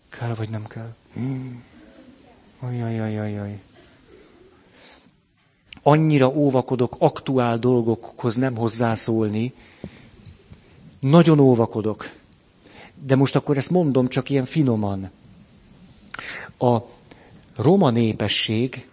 Kell 0.10 0.36
vagy 0.36 0.50
nem 0.50 0.68
kell? 0.68 0.94
Hmm. 1.14 1.64
Ajajajajaj. 2.60 3.62
Annyira 5.84 6.28
óvakodok 6.28 6.96
aktuál 7.00 7.58
dolgokhoz 7.58 8.36
nem 8.36 8.56
hozzászólni. 8.56 9.54
Nagyon 11.00 11.40
óvakodok. 11.40 12.12
De 13.06 13.16
most 13.16 13.36
akkor 13.36 13.58
ezt 13.58 13.70
mondom 13.70 14.08
csak 14.08 14.30
ilyen 14.30 14.46
finoman. 14.46 15.10
A 16.60 16.78
roma 17.56 17.90
népesség 17.90 18.88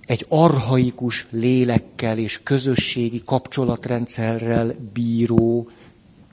egy 0.00 0.26
arhaikus 0.28 1.26
lélekkel 1.30 2.18
és 2.18 2.40
közösségi 2.42 3.22
kapcsolatrendszerrel 3.24 4.74
bíró 4.92 5.70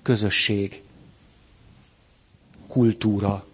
közösség 0.01 0.82
kultúra. 2.73 3.45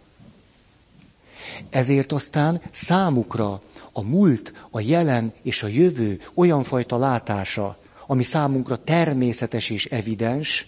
Ezért 1.69 2.11
aztán 2.11 2.61
számukra 2.71 3.61
a 3.91 4.01
múlt, 4.01 4.53
a 4.69 4.79
jelen 4.79 5.33
és 5.41 5.63
a 5.63 5.67
jövő 5.67 6.21
olyan 6.33 6.63
fajta 6.63 6.97
látása, 6.97 7.77
ami 8.07 8.23
számunkra 8.23 8.83
természetes 8.83 9.69
és 9.69 9.85
evidens, 9.85 10.67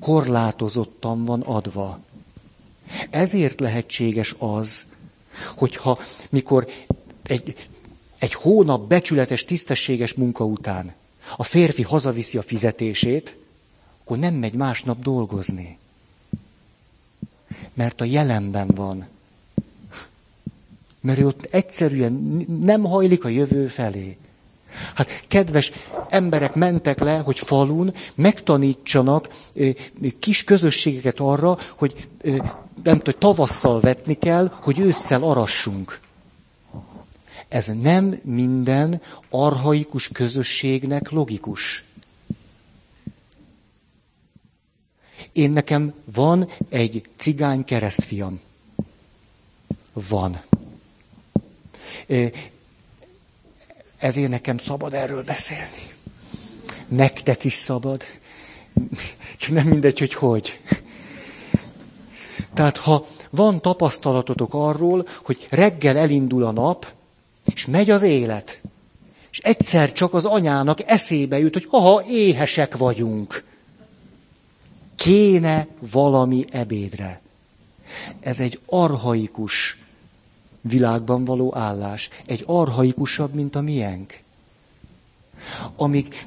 korlátozottan 0.00 1.24
van 1.24 1.40
adva. 1.40 2.00
Ezért 3.10 3.60
lehetséges 3.60 4.34
az, 4.38 4.84
hogyha 5.56 5.98
mikor 6.30 6.68
egy, 7.22 7.68
egy 8.18 8.34
hónap 8.34 8.88
becsületes, 8.88 9.44
tisztességes 9.44 10.14
munka 10.14 10.44
után 10.44 10.94
a 11.36 11.42
férfi 11.42 11.82
hazaviszi 11.82 12.38
a 12.38 12.42
fizetését, 12.42 13.36
akkor 14.00 14.18
nem 14.18 14.34
megy 14.34 14.54
másnap 14.54 14.98
dolgozni 14.98 15.78
mert 17.76 18.00
a 18.00 18.04
jelenben 18.04 18.70
van. 18.74 19.06
Mert 21.00 21.18
ő 21.18 21.26
ott 21.26 21.48
egyszerűen 21.50 22.12
nem 22.60 22.82
hajlik 22.82 23.24
a 23.24 23.28
jövő 23.28 23.66
felé. 23.66 24.16
Hát 24.94 25.24
kedves 25.28 25.72
emberek 26.08 26.54
mentek 26.54 27.00
le, 27.00 27.18
hogy 27.18 27.38
falun 27.38 27.94
megtanítsanak 28.14 29.28
kis 30.18 30.44
közösségeket 30.44 31.20
arra, 31.20 31.58
hogy 31.76 32.08
nem 32.82 32.98
tudom, 32.98 33.20
tavasszal 33.20 33.80
vetni 33.80 34.14
kell, 34.14 34.52
hogy 34.62 34.78
ősszel 34.78 35.22
arassunk. 35.22 36.00
Ez 37.48 37.72
nem 37.82 38.20
minden 38.22 39.00
arhaikus 39.30 40.08
közösségnek 40.08 41.10
logikus. 41.10 41.84
Én 45.36 45.50
nekem 45.50 45.94
van 46.04 46.50
egy 46.68 47.02
cigány 47.16 47.64
keresztfiam. 47.64 48.40
Van. 49.92 50.40
Ezért 53.98 54.28
nekem 54.28 54.58
szabad 54.58 54.94
erről 54.94 55.22
beszélni. 55.22 55.94
Nektek 56.88 57.44
is 57.44 57.54
szabad. 57.54 58.02
Csak 59.36 59.50
nem 59.50 59.66
mindegy, 59.66 59.98
hogy 59.98 60.14
hogy. 60.14 60.60
Tehát 62.54 62.76
ha 62.76 63.06
van 63.30 63.60
tapasztalatotok 63.60 64.54
arról, 64.54 65.08
hogy 65.24 65.46
reggel 65.50 65.96
elindul 65.96 66.44
a 66.44 66.50
nap, 66.50 66.86
és 67.54 67.66
megy 67.66 67.90
az 67.90 68.02
élet, 68.02 68.60
és 69.30 69.38
egyszer 69.38 69.92
csak 69.92 70.14
az 70.14 70.24
anyának 70.24 70.88
eszébe 70.88 71.38
jut, 71.38 71.52
hogy 71.52 71.66
ha 71.70 72.02
éhesek 72.08 72.76
vagyunk 72.76 73.44
kéne 75.06 75.66
valami 75.90 76.44
ebédre. 76.50 77.20
Ez 78.20 78.40
egy 78.40 78.60
arhaikus 78.66 79.78
világban 80.60 81.24
való 81.24 81.56
állás. 81.56 82.08
Egy 82.26 82.42
arhaikusabb, 82.46 83.34
mint 83.34 83.54
a 83.54 83.60
miénk. 83.60 84.20
Amíg 85.76 86.26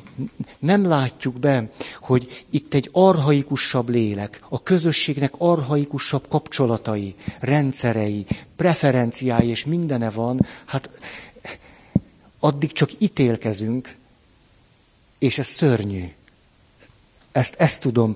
nem 0.59 0.85
látjuk 0.85 1.39
be, 1.39 1.71
hogy 2.01 2.45
itt 2.49 2.73
egy 2.73 2.89
arhaikusabb 2.91 3.89
lélek, 3.89 4.41
a 4.49 4.63
közösségnek 4.63 5.33
arhaikusabb 5.37 6.27
kapcsolatai, 6.27 7.15
rendszerei, 7.39 8.25
preferenciái 8.55 9.47
és 9.47 9.65
mindene 9.65 10.09
van, 10.09 10.45
hát 10.65 10.89
addig 12.39 12.71
csak 12.71 12.89
ítélkezünk, 13.01 13.95
és 15.17 15.37
ez 15.37 15.47
szörnyű. 15.47 16.05
Ezt, 17.31 17.55
ezt 17.55 17.81
tudom 17.81 18.15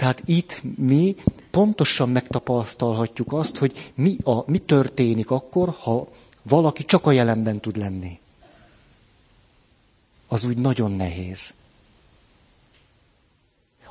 tehát 0.00 0.22
itt 0.24 0.60
mi 0.76 1.16
pontosan 1.50 2.08
megtapasztalhatjuk 2.08 3.32
azt, 3.32 3.56
hogy 3.56 3.92
mi, 3.94 4.16
a, 4.22 4.50
mi 4.50 4.58
történik 4.58 5.30
akkor, 5.30 5.68
ha 5.68 6.08
valaki 6.42 6.84
csak 6.84 7.06
a 7.06 7.10
jelenben 7.12 7.60
tud 7.60 7.76
lenni. 7.76 8.18
Az 10.28 10.44
úgy 10.44 10.56
nagyon 10.56 10.92
nehéz. 10.92 11.54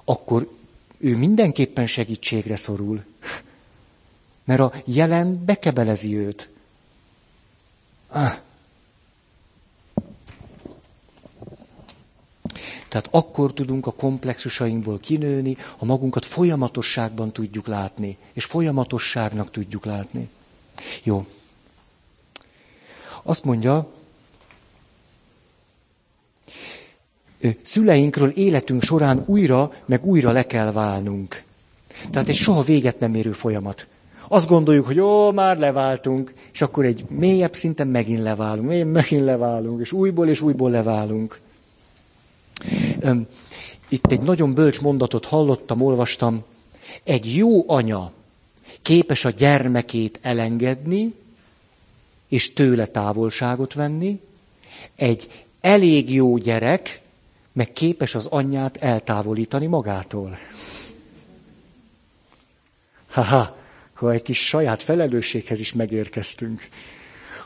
Akkor 0.03 0.51
ő 0.97 1.18
mindenképpen 1.18 1.88
segítségre 1.88 2.55
szorul. 2.55 3.03
Mert 4.45 4.60
a 4.60 4.74
jelen 4.86 5.45
bekebelezi 5.45 6.18
őt. 6.18 6.49
Ah, 8.07 8.38
Tehát 13.02 13.24
akkor 13.26 13.54
tudunk 13.54 13.88
a 13.88 13.91
komplexusainkból 13.91 14.97
kinőni, 14.97 15.58
ha 15.78 15.86
magunkat 15.86 16.26
folyamatosságban 16.26 17.32
tudjuk 17.32 17.68
látni, 17.68 18.18
és 18.34 18.45
folyamatosságnak 18.45 19.52
tudjuk 19.52 19.86
látni. 19.86 20.30
Jó. 21.04 21.26
Azt 23.24 23.43
mondja, 23.43 23.91
szüleinkről 27.62 28.30
életünk 28.30 28.84
során 28.84 29.24
újra, 29.26 29.74
meg 29.86 30.06
újra 30.06 30.32
le 30.32 30.45
kell 30.45 30.72
válnunk. 30.72 31.43
Tehát 32.12 32.30
egy 32.30 32.36
soha 32.36 32.64
véget 32.64 33.00
nem 33.00 33.16
érő 33.16 33.32
folyamat. 33.32 33.88
Azt 34.28 34.47
gondoljuk, 34.47 34.86
hogy 34.86 35.00
ó, 35.00 35.32
már 35.32 35.58
leváltunk, 35.58 36.34
és 36.54 36.62
akkor 36.62 36.86
egy 36.86 37.06
mélyebb 37.10 37.56
szinten 37.56 37.88
megint 37.88 38.22
leválunk, 38.22 38.91
megint 38.91 39.26
leválunk, 39.26 39.82
és 39.82 39.91
újból 39.91 40.28
és 40.28 40.41
újból 40.41 40.70
leválunk. 40.70 41.39
Itt 43.89 44.12
egy 44.12 44.22
nagyon 44.22 44.54
bölcs 44.54 44.82
mondatot 44.82 45.26
hallottam, 45.26 45.82
olvastam. 45.82 46.43
Egy 47.04 47.36
jó 47.36 47.70
anya 47.70 48.12
képes 48.82 49.26
a 49.26 49.30
gyermekét 49.30 50.20
elengedni, 50.22 51.14
és 52.28 52.54
tőle 52.54 52.86
távolságot 52.86 53.74
venni. 53.74 54.20
Egy 54.95 55.45
elég 55.62 56.14
jó 56.14 56.38
gyerek 56.38 57.02
meg 57.52 57.72
képes 57.72 58.16
az 58.16 58.26
anyját 58.26 58.78
eltávolítani 58.78 59.66
magától. 59.66 60.38
Haha, 63.10 63.58
akkor 63.93 64.14
egy 64.14 64.22
kis 64.22 64.47
saját 64.47 64.84
felelősséghez 64.84 65.60
is 65.60 65.74
megérkeztünk. 65.74 66.70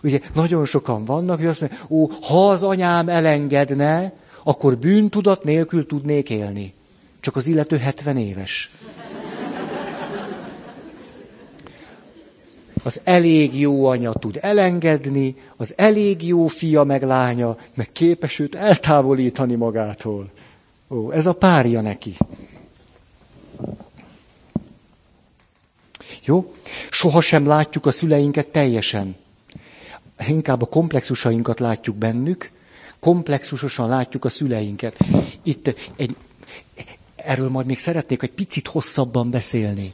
Ugye 0.04 0.20
nagyon 0.34 0.66
sokan 0.66 1.06
vannak, 1.06 1.38
hogy 1.38 1.48
azt 1.48 1.62
mondják, 1.62 1.82
ó, 1.90 2.08
ha 2.08 2.50
az 2.50 2.64
anyám 2.64 3.10
elengedne, 3.10 4.14
akkor 4.44 4.78
bűntudat 4.78 5.44
nélkül 5.44 5.86
tudnék 5.86 6.30
élni. 6.30 6.74
Csak 7.20 7.36
az 7.36 7.48
illető 7.48 7.78
70 7.78 8.18
éves. 8.18 8.72
Az 12.84 13.02
elég 13.04 13.60
jó 13.60 13.86
anya 13.86 14.14
tud 14.14 14.38
elengedni, 14.42 15.36
az 15.58 15.74
elég 15.78 16.28
jó 16.28 16.48
fia 16.48 16.84
meg 16.84 17.04
lánya, 17.04 17.58
meg 17.74 17.92
képes 17.92 18.40
őt 18.40 18.56
eltávolítani 18.56 19.56
magától. 19.56 20.32
Ó, 20.90 21.12
ez 21.12 21.26
a 21.26 21.34
párja 21.34 21.82
neki. 21.82 22.16
Jó? 26.26 26.54
Sohasem 26.90 27.46
látjuk 27.46 27.86
a 27.86 27.92
szüleinket 27.92 28.48
teljesen. 28.48 29.16
Inkább 30.28 30.62
a 30.62 30.66
komplexusainkat 30.66 31.60
látjuk 31.60 31.96
bennük, 31.96 32.52
komplexusosan 33.04 33.88
látjuk 33.90 34.26
a 34.26 34.30
szüleinket. 34.30 34.98
Itt 35.44 35.76
egy, 35.96 36.16
erről 37.16 37.50
majd 37.50 37.66
még 37.66 37.80
szeretnék 37.80 38.22
egy 38.24 38.32
picit 38.32 38.68
hosszabban 38.68 39.30
beszélni. 39.30 39.94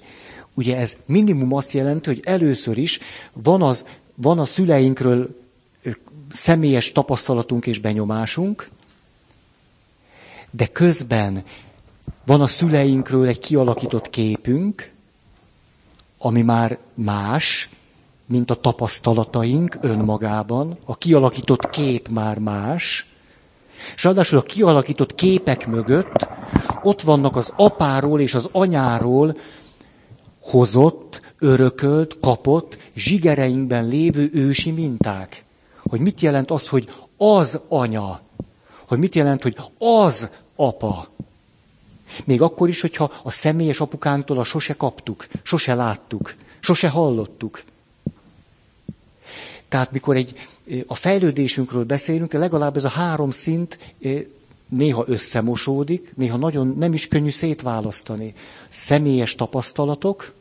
ugye 0.53 0.77
ez 0.77 0.97
minimum 1.05 1.53
azt 1.53 1.71
jelenti, 1.71 2.09
hogy 2.09 2.21
először 2.23 2.77
is 2.77 2.99
van, 3.33 3.61
az, 3.61 3.85
van 4.15 4.39
a 4.39 4.45
szüleinkről 4.45 5.39
személyes 6.29 6.91
tapasztalatunk 6.91 7.65
és 7.67 7.79
benyomásunk, 7.79 8.69
de 10.51 10.65
közben 10.67 11.43
van 12.25 12.41
a 12.41 12.47
szüleinkről 12.47 13.27
egy 13.27 13.39
kialakított 13.39 14.09
képünk, 14.09 14.91
ami 16.17 16.41
már 16.41 16.77
más, 16.93 17.69
mint 18.29 18.51
a 18.51 18.55
tapasztalataink 18.55 19.77
önmagában. 19.81 20.77
A 20.85 20.97
kialakított 20.97 21.69
kép 21.69 22.07
már 22.07 22.39
más. 22.39 23.07
És 23.95 24.03
ráadásul 24.03 24.37
a 24.37 24.41
kialakított 24.41 25.15
képek 25.15 25.67
mögött 25.67 26.27
ott 26.83 27.01
vannak 27.01 27.35
az 27.35 27.53
apáról 27.55 28.21
és 28.21 28.33
az 28.33 28.49
anyáról 28.51 29.37
hozott, 30.41 31.21
örökölt, 31.39 32.19
kapott, 32.19 32.77
zsigereinkben 32.95 33.87
lévő 33.87 34.29
ősi 34.33 34.71
minták. 34.71 35.45
Hogy 35.89 35.99
mit 35.99 36.21
jelent 36.21 36.51
az, 36.51 36.67
hogy 36.67 36.91
az 37.17 37.59
anya, 37.67 38.21
hogy 38.87 38.97
mit 38.97 39.15
jelent, 39.15 39.41
hogy 39.41 39.57
az 39.77 40.29
apa. 40.55 41.07
Még 42.25 42.41
akkor 42.41 42.69
is, 42.69 42.81
hogyha 42.81 43.11
a 43.23 43.31
személyes 43.31 43.79
apukánktól 43.79 44.37
a 44.37 44.43
sose 44.43 44.73
kaptuk, 44.73 45.27
sose 45.43 45.75
láttuk, 45.75 46.35
sose 46.59 46.89
hallottuk. 46.89 47.63
Tehát 49.69 49.91
mikor 49.91 50.15
egy, 50.15 50.33
a 50.87 50.95
fejlődésünkről 50.95 51.83
beszélünk, 51.83 52.33
legalább 52.33 52.75
ez 52.75 52.85
a 52.85 52.89
három 52.89 53.31
szint 53.31 53.77
néha 54.69 55.03
összemosódik, 55.07 56.13
néha 56.15 56.37
nagyon 56.37 56.75
nem 56.77 56.93
is 56.93 57.07
könnyű 57.07 57.29
szétválasztani. 57.29 58.33
Személyes 58.69 59.35
tapasztalatok, 59.35 60.33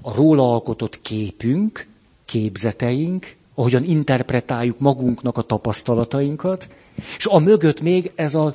a 0.00 0.14
róla 0.14 0.52
alkotott 0.52 1.00
képünk, 1.00 1.86
képzeteink, 2.24 3.36
ahogyan 3.54 3.84
interpretáljuk 3.84 4.78
magunknak 4.78 5.36
a 5.36 5.42
tapasztalatainkat, 5.42 6.68
és 7.16 7.26
a 7.26 7.38
mögött 7.38 7.80
még 7.80 8.12
ez 8.14 8.34
a 8.34 8.52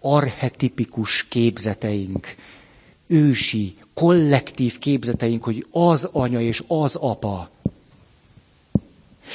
arhetipikus 0.00 1.28
képzeteink, 1.28 2.26
ősi, 3.06 3.76
kollektív 3.94 4.78
képzeteink, 4.78 5.44
hogy 5.44 5.66
az 5.70 6.08
anya 6.12 6.40
és 6.40 6.62
az 6.66 6.96
apa. 6.96 7.50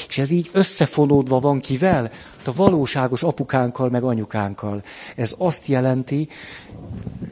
És 0.07 0.17
ez 0.17 0.29
így 0.29 0.49
összefonódva 0.51 1.39
van 1.39 1.59
kivel? 1.59 2.11
Hát 2.37 2.47
a 2.47 2.53
valóságos 2.53 3.23
apukánkkal, 3.23 3.89
meg 3.89 4.03
anyukánkkal. 4.03 4.83
Ez 5.15 5.35
azt 5.37 5.67
jelenti, 5.67 6.29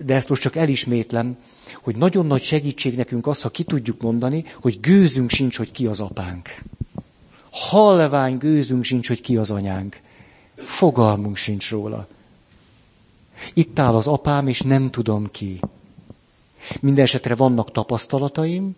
de 0.06 0.16
ezt 0.16 0.30
most 0.30 0.42
csak 0.42 0.56
elismétlem, 0.56 1.38
hogy 1.82 1.96
nagyon 1.96 2.26
nagy 2.26 2.44
segítség 2.44 2.96
nekünk 2.96 3.28
az, 3.28 3.42
ha 3.42 3.50
ki 3.50 3.64
tudjuk 3.64 4.02
mondani, 4.02 4.46
hogy 4.62 4.80
gőzünk 4.80 5.30
sincs, 5.30 5.58
hogy 5.58 5.72
ki 5.72 5.86
az 5.86 6.00
apánk. 6.00 6.50
Halvány 7.52 8.38
gőzünk 8.38 8.84
sincs, 8.84 9.08
hogy 9.08 9.22
ki 9.22 9.38
az 9.38 9.52
anyánk. 9.52 10.00
Fogalmunk 10.56 11.36
sincs 11.36 11.70
róla. 11.70 12.08
Itt 13.54 13.80
áll 13.80 13.96
az 13.96 14.08
apám, 14.08 14.48
és 14.48 14.62
nem 14.62 14.90
tudom 14.90 15.32
ki. 15.32 15.60
Mindenesetre 16.82 17.36
vannak 17.36 17.72
tapasztalataim, 17.72 18.76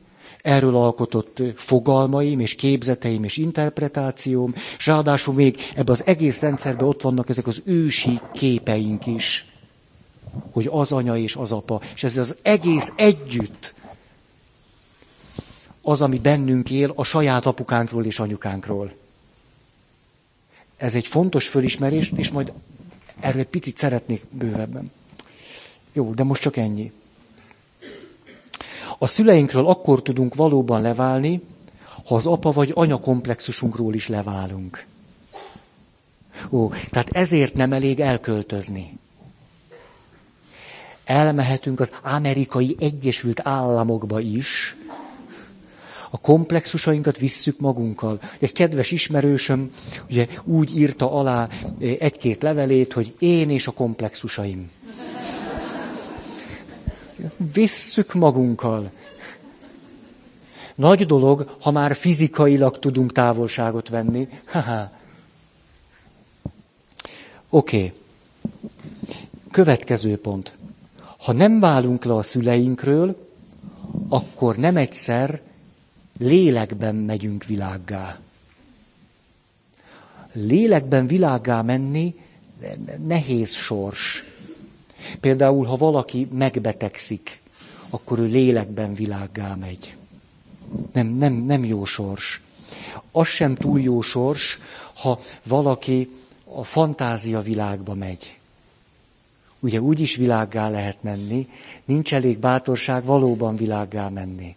erről 0.47 0.75
alkotott 0.75 1.41
fogalmaim, 1.55 2.39
és 2.39 2.55
képzeteim, 2.55 3.23
és 3.23 3.37
interpretációm, 3.37 4.53
és 4.77 4.85
ráadásul 4.85 5.33
még 5.33 5.57
ebbe 5.75 5.91
az 5.91 6.05
egész 6.05 6.41
rendszerben 6.41 6.87
ott 6.87 7.01
vannak 7.01 7.29
ezek 7.29 7.47
az 7.47 7.61
ősi 7.65 8.19
képeink 8.33 9.05
is, 9.05 9.45
hogy 10.51 10.67
az 10.71 10.91
anya 10.91 11.17
és 11.17 11.35
az 11.35 11.51
apa, 11.51 11.81
és 11.95 12.03
ez 12.03 12.17
az 12.17 12.35
egész 12.41 12.91
együtt 12.95 13.73
az, 15.81 16.01
ami 16.01 16.19
bennünk 16.19 16.69
él 16.69 16.91
a 16.95 17.03
saját 17.03 17.45
apukánkról 17.45 18.05
és 18.05 18.19
anyukánkról. 18.19 18.93
Ez 20.77 20.95
egy 20.95 21.07
fontos 21.07 21.47
fölismerés, 21.47 22.11
és 22.15 22.29
majd 22.31 22.53
erről 23.19 23.39
egy 23.39 23.47
picit 23.47 23.77
szeretnék 23.77 24.23
bővebben. 24.29 24.91
Jó, 25.93 26.13
de 26.13 26.23
most 26.23 26.41
csak 26.41 26.57
ennyi. 26.57 26.91
A 28.97 29.07
szüleinkről 29.07 29.65
akkor 29.67 30.01
tudunk 30.01 30.35
valóban 30.35 30.81
leválni, 30.81 31.41
ha 32.05 32.15
az 32.15 32.25
apa 32.25 32.51
vagy 32.51 32.71
anya 32.73 32.99
komplexusunkról 32.99 33.93
is 33.93 34.07
leválunk. 34.07 34.85
Ó, 36.49 36.69
tehát 36.89 37.09
ezért 37.09 37.53
nem 37.53 37.73
elég 37.73 37.99
elköltözni. 37.99 38.97
Elmehetünk 41.03 41.79
az 41.79 41.91
amerikai 42.03 42.75
Egyesült 42.79 43.41
Államokba 43.43 44.19
is, 44.19 44.75
a 46.09 46.17
komplexusainkat 46.19 47.17
visszük 47.17 47.59
magunkkal. 47.59 48.19
Egy 48.39 48.51
kedves 48.51 48.91
ismerősöm 48.91 49.71
ugye 50.09 50.27
úgy 50.43 50.77
írta 50.77 51.11
alá 51.11 51.49
egy-két 51.79 52.41
levelét, 52.41 52.93
hogy 52.93 53.15
én 53.19 53.49
és 53.49 53.67
a 53.67 53.71
komplexusaim. 53.71 54.71
Visszük 57.53 58.13
magunkkal. 58.13 58.91
Nagy 60.75 61.05
dolog, 61.05 61.55
ha 61.61 61.71
már 61.71 61.95
fizikailag 61.95 62.79
tudunk 62.79 63.11
távolságot 63.11 63.89
venni. 63.89 64.27
Oké. 67.49 67.77
Okay. 67.77 67.93
Következő 69.51 70.17
pont. 70.17 70.57
Ha 71.17 71.31
nem 71.31 71.59
válunk 71.59 72.03
le 72.05 72.15
a 72.15 72.21
szüleinkről, 72.21 73.27
akkor 74.09 74.55
nem 74.55 74.77
egyszer 74.77 75.41
lélekben 76.17 76.95
megyünk 76.95 77.43
világgá. 77.43 78.19
Lélekben 80.31 81.07
világgá 81.07 81.61
menni 81.61 82.15
nehéz 83.07 83.51
sors. 83.51 84.25
Például, 85.19 85.65
ha 85.65 85.75
valaki 85.75 86.27
megbetegszik, 86.31 87.41
akkor 87.89 88.19
ő 88.19 88.25
lélekben 88.25 88.93
világgá 88.93 89.55
megy. 89.55 89.95
Nem, 90.91 91.07
nem, 91.07 91.33
nem 91.33 91.65
jó 91.65 91.85
sors. 91.85 92.41
Az 93.11 93.27
sem 93.27 93.55
túl 93.55 93.79
jó 93.79 94.01
sors, 94.01 94.59
ha 94.93 95.19
valaki 95.43 96.09
a 96.43 96.63
fantázia 96.63 97.41
világba 97.41 97.93
megy. 97.93 98.37
Ugye 99.59 99.81
úgy 99.81 99.99
is 99.99 100.15
világgá 100.15 100.69
lehet 100.69 101.03
menni, 101.03 101.47
nincs 101.85 102.13
elég 102.13 102.37
bátorság 102.37 103.03
valóban 103.03 103.55
világgá 103.55 104.09
menni 104.09 104.55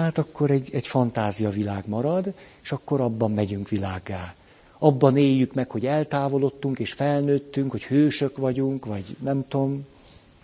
hát 0.00 0.18
akkor 0.18 0.50
egy, 0.50 0.68
egy 0.72 0.86
fantázia 0.86 1.50
világ 1.50 1.88
marad, 1.88 2.32
és 2.62 2.72
akkor 2.72 3.00
abban 3.00 3.30
megyünk 3.30 3.68
világá. 3.68 4.34
Abban 4.78 5.16
éljük 5.16 5.54
meg, 5.54 5.70
hogy 5.70 5.86
eltávolodtunk 5.86 6.78
és 6.78 6.92
felnőttünk, 6.92 7.70
hogy 7.70 7.84
hősök 7.84 8.36
vagyunk, 8.36 8.84
vagy 8.86 9.16
nem 9.22 9.48
tudom. 9.48 9.86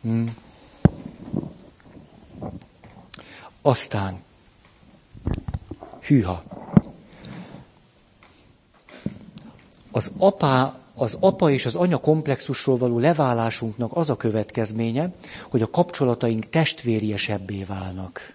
Hm. 0.00 0.24
Aztán, 3.62 4.22
hűha, 6.06 6.42
az 9.90 10.12
apa, 10.18 10.78
az 10.94 11.16
apa 11.20 11.50
és 11.50 11.66
az 11.66 11.74
anya 11.74 11.98
komplexusról 11.98 12.76
való 12.76 12.98
leválásunknak 12.98 13.96
az 13.96 14.10
a 14.10 14.16
következménye, 14.16 15.12
hogy 15.50 15.62
a 15.62 15.70
kapcsolataink 15.70 16.48
testvériesebbé 16.48 17.62
válnak 17.62 18.34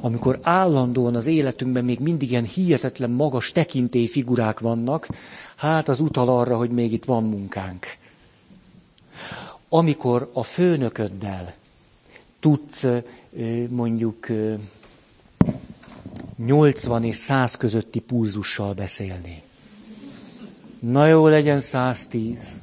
amikor 0.00 0.38
állandóan 0.42 1.14
az 1.14 1.26
életünkben 1.26 1.84
még 1.84 1.98
mindig 1.98 2.30
ilyen 2.30 2.44
hihetetlen 2.44 3.10
magas 3.10 3.52
figurák 4.10 4.60
vannak, 4.60 5.08
hát 5.56 5.88
az 5.88 6.00
utal 6.00 6.28
arra, 6.28 6.56
hogy 6.56 6.70
még 6.70 6.92
itt 6.92 7.04
van 7.04 7.24
munkánk. 7.24 7.86
Amikor 9.68 10.30
a 10.32 10.42
főnököddel 10.42 11.54
tudsz 12.40 12.84
mondjuk 13.68 14.26
80 16.36 17.04
és 17.04 17.16
100 17.16 17.56
közötti 17.56 18.00
pulzussal 18.00 18.72
beszélni. 18.72 19.42
Na 20.78 21.06
jó, 21.06 21.26
legyen 21.26 21.60
110. 21.60 22.60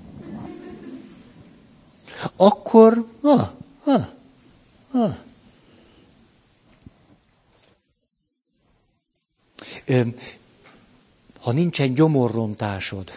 Akkor, 2.36 3.06
ha, 3.22 3.54
ha, 3.84 4.10
ha. 4.92 5.16
Ha 11.40 11.52
nincsen 11.52 11.94
gyomorrontásod, 11.94 13.12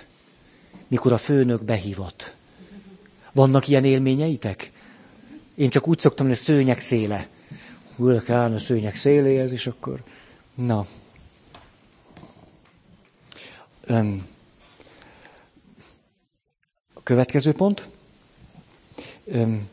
mikor 0.87 1.13
a 1.13 1.19
főnök 1.19 1.63
behívott. 1.63 2.35
Vannak 3.33 3.69
ilyen 3.69 3.85
élményeitek? 3.85 4.71
Én 5.55 5.71
csak 5.71 5.89
úgy 5.89 5.99
szoktam, 5.99 6.27
hogy 6.27 6.35
a 6.35 6.39
szőnyek 6.39 6.81
széle. 6.81 7.29
Ülök 7.99 8.31
állni 8.31 8.55
a 8.55 8.59
szőnyek 8.59 8.95
széléhez, 8.95 9.53
és 9.53 9.67
akkor... 9.67 10.03
Na. 10.55 10.87
Öm. 13.81 14.27
A 16.95 17.03
következő 17.03 17.53
pont. 17.53 17.89
Öm. 19.25 19.69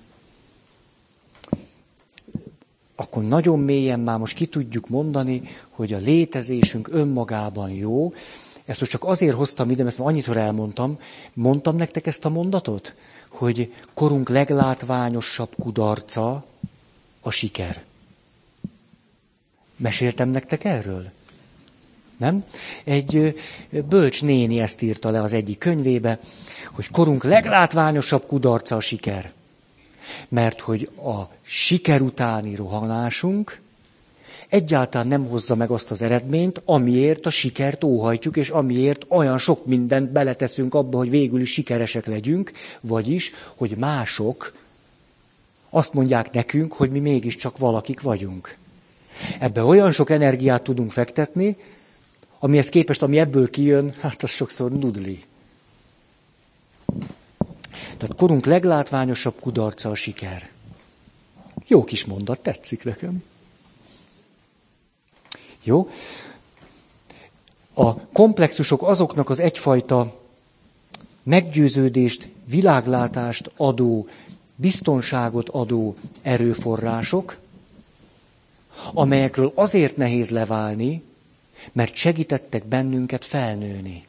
akkor 3.00 3.24
nagyon 3.24 3.60
mélyen 3.60 4.00
már 4.00 4.18
most 4.18 4.36
ki 4.36 4.46
tudjuk 4.46 4.88
mondani, 4.88 5.42
hogy 5.80 5.94
a 5.94 5.98
létezésünk 5.98 6.88
önmagában 6.92 7.70
jó. 7.70 8.14
Ezt 8.66 8.80
most 8.80 8.92
csak 8.92 9.04
azért 9.04 9.36
hoztam 9.36 9.70
ide, 9.70 9.78
mert 9.78 9.90
ezt 9.90 9.98
már 9.98 10.08
annyiszor 10.08 10.38
elmondtam. 10.38 11.00
Mondtam 11.34 11.76
nektek 11.76 12.08
ezt 12.08 12.26
a 12.26 12.30
mondatot, 12.30 12.96
hogy 13.30 13.74
korunk 13.94 14.30
leglátványosabb 14.30 15.56
kudarca 15.56 16.46
a 17.22 17.30
siker. 17.30 17.84
Meséltem 19.76 20.30
nektek 20.30 20.64
erről? 20.64 21.10
Nem? 22.18 22.44
Egy 22.84 23.40
bölcs 23.90 24.22
néni 24.22 24.60
ezt 24.60 24.82
írta 24.82 25.10
le 25.10 25.22
az 25.22 25.34
egyik 25.34 25.58
könyvébe, 25.58 26.20
hogy 26.72 26.88
korunk 26.92 27.24
leglátványosabb 27.24 28.26
kudarca 28.26 28.76
a 28.76 28.80
siker. 28.80 29.32
Mert 30.28 30.60
hogy 30.60 30.90
a 30.96 31.22
siker 31.42 32.02
utáni 32.02 32.56
rohanásunk 32.56 33.62
egyáltalán 34.50 35.08
nem 35.08 35.28
hozza 35.28 35.56
meg 35.56 35.70
azt 35.70 35.92
az 35.92 36.02
eredményt, 36.02 36.62
amiért 36.66 37.26
a 37.26 37.30
sikert 37.30 37.84
óhajtjuk, 37.84 38.38
és 38.38 38.50
amiért 38.50 39.06
olyan 39.08 39.38
sok 39.38 39.66
mindent 39.66 40.12
beleteszünk 40.12 40.74
abba, 40.74 40.98
hogy 40.98 41.10
végül 41.10 41.42
is 41.42 41.52
sikeresek 41.52 42.06
legyünk, 42.06 42.52
vagyis, 42.82 43.34
hogy 43.56 43.78
mások 43.78 44.54
azt 45.70 45.94
mondják 45.94 46.32
nekünk, 46.32 46.74
hogy 46.74 46.92
mi 46.92 47.00
mégiscsak 47.00 47.58
valakik 47.58 48.02
vagyunk. 48.02 48.58
Ebbe 49.40 49.64
olyan 49.64 49.92
sok 49.92 50.10
energiát 50.10 50.64
tudunk 50.64 50.92
fektetni, 50.92 51.58
amihez 52.40 52.70
képest, 52.70 53.02
ami 53.02 53.20
ebből 53.20 53.50
kijön, 53.50 53.94
hát 54.00 54.24
az 54.24 54.30
sokszor 54.30 54.72
nudli. 54.72 55.24
Tehát 57.98 58.16
korunk 58.18 58.46
leglátványosabb 58.46 59.40
kudarca 59.40 59.90
a 59.90 59.96
siker. 59.96 60.50
Jó 61.68 61.84
kis 61.84 62.06
mondat, 62.06 62.40
tetszik 62.40 62.84
nekem. 62.84 63.24
Jó? 65.70 65.90
A 67.74 67.96
komplexusok 67.96 68.84
azoknak 68.84 69.30
az 69.30 69.40
egyfajta 69.40 70.20
meggyőződést, 71.24 72.30
világlátást 72.46 73.52
adó, 73.58 74.08
biztonságot 74.56 75.50
adó 75.50 75.96
erőforrások, 76.22 77.38
amelyekről 78.94 79.52
azért 79.56 79.98
nehéz 79.98 80.30
leválni, 80.30 81.04
mert 81.72 81.94
segítettek 81.94 82.66
bennünket 82.66 83.26
felnőni. 83.26 84.06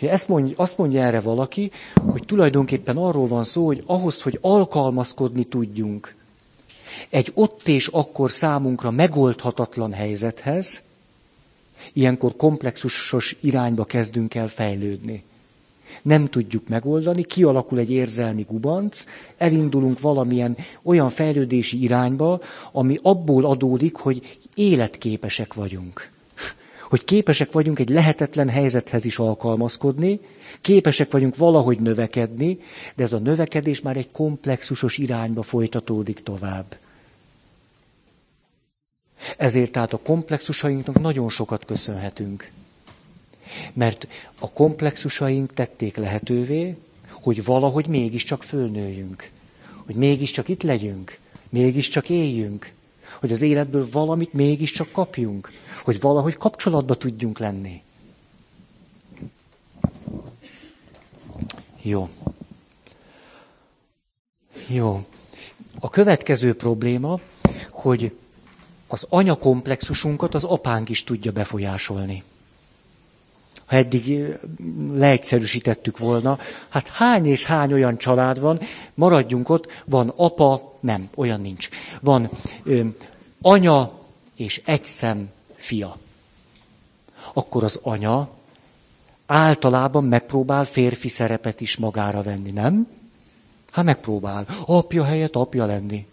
Ugye 0.00 0.10
ezt 0.10 0.28
mondja, 0.28 0.56
azt 0.56 0.78
mondja 0.78 1.02
erre 1.02 1.20
valaki, 1.20 1.70
hogy 1.94 2.24
tulajdonképpen 2.26 2.96
arról 2.96 3.26
van 3.26 3.44
szó, 3.44 3.66
hogy 3.66 3.82
ahhoz, 3.86 4.22
hogy 4.22 4.38
alkalmazkodni 4.40 5.44
tudjunk 5.44 6.17
egy 7.10 7.30
ott 7.34 7.68
és 7.68 7.86
akkor 7.86 8.30
számunkra 8.30 8.90
megoldhatatlan 8.90 9.92
helyzethez, 9.92 10.82
ilyenkor 11.92 12.36
komplexusos 12.36 13.36
irányba 13.40 13.84
kezdünk 13.84 14.34
el 14.34 14.48
fejlődni. 14.48 15.22
Nem 16.02 16.26
tudjuk 16.26 16.68
megoldani, 16.68 17.22
kialakul 17.22 17.78
egy 17.78 17.90
érzelmi 17.90 18.42
gubanc, 18.48 19.04
elindulunk 19.36 20.00
valamilyen 20.00 20.56
olyan 20.82 21.10
fejlődési 21.10 21.82
irányba, 21.82 22.40
ami 22.72 22.98
abból 23.02 23.44
adódik, 23.44 23.96
hogy 23.96 24.38
életképesek 24.54 25.54
vagyunk 25.54 26.10
hogy 26.88 27.04
képesek 27.04 27.52
vagyunk 27.52 27.78
egy 27.78 27.88
lehetetlen 27.88 28.48
helyzethez 28.48 29.04
is 29.04 29.18
alkalmazkodni, 29.18 30.20
képesek 30.60 31.12
vagyunk 31.12 31.36
valahogy 31.36 31.80
növekedni, 31.80 32.58
de 32.96 33.02
ez 33.02 33.12
a 33.12 33.18
növekedés 33.18 33.80
már 33.80 33.96
egy 33.96 34.10
komplexusos 34.10 34.98
irányba 34.98 35.42
folytatódik 35.42 36.22
tovább. 36.22 36.76
Ezért 39.36 39.72
tehát 39.72 39.92
a 39.92 39.98
komplexusainknak 39.98 41.00
nagyon 41.00 41.28
sokat 41.28 41.64
köszönhetünk. 41.64 42.50
Mert 43.72 44.06
a 44.38 44.50
komplexusaink 44.52 45.54
tették 45.54 45.96
lehetővé, 45.96 46.76
hogy 47.10 47.44
valahogy 47.44 47.86
mégiscsak 47.86 48.42
fölnőjünk. 48.42 49.30
Hogy 49.86 49.94
mégiscsak 49.94 50.48
itt 50.48 50.62
legyünk. 50.62 51.18
Mégiscsak 51.48 52.08
éljünk. 52.08 52.72
Hogy 53.20 53.32
az 53.32 53.42
életből 53.42 53.88
valamit 53.90 54.32
mégiscsak 54.32 54.92
kapjunk 54.92 55.50
hogy 55.88 56.00
valahogy 56.00 56.34
kapcsolatba 56.34 56.94
tudjunk 56.94 57.38
lenni. 57.38 57.82
Jó. 61.82 62.08
Jó. 64.66 65.06
A 65.80 65.90
következő 65.90 66.54
probléma, 66.54 67.20
hogy 67.70 68.16
az 68.86 69.06
anyakomplexusunkat 69.08 70.34
az 70.34 70.44
apánk 70.44 70.88
is 70.88 71.04
tudja 71.04 71.32
befolyásolni. 71.32 72.22
Ha 73.68 73.76
eddig 73.76 74.24
leegyszerűsítettük 74.92 75.98
volna, 75.98 76.38
hát 76.68 76.86
hány 76.86 77.26
és 77.26 77.44
hány 77.44 77.72
olyan 77.72 77.98
család 77.98 78.40
van, 78.40 78.60
maradjunk 78.94 79.48
ott, 79.48 79.82
van 79.84 80.12
apa, 80.16 80.76
nem, 80.80 81.08
olyan 81.14 81.40
nincs. 81.40 81.68
Van 82.00 82.30
ö, 82.62 82.80
anya 83.42 83.92
és 84.36 84.62
egy 84.64 84.84
szem 84.84 85.30
fia. 85.56 85.96
Akkor 87.32 87.64
az 87.64 87.80
anya 87.82 88.28
általában 89.26 90.04
megpróbál 90.04 90.64
férfi 90.64 91.08
szerepet 91.08 91.60
is 91.60 91.76
magára 91.76 92.22
venni, 92.22 92.50
nem? 92.50 92.86
Hát 93.70 93.84
megpróbál 93.84 94.46
apja 94.66 95.04
helyett 95.04 95.36
apja 95.36 95.64
lenni. 95.64 96.06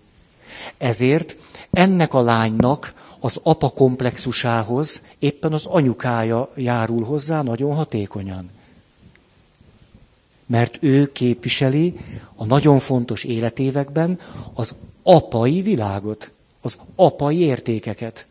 Ezért 0.77 1.35
ennek 1.71 2.13
a 2.13 2.21
lánynak 2.21 2.93
az 3.25 3.39
apa 3.43 3.69
komplexusához 3.69 5.01
éppen 5.19 5.53
az 5.53 5.65
anyukája 5.65 6.51
járul 6.55 7.03
hozzá 7.03 7.41
nagyon 7.41 7.75
hatékonyan. 7.75 8.49
Mert 10.45 10.77
ő 10.79 11.11
képviseli 11.11 11.99
a 12.35 12.45
nagyon 12.45 12.79
fontos 12.79 13.23
életévekben 13.23 14.19
az 14.53 14.75
apai 15.03 15.61
világot, 15.61 16.31
az 16.61 16.79
apai 16.95 17.39
értékeket. 17.39 18.27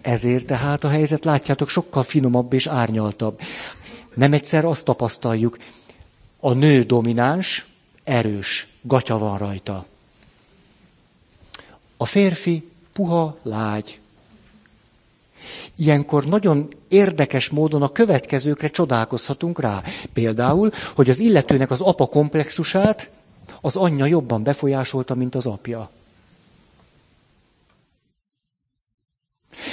Ezért 0.00 0.46
tehát 0.46 0.84
a 0.84 0.88
helyzet, 0.88 1.24
látjátok, 1.24 1.68
sokkal 1.68 2.02
finomabb 2.02 2.52
és 2.52 2.66
árnyaltabb. 2.66 3.40
Nem 4.14 4.32
egyszer 4.32 4.64
azt 4.64 4.84
tapasztaljuk, 4.84 5.58
a 6.40 6.52
nő 6.52 6.82
domináns, 6.82 7.66
erős, 8.04 8.68
gatya 8.82 9.18
van 9.18 9.38
rajta. 9.38 9.86
A 11.96 12.06
férfi 12.06 12.68
puha, 12.92 13.38
lágy. 13.42 14.00
Ilyenkor 15.76 16.24
nagyon 16.24 16.68
érdekes 16.88 17.48
módon 17.48 17.82
a 17.82 17.92
következőkre 17.92 18.68
csodálkozhatunk 18.68 19.60
rá. 19.60 19.82
Például, 20.12 20.70
hogy 20.94 21.10
az 21.10 21.18
illetőnek 21.18 21.70
az 21.70 21.80
apa 21.80 22.06
komplexusát 22.06 23.10
az 23.60 23.76
anyja 23.76 24.04
jobban 24.04 24.42
befolyásolta, 24.42 25.14
mint 25.14 25.34
az 25.34 25.46
apja. 25.46 25.90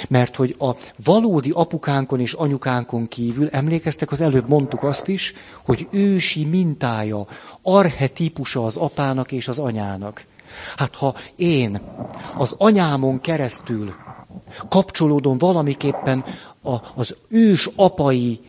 Mert 0.08 0.36
hogy 0.36 0.54
a 0.58 0.70
valódi 1.04 1.50
apukánkon 1.50 2.20
és 2.20 2.32
anyukánkon 2.32 3.08
kívül, 3.08 3.48
emlékeztek, 3.48 4.10
az 4.10 4.20
előbb 4.20 4.48
mondtuk 4.48 4.82
azt 4.82 5.08
is, 5.08 5.32
hogy 5.64 5.88
ősi 5.90 6.44
mintája, 6.44 7.26
arhetípusa 7.62 8.64
az 8.64 8.76
apának 8.76 9.32
és 9.32 9.48
az 9.48 9.58
anyának. 9.58 10.24
Hát 10.76 10.96
ha 10.96 11.14
én 11.36 11.80
az 12.36 12.54
anyámon 12.58 13.20
keresztül 13.20 13.94
kapcsolódom 14.68 15.38
valamiképpen 15.38 16.24
a, 16.62 16.74
az 16.94 17.16
ős 17.28 17.70
apai 17.76 18.40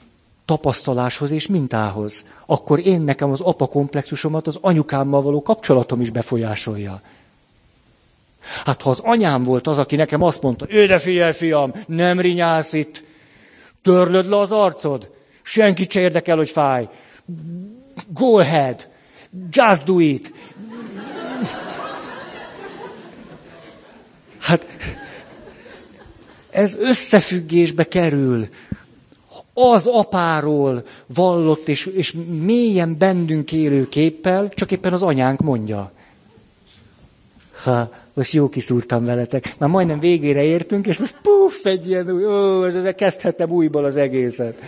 tapasztaláshoz 0.45 1.31
és 1.31 1.47
mintához, 1.47 2.25
akkor 2.45 2.87
én 2.87 3.01
nekem 3.01 3.31
az 3.31 3.41
apa 3.41 3.67
komplexusomat 3.67 4.47
az 4.47 4.57
anyukámmal 4.61 5.21
való 5.21 5.41
kapcsolatom 5.41 6.01
is 6.01 6.09
befolyásolja. 6.09 7.01
Hát 8.65 8.81
ha 8.81 8.89
az 8.89 8.99
anyám 9.03 9.43
volt 9.43 9.67
az, 9.67 9.77
aki 9.77 9.95
nekem 9.95 10.21
azt 10.21 10.41
mondta, 10.41 10.65
ő 10.69 10.85
de 10.85 10.99
figyelj, 10.99 11.33
fiam, 11.33 11.73
nem 11.87 12.19
rinyálsz 12.19 12.73
itt, 12.73 13.03
törlöd 13.81 14.29
le 14.29 14.37
az 14.37 14.51
arcod, 14.51 15.11
senki 15.41 15.87
se 15.89 15.99
érdekel, 15.99 16.37
hogy 16.37 16.49
fáj. 16.49 16.89
Go 18.07 18.37
ahead, 18.39 18.89
just 19.49 19.85
do 19.85 19.99
it. 19.99 20.33
Hát 24.45 24.67
ez 26.49 26.75
összefüggésbe 26.79 27.83
kerül. 27.83 28.47
Az 29.53 29.85
apáról 29.87 30.85
vallott 31.05 31.67
és, 31.67 31.85
és 31.85 32.15
mélyen 32.41 32.97
bennünk 32.97 33.51
élő 33.51 33.87
képpel, 33.89 34.49
csak 34.49 34.71
éppen 34.71 34.93
az 34.93 35.03
anyánk 35.03 35.41
mondja. 35.41 35.91
Ha 37.63 37.91
most 38.13 38.33
jó 38.33 38.49
kiszúrtam 38.49 39.05
veletek. 39.05 39.55
Már 39.57 39.69
majdnem 39.69 39.99
végére 39.99 40.43
értünk, 40.43 40.87
és 40.87 40.97
most 40.97 41.15
puff, 41.21 41.65
egy 41.65 41.87
ilyen 41.87 42.11
új, 42.11 42.25
ó, 42.25 42.93
kezdhetem 42.95 43.49
újból 43.49 43.83
az 43.83 43.97
egészet. 43.97 44.61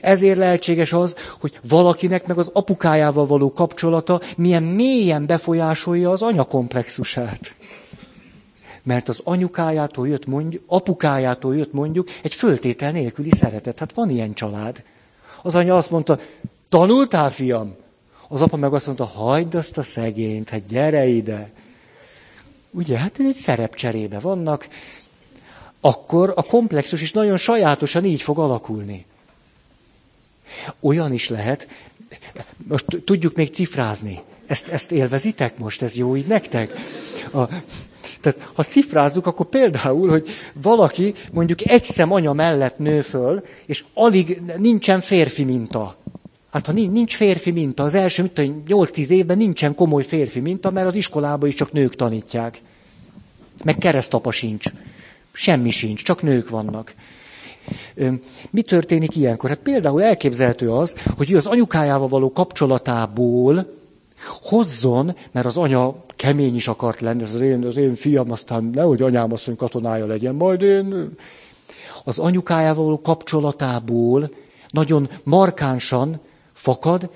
Ezért 0.00 0.38
lehetséges 0.38 0.92
az, 0.92 1.16
hogy 1.40 1.58
valakinek 1.68 2.26
meg 2.26 2.38
az 2.38 2.50
apukájával 2.52 3.26
való 3.26 3.52
kapcsolata 3.52 4.20
milyen 4.36 4.62
mélyen 4.62 5.26
befolyásolja 5.26 6.10
az 6.10 6.22
anyakomplexusát. 6.22 7.54
Mert 8.84 9.08
az 9.08 9.20
anyukájától 9.24 10.08
jött 10.08 10.26
mondjuk, 10.26 10.62
apukájától 10.66 11.56
jött 11.56 11.72
mondjuk 11.72 12.08
egy 12.22 12.34
föltétel 12.34 12.90
nélküli 12.90 13.30
szeretet. 13.30 13.78
Hát 13.78 13.92
van 13.92 14.10
ilyen 14.10 14.34
család. 14.34 14.82
Az 15.42 15.54
anya 15.54 15.76
azt 15.76 15.90
mondta, 15.90 16.18
tanultál, 16.68 17.30
fiam? 17.30 17.76
Az 18.28 18.42
apa 18.42 18.56
meg 18.56 18.74
azt 18.74 18.86
mondta, 18.86 19.04
hagyd 19.04 19.54
azt 19.54 19.78
a 19.78 19.82
szegényt, 19.82 20.50
hát 20.50 20.66
gyere 20.66 21.06
ide. 21.06 21.50
Ugye, 22.70 22.98
hát 22.98 23.18
egy 23.18 23.34
szerepcserébe 23.34 24.18
vannak, 24.18 24.68
akkor 25.80 26.32
a 26.36 26.42
komplexus 26.42 27.02
is 27.02 27.12
nagyon 27.12 27.36
sajátosan 27.36 28.04
így 28.04 28.22
fog 28.22 28.38
alakulni. 28.38 29.06
Olyan 30.80 31.12
is 31.12 31.28
lehet, 31.28 31.68
most 32.68 32.84
tudjuk 33.04 33.36
még 33.36 33.48
cifrázni. 33.48 34.22
Ezt, 34.46 34.68
ezt 34.68 34.92
élvezitek 34.92 35.58
most, 35.58 35.82
ez 35.82 35.96
jó 35.96 36.16
így 36.16 36.26
nektek? 36.26 36.72
A, 37.32 37.42
tehát 38.20 38.50
ha 38.54 38.62
cifrázzuk, 38.62 39.26
akkor 39.26 39.46
például, 39.46 40.08
hogy 40.08 40.28
valaki 40.62 41.14
mondjuk 41.32 41.68
egy 41.68 41.84
szem 41.84 42.12
anya 42.12 42.32
mellett 42.32 42.78
nő 42.78 43.00
föl, 43.00 43.44
és 43.66 43.84
alig 43.94 44.42
nincsen 44.58 45.00
férfi 45.00 45.44
minta. 45.44 45.96
Hát 46.50 46.66
ha 46.66 46.72
nincs 46.72 47.16
férfi 47.16 47.50
minta, 47.50 47.82
az 47.82 47.94
első 47.94 48.22
mit 48.22 48.50
8-10 48.68 49.08
évben 49.08 49.36
nincsen 49.36 49.74
komoly 49.74 50.04
férfi 50.04 50.40
minta, 50.40 50.70
mert 50.70 50.86
az 50.86 50.94
iskolában 50.94 51.48
is 51.48 51.54
csak 51.54 51.72
nők 51.72 51.96
tanítják. 51.96 52.60
Meg 53.64 53.78
keresztapa 53.78 54.30
sincs. 54.30 54.66
Semmi 55.32 55.70
sincs, 55.70 56.02
csak 56.02 56.22
nők 56.22 56.48
vannak. 56.48 56.94
Mi 58.50 58.62
történik 58.62 59.16
ilyenkor? 59.16 59.48
Hát 59.48 59.58
például 59.58 60.02
elképzelhető 60.02 60.70
az, 60.70 60.96
hogy 61.16 61.30
ő 61.30 61.36
az 61.36 61.46
anyukájával 61.46 62.08
való 62.08 62.32
kapcsolatából 62.32 63.72
hozzon, 64.42 65.16
mert 65.32 65.46
az 65.46 65.56
anya 65.56 66.03
kemény 66.16 66.54
is 66.54 66.68
akart 66.68 67.00
lenni, 67.00 67.22
ez 67.22 67.34
az 67.34 67.40
én, 67.40 67.64
az 67.64 67.76
én 67.76 67.94
fiam, 67.94 68.30
aztán 68.30 68.64
nehogy 68.64 69.02
anyám 69.02 69.32
asszony 69.32 69.56
katonája 69.56 70.06
legyen, 70.06 70.34
majd 70.34 70.62
én... 70.62 71.16
Az 72.04 72.18
anyukájával 72.18 72.84
való 72.84 73.00
kapcsolatából 73.00 74.30
nagyon 74.70 75.08
markánsan 75.22 76.20
fakad, 76.52 77.10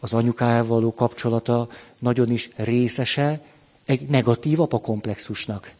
az 0.00 0.14
anyukájával 0.14 0.66
való 0.66 0.94
kapcsolata 0.94 1.68
nagyon 1.98 2.30
is 2.30 2.50
részese 2.56 3.40
egy 3.84 4.06
negatív 4.08 4.60
apakomplexusnak. 4.60 5.72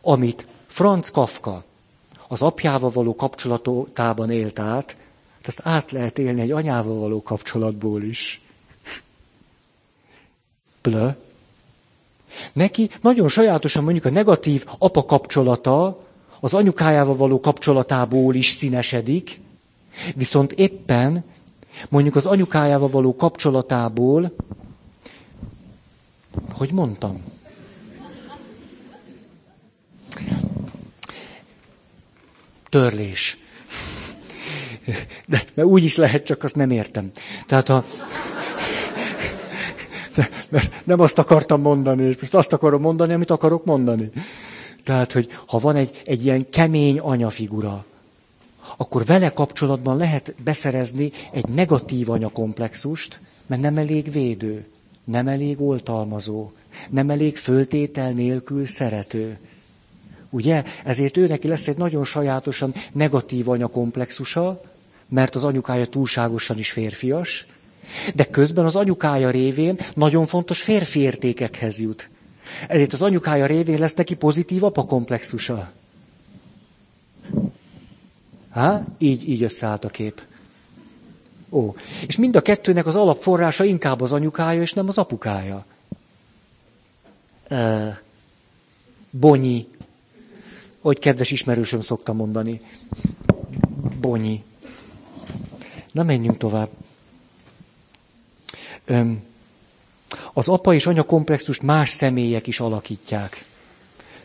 Amit 0.00 0.46
Franz 0.66 1.10
Kafka 1.10 1.64
az 2.28 2.42
apjával 2.42 2.90
való 2.90 3.14
kapcsolatában 3.14 4.30
élt 4.30 4.58
át, 4.58 4.96
hát 5.36 5.46
azt 5.46 5.60
át 5.62 5.90
lehet 5.90 6.18
élni 6.18 6.40
egy 6.40 6.50
anyával 6.50 6.98
való 6.98 7.22
kapcsolatból 7.22 8.02
is. 8.02 8.43
Plö. 10.84 11.08
Neki 12.52 12.90
nagyon 13.00 13.28
sajátosan 13.28 13.84
mondjuk 13.84 14.04
a 14.04 14.10
negatív 14.10 14.64
apa 14.78 15.04
kapcsolata 15.04 16.06
az 16.40 16.54
anyukájával 16.54 17.16
való 17.16 17.40
kapcsolatából 17.40 18.34
is 18.34 18.48
színesedik, 18.48 19.40
viszont 20.14 20.52
éppen 20.52 21.24
mondjuk 21.88 22.16
az 22.16 22.26
anyukájával 22.26 22.88
való 22.88 23.16
kapcsolatából, 23.16 24.34
hogy 26.52 26.72
mondtam, 26.72 27.22
törlés. 32.68 33.38
De, 35.26 35.44
mert 35.54 35.68
úgy 35.68 35.84
is 35.84 35.96
lehet, 35.96 36.24
csak 36.24 36.42
azt 36.42 36.56
nem 36.56 36.70
értem. 36.70 37.10
Tehát 37.46 37.68
a... 37.68 37.84
Mert 40.48 40.84
nem 40.84 41.00
azt 41.00 41.18
akartam 41.18 41.60
mondani, 41.60 42.02
és 42.02 42.20
most 42.20 42.34
azt 42.34 42.52
akarom 42.52 42.80
mondani, 42.80 43.12
amit 43.12 43.30
akarok 43.30 43.64
mondani. 43.64 44.10
Tehát, 44.84 45.12
hogy 45.12 45.28
ha 45.46 45.58
van 45.58 45.76
egy, 45.76 46.02
egy 46.04 46.24
ilyen 46.24 46.48
kemény 46.50 46.98
anyafigura, 46.98 47.84
akkor 48.76 49.04
vele 49.04 49.32
kapcsolatban 49.32 49.96
lehet 49.96 50.34
beszerezni 50.44 51.12
egy 51.32 51.48
negatív 51.48 52.10
anyakomplexust, 52.10 53.20
mert 53.46 53.62
nem 53.62 53.76
elég 53.76 54.12
védő, 54.12 54.66
nem 55.04 55.28
elég 55.28 55.60
oltalmazó, 55.60 56.50
nem 56.90 57.10
elég 57.10 57.36
föltétel 57.36 58.10
nélkül 58.10 58.66
szerető. 58.66 59.38
Ugye? 60.30 60.64
Ezért 60.84 61.16
ő 61.16 61.26
neki 61.26 61.48
lesz 61.48 61.68
egy 61.68 61.76
nagyon 61.76 62.04
sajátosan 62.04 62.74
negatív 62.92 63.48
anyakomplexusa, 63.48 64.62
mert 65.08 65.34
az 65.34 65.44
anyukája 65.44 65.86
túlságosan 65.86 66.58
is 66.58 66.70
férfias, 66.70 67.46
de 68.14 68.24
közben 68.24 68.64
az 68.64 68.76
anyukája 68.76 69.30
révén 69.30 69.78
nagyon 69.94 70.26
fontos 70.26 70.62
férfi 70.62 71.00
értékekhez 71.00 71.80
jut. 71.80 72.10
Ezért 72.68 72.92
az 72.92 73.02
anyukája 73.02 73.46
révén 73.46 73.78
lesz 73.78 73.94
neki 73.94 74.14
pozitív 74.14 74.64
apakomplexusa. 74.64 75.72
Há? 78.50 78.84
Így, 78.98 79.28
így 79.28 79.42
összeállt 79.42 79.84
a 79.84 79.88
kép. 79.88 80.22
Ó. 81.50 81.74
És 82.06 82.16
mind 82.16 82.36
a 82.36 82.40
kettőnek 82.40 82.86
az 82.86 82.96
alapforrása 82.96 83.64
inkább 83.64 84.00
az 84.00 84.12
anyukája, 84.12 84.60
és 84.60 84.72
nem 84.72 84.88
az 84.88 84.98
apukája. 84.98 85.64
E, 87.48 88.02
bonyi. 89.10 89.68
Hogy 90.80 90.98
kedves 90.98 91.30
ismerősöm 91.30 91.80
szokta 91.80 92.12
mondani. 92.12 92.60
Bonyi. 94.00 94.44
Na 95.92 96.02
menjünk 96.02 96.36
tovább. 96.36 96.68
Az 100.32 100.48
apa 100.48 100.74
és 100.74 100.86
anya 100.86 101.02
komplexust 101.02 101.62
más 101.62 101.88
személyek 101.88 102.46
is 102.46 102.60
alakítják. 102.60 103.44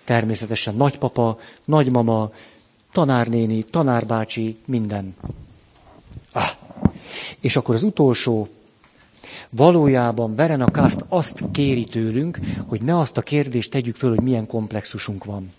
Természetesen 0.03 0.75
nagypapa, 0.75 1.39
nagymama, 1.65 2.31
tanárnéni, 2.91 3.63
tanárbácsi, 3.63 4.57
minden. 4.65 5.15
Ah. 6.31 6.49
És 7.39 7.55
akkor 7.55 7.75
az 7.75 7.83
utolsó, 7.83 8.47
valójában 9.49 10.35
Verena 10.35 10.71
Kast 10.71 11.05
azt 11.07 11.43
kéri 11.51 11.83
tőlünk, 11.83 12.39
hogy 12.67 12.81
ne 12.81 12.97
azt 12.97 13.17
a 13.17 13.21
kérdést 13.21 13.71
tegyük 13.71 13.95
föl, 13.95 14.09
hogy 14.09 14.23
milyen 14.23 14.47
komplexusunk 14.47 15.23
van. 15.23 15.53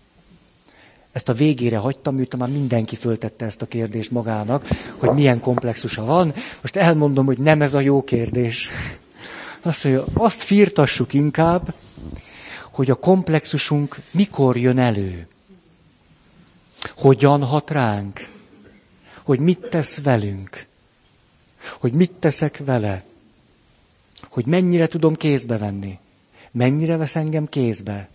Ezt 1.12 1.28
a 1.28 1.32
végére 1.32 1.76
hagytam, 1.76 2.14
miután 2.14 2.40
már 2.40 2.48
mindenki 2.48 2.96
föltette 2.96 3.44
ezt 3.44 3.62
a 3.62 3.66
kérdést 3.66 4.11
magának, 4.11 4.66
hogy 4.96 5.11
milyen 5.11 5.40
komplexusa 5.40 6.04
van. 6.04 6.34
Most 6.61 6.76
elmondom, 6.76 7.26
hogy 7.26 7.38
nem 7.38 7.62
ez 7.62 7.74
a 7.74 7.80
jó 7.80 8.04
kérdés. 8.04 8.68
Azt 9.62 9.84
mondja, 9.84 10.04
azt 10.14 10.42
firtassuk 10.42 11.12
inkább, 11.12 11.74
hogy 12.72 12.90
a 12.90 12.94
komplexusunk 12.94 13.96
mikor 14.11 14.56
jön 14.56 14.78
elő. 14.78 15.26
Hogyan 16.96 17.42
hat 17.44 17.70
ránk. 17.70 18.28
Hogy 19.22 19.38
mit 19.40 19.58
tesz 19.70 19.98
velünk. 20.02 20.66
Hogy 21.80 21.92
mit 21.92 22.12
teszek 22.12 22.61
vele. 22.64 23.04
Hogy 24.30 24.46
mennyire 24.46 24.86
tudom 24.86 25.14
kézbe 25.14 25.58
venni. 25.58 25.98
Mennyire 26.52 26.96
vesz 26.96 27.16
engem 27.16 27.46
kézbe 27.46 28.08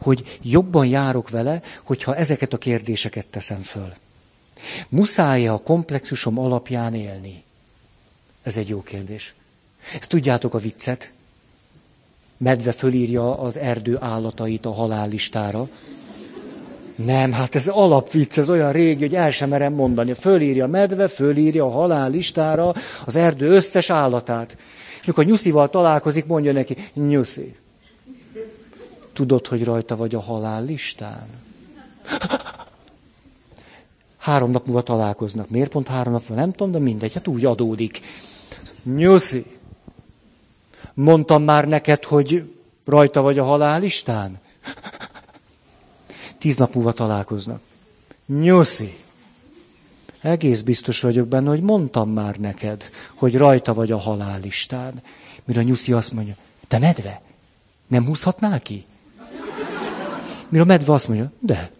hogy 0.00 0.38
jobban 0.42 0.86
járok 0.86 1.30
vele, 1.30 1.62
hogyha 1.82 2.16
ezeket 2.16 2.52
a 2.52 2.58
kérdéseket 2.58 3.26
teszem 3.26 3.62
föl. 3.62 3.92
muszáj 4.88 5.48
a 5.48 5.58
komplexusom 5.58 6.38
alapján 6.38 6.94
élni? 6.94 7.42
Ez 8.42 8.56
egy 8.56 8.68
jó 8.68 8.82
kérdés. 8.82 9.34
Ezt 10.00 10.08
tudjátok 10.08 10.54
a 10.54 10.58
viccet? 10.58 11.12
Medve 12.36 12.72
fölírja 12.72 13.38
az 13.38 13.56
erdő 13.56 13.96
állatait 14.00 14.66
a 14.66 14.72
halállistára. 14.72 15.68
Nem, 16.94 17.32
hát 17.32 17.54
ez 17.54 17.68
alapvicc, 17.68 18.38
ez 18.38 18.50
olyan 18.50 18.72
régi, 18.72 19.00
hogy 19.00 19.14
el 19.14 19.30
sem 19.30 19.48
merem 19.48 19.72
mondani. 19.72 20.12
Fölírja 20.12 20.64
a 20.64 20.68
medve, 20.68 21.08
fölírja 21.08 21.64
a 21.64 21.70
halállistára 21.70 22.74
az 23.04 23.16
erdő 23.16 23.48
összes 23.48 23.90
állatát. 23.90 24.56
És 25.00 25.06
amikor 25.06 25.24
Nyuszival 25.24 25.70
találkozik, 25.70 26.26
mondja 26.26 26.52
neki, 26.52 26.76
Nyuszi, 26.94 27.54
Tudod, 29.12 29.46
hogy 29.46 29.64
rajta 29.64 29.96
vagy 29.96 30.14
a 30.14 30.20
halál 30.20 30.64
listán? 30.64 31.28
Három 34.18 34.50
nap 34.50 34.66
múlva 34.66 34.82
találkoznak. 34.82 35.48
Miért 35.48 35.70
pont 35.70 35.88
három 35.88 36.12
nap 36.12 36.28
múlva? 36.28 36.42
Nem 36.42 36.50
tudom, 36.52 36.70
de 36.70 36.78
mindegy, 36.78 37.12
hát 37.12 37.28
úgy 37.28 37.44
adódik. 37.44 38.00
Nyuszi, 38.82 39.46
mondtam 40.94 41.42
már 41.42 41.68
neked, 41.68 42.04
hogy 42.04 42.52
rajta 42.84 43.22
vagy 43.22 43.38
a 43.38 43.44
halálistán? 43.44 44.38
Tíz 46.38 46.56
nap 46.56 46.74
múlva 46.74 46.92
találkoznak. 46.92 47.60
Nyuszi, 48.26 48.98
egész 50.20 50.60
biztos 50.60 51.00
vagyok 51.00 51.28
benne, 51.28 51.48
hogy 51.48 51.62
mondtam 51.62 52.10
már 52.10 52.36
neked, 52.36 52.90
hogy 53.14 53.36
rajta 53.36 53.74
vagy 53.74 53.90
a 53.90 53.98
halálistán. 53.98 55.02
Mire 55.44 55.60
a 55.60 55.62
Nyuszi 55.62 55.92
azt 55.92 56.12
mondja, 56.12 56.36
te 56.68 56.78
medve, 56.78 57.22
nem 57.86 58.04
húzhatnál 58.04 58.60
ki? 58.60 58.84
Mire 60.52 60.64
a 60.64 60.66
medve 60.66 60.92
azt 60.92 61.08
mondja, 61.08 61.32
de. 61.38 61.70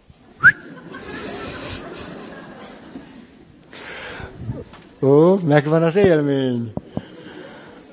Ó, 5.01 5.35
megvan 5.35 5.83
az 5.83 5.97
élmény. 5.97 6.73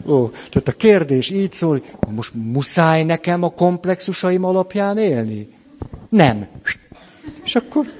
Ó, 0.05 0.29
tehát 0.29 0.67
a 0.67 0.71
kérdés 0.71 1.29
így 1.29 1.51
szól, 1.51 1.81
most 2.09 2.33
muszáj 2.33 3.03
nekem 3.03 3.43
a 3.43 3.49
komplexusaim 3.49 4.43
alapján 4.43 4.97
élni? 4.97 5.53
Nem. 6.09 6.47
És 7.43 7.55
akkor 7.55 7.91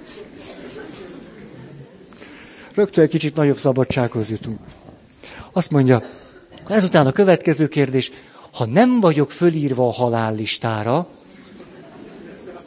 rögtön 2.76 3.04
egy 3.04 3.10
kicsit 3.10 3.36
nagyobb 3.36 3.58
szabadsághoz 3.58 4.30
jutunk. 4.30 4.60
Azt 5.52 5.72
mondja, 5.72 6.04
ezután 6.68 7.08
a 7.08 7.12
következő 7.12 7.68
kérdés, 7.68 8.12
ha 8.54 8.66
nem 8.66 9.00
vagyok 9.00 9.32
fölírva 9.32 9.88
a 9.88 9.92
halállistára, 9.92 11.08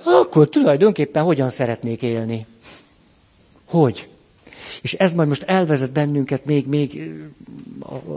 akkor 0.04 0.48
tulajdonképpen 0.48 1.22
hogyan 1.22 1.50
szeretnék 1.50 2.02
élni? 2.02 2.46
Hogy? 3.68 4.08
És 4.82 4.94
ez 4.94 5.12
majd 5.12 5.28
most 5.28 5.42
elvezet 5.42 5.92
bennünket 5.92 6.44
még, 6.44 6.66
még 6.66 7.12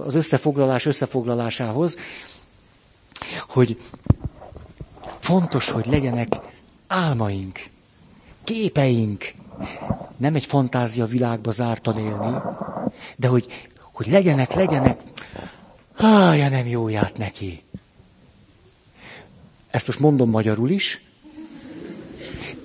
az 0.06 0.16
összefoglalás 0.16 0.86
összefoglalásához, 0.86 1.98
hogy 3.48 3.80
fontos, 5.20 5.70
hogy 5.70 5.86
legyenek 5.86 6.34
álmaink, 6.88 7.60
képeink, 8.44 9.34
nem 10.18 10.36
egy 10.36 10.46
fantázia 10.46 11.06
világba 11.06 11.52
zártan 11.52 11.98
élni, 11.98 12.42
de 13.16 13.28
hogy, 13.28 13.68
hogy 13.94 14.08
legyenek, 14.08 14.54
legyenek, 14.54 15.00
hája 15.96 16.50
nem 16.50 16.68
jóját 16.68 17.18
neki. 17.18 17.64
Ezt 19.70 19.88
most 19.88 20.00
mondom 20.00 20.30
magyarul 20.30 20.70
is. 20.70 21.05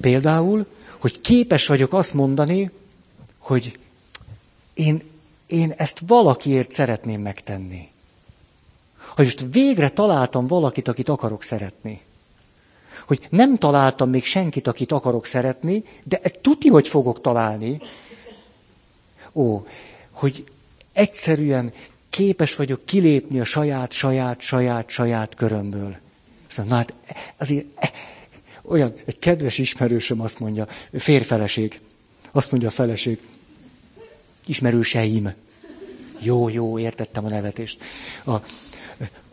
Például, 0.00 0.66
hogy 0.98 1.20
képes 1.20 1.66
vagyok 1.66 1.92
azt 1.92 2.14
mondani, 2.14 2.70
hogy 3.38 3.78
én, 4.74 5.02
én 5.46 5.74
ezt 5.76 6.00
valakiért 6.06 6.72
szeretném 6.72 7.20
megtenni. 7.20 7.88
Hogy 9.14 9.24
most 9.24 9.44
végre 9.50 9.90
találtam 9.90 10.46
valakit, 10.46 10.88
akit 10.88 11.08
akarok 11.08 11.42
szeretni. 11.42 12.00
Hogy 13.06 13.26
nem 13.30 13.56
találtam 13.56 14.10
még 14.10 14.24
senkit, 14.24 14.66
akit 14.66 14.92
akarok 14.92 15.26
szeretni, 15.26 15.84
de 16.04 16.20
tuti, 16.40 16.68
hogy 16.68 16.88
fogok 16.88 17.20
találni. 17.20 17.80
Ó, 19.32 19.66
hogy 20.10 20.44
egyszerűen 20.92 21.72
képes 22.10 22.54
vagyok 22.54 22.84
kilépni 22.84 23.40
a 23.40 23.44
saját, 23.44 23.92
saját, 23.92 24.40
saját, 24.40 24.88
saját 24.90 25.34
körömből. 25.34 25.96
Aztán, 26.48 26.66
na 26.66 26.74
hát 26.74 26.92
azért 27.36 27.66
olyan, 28.70 28.94
egy 29.04 29.18
kedves 29.18 29.58
ismerősöm 29.58 30.20
azt 30.20 30.38
mondja, 30.38 30.66
férfeleség, 30.92 31.80
azt 32.30 32.50
mondja 32.50 32.68
a 32.68 32.72
feleség, 32.72 33.18
ismerőseim. 34.46 35.34
Jó, 36.18 36.48
jó, 36.48 36.78
értettem 36.78 37.24
a 37.24 37.28
nevetést. 37.28 37.82
A, 38.24 38.34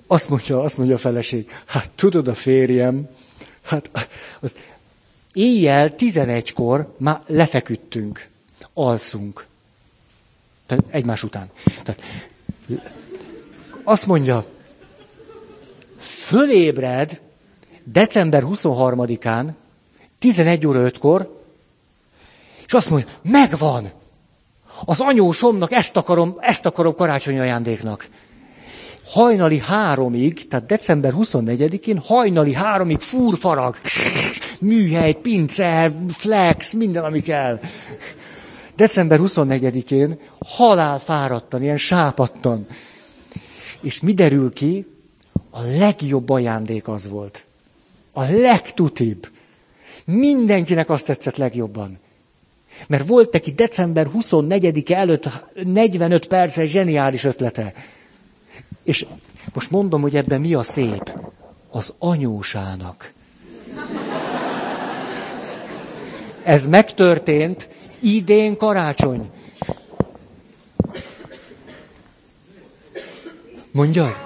azt, 0.07 0.29
mondja, 0.29 0.63
azt 0.63 0.77
mondja 0.77 0.95
a 0.95 0.99
feleség, 0.99 1.51
hát 1.65 1.91
tudod 1.91 2.27
a 2.27 2.33
férjem, 2.33 3.09
hát 3.61 3.89
az, 4.39 4.55
éjjel 5.33 5.93
11-kor 5.97 6.95
már 6.97 7.21
lefeküdtünk, 7.25 8.29
alszunk. 8.73 9.45
Tehát 10.65 10.83
egymás 10.89 11.23
után. 11.23 11.49
Tehát, 11.83 12.01
azt 13.83 14.05
mondja, 14.05 14.45
fölébred 15.99 17.21
december 17.91 18.43
23-án, 18.45 19.49
11 20.19 20.67
óra 20.67 20.89
5-kor, 20.89 21.43
és 22.65 22.73
azt 22.73 22.89
mondja, 22.89 23.09
megvan! 23.21 23.91
Az 24.85 24.99
anyósomnak 24.99 25.71
ezt 25.71 25.97
akarom, 25.97 26.35
ezt 26.39 26.65
akarom 26.65 26.95
karácsonyi 26.95 27.39
ajándéknak. 27.39 28.07
Hajnali 29.05 29.59
háromig, 29.59 30.47
tehát 30.47 30.65
december 30.65 31.13
24-én 31.17 31.97
hajnali 31.97 32.53
háromig 32.53 32.99
fúrfarag, 32.99 33.75
műhely, 34.59 35.13
pince, 35.13 35.95
flex, 36.07 36.73
minden, 36.73 37.03
ami 37.03 37.21
kell. 37.21 37.59
December 38.75 39.19
24-én 39.21 40.19
halál 40.39 40.99
fáradtan, 40.99 41.61
ilyen 41.61 41.77
sápattan. 41.77 42.67
És 43.81 43.99
mi 43.99 44.13
derül 44.13 44.53
ki? 44.53 44.85
A 45.49 45.61
legjobb 45.61 46.29
ajándék 46.29 46.87
az 46.87 47.07
volt. 47.09 47.46
A 48.17 48.23
legtutibb. 48.23 49.27
Mindenkinek 50.05 50.89
azt 50.89 51.05
tetszett 51.05 51.35
legjobban. 51.37 51.99
Mert 52.87 53.07
volt 53.07 53.31
neki 53.31 53.51
december 53.51 54.07
24-e 54.13 54.95
előtt 54.95 55.29
45 55.63 56.27
perces 56.27 56.69
zseniális 56.69 57.23
ötlete. 57.23 57.73
És 58.83 59.05
most 59.53 59.71
mondom, 59.71 60.01
hogy 60.01 60.15
ebben 60.15 60.41
mi 60.41 60.53
a 60.53 60.63
szép. 60.63 61.19
Az 61.69 61.93
anyósának. 61.99 63.13
Ez 66.43 66.67
megtörtént 66.67 67.69
idén 67.99 68.57
karácsony. 68.57 69.29
Mondjad? 73.71 74.25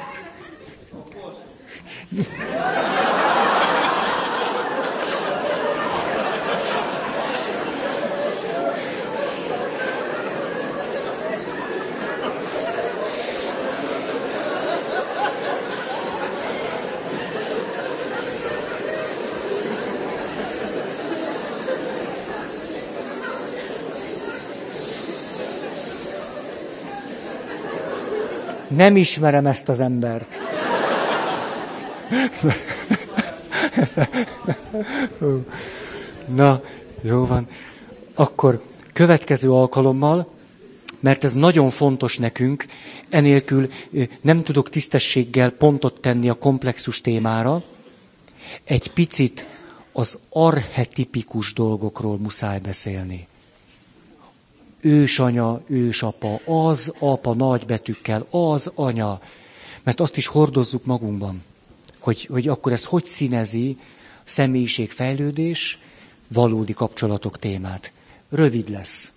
Nem 28.75 28.95
ismerem 28.95 29.45
ezt 29.45 29.69
az 29.69 29.79
embert. 29.79 30.39
Na, 36.35 36.61
jó 37.01 37.25
van. 37.25 37.47
Akkor 38.13 38.63
következő 38.93 39.51
alkalommal, 39.51 40.31
mert 40.99 41.23
ez 41.23 41.33
nagyon 41.33 41.69
fontos 41.69 42.17
nekünk, 42.17 42.65
enélkül 43.09 43.69
nem 44.21 44.43
tudok 44.43 44.69
tisztességgel 44.69 45.49
pontot 45.49 45.99
tenni 46.01 46.29
a 46.29 46.33
komplexus 46.33 47.01
témára, 47.01 47.63
egy 48.63 48.91
picit 48.91 49.45
az 49.91 50.19
arhetipikus 50.29 51.53
dolgokról 51.53 52.17
muszáj 52.17 52.59
beszélni 52.59 53.27
ősanya, 54.81 55.61
ősapa, 55.67 56.39
az 56.45 56.93
apa 56.99 57.33
nagybetűkkel, 57.33 58.25
az 58.29 58.71
anya. 58.75 59.21
Mert 59.83 59.99
azt 59.99 60.17
is 60.17 60.27
hordozzuk 60.27 60.85
magunkban, 60.85 61.43
hogy, 61.99 62.25
hogy 62.25 62.47
akkor 62.47 62.71
ez 62.71 62.85
hogy 62.85 63.05
színezi 63.05 63.77
személyiségfejlődés, 64.23 65.79
valódi 66.27 66.73
kapcsolatok 66.73 67.39
témát. 67.39 67.91
Rövid 68.29 68.69
lesz. 68.69 69.11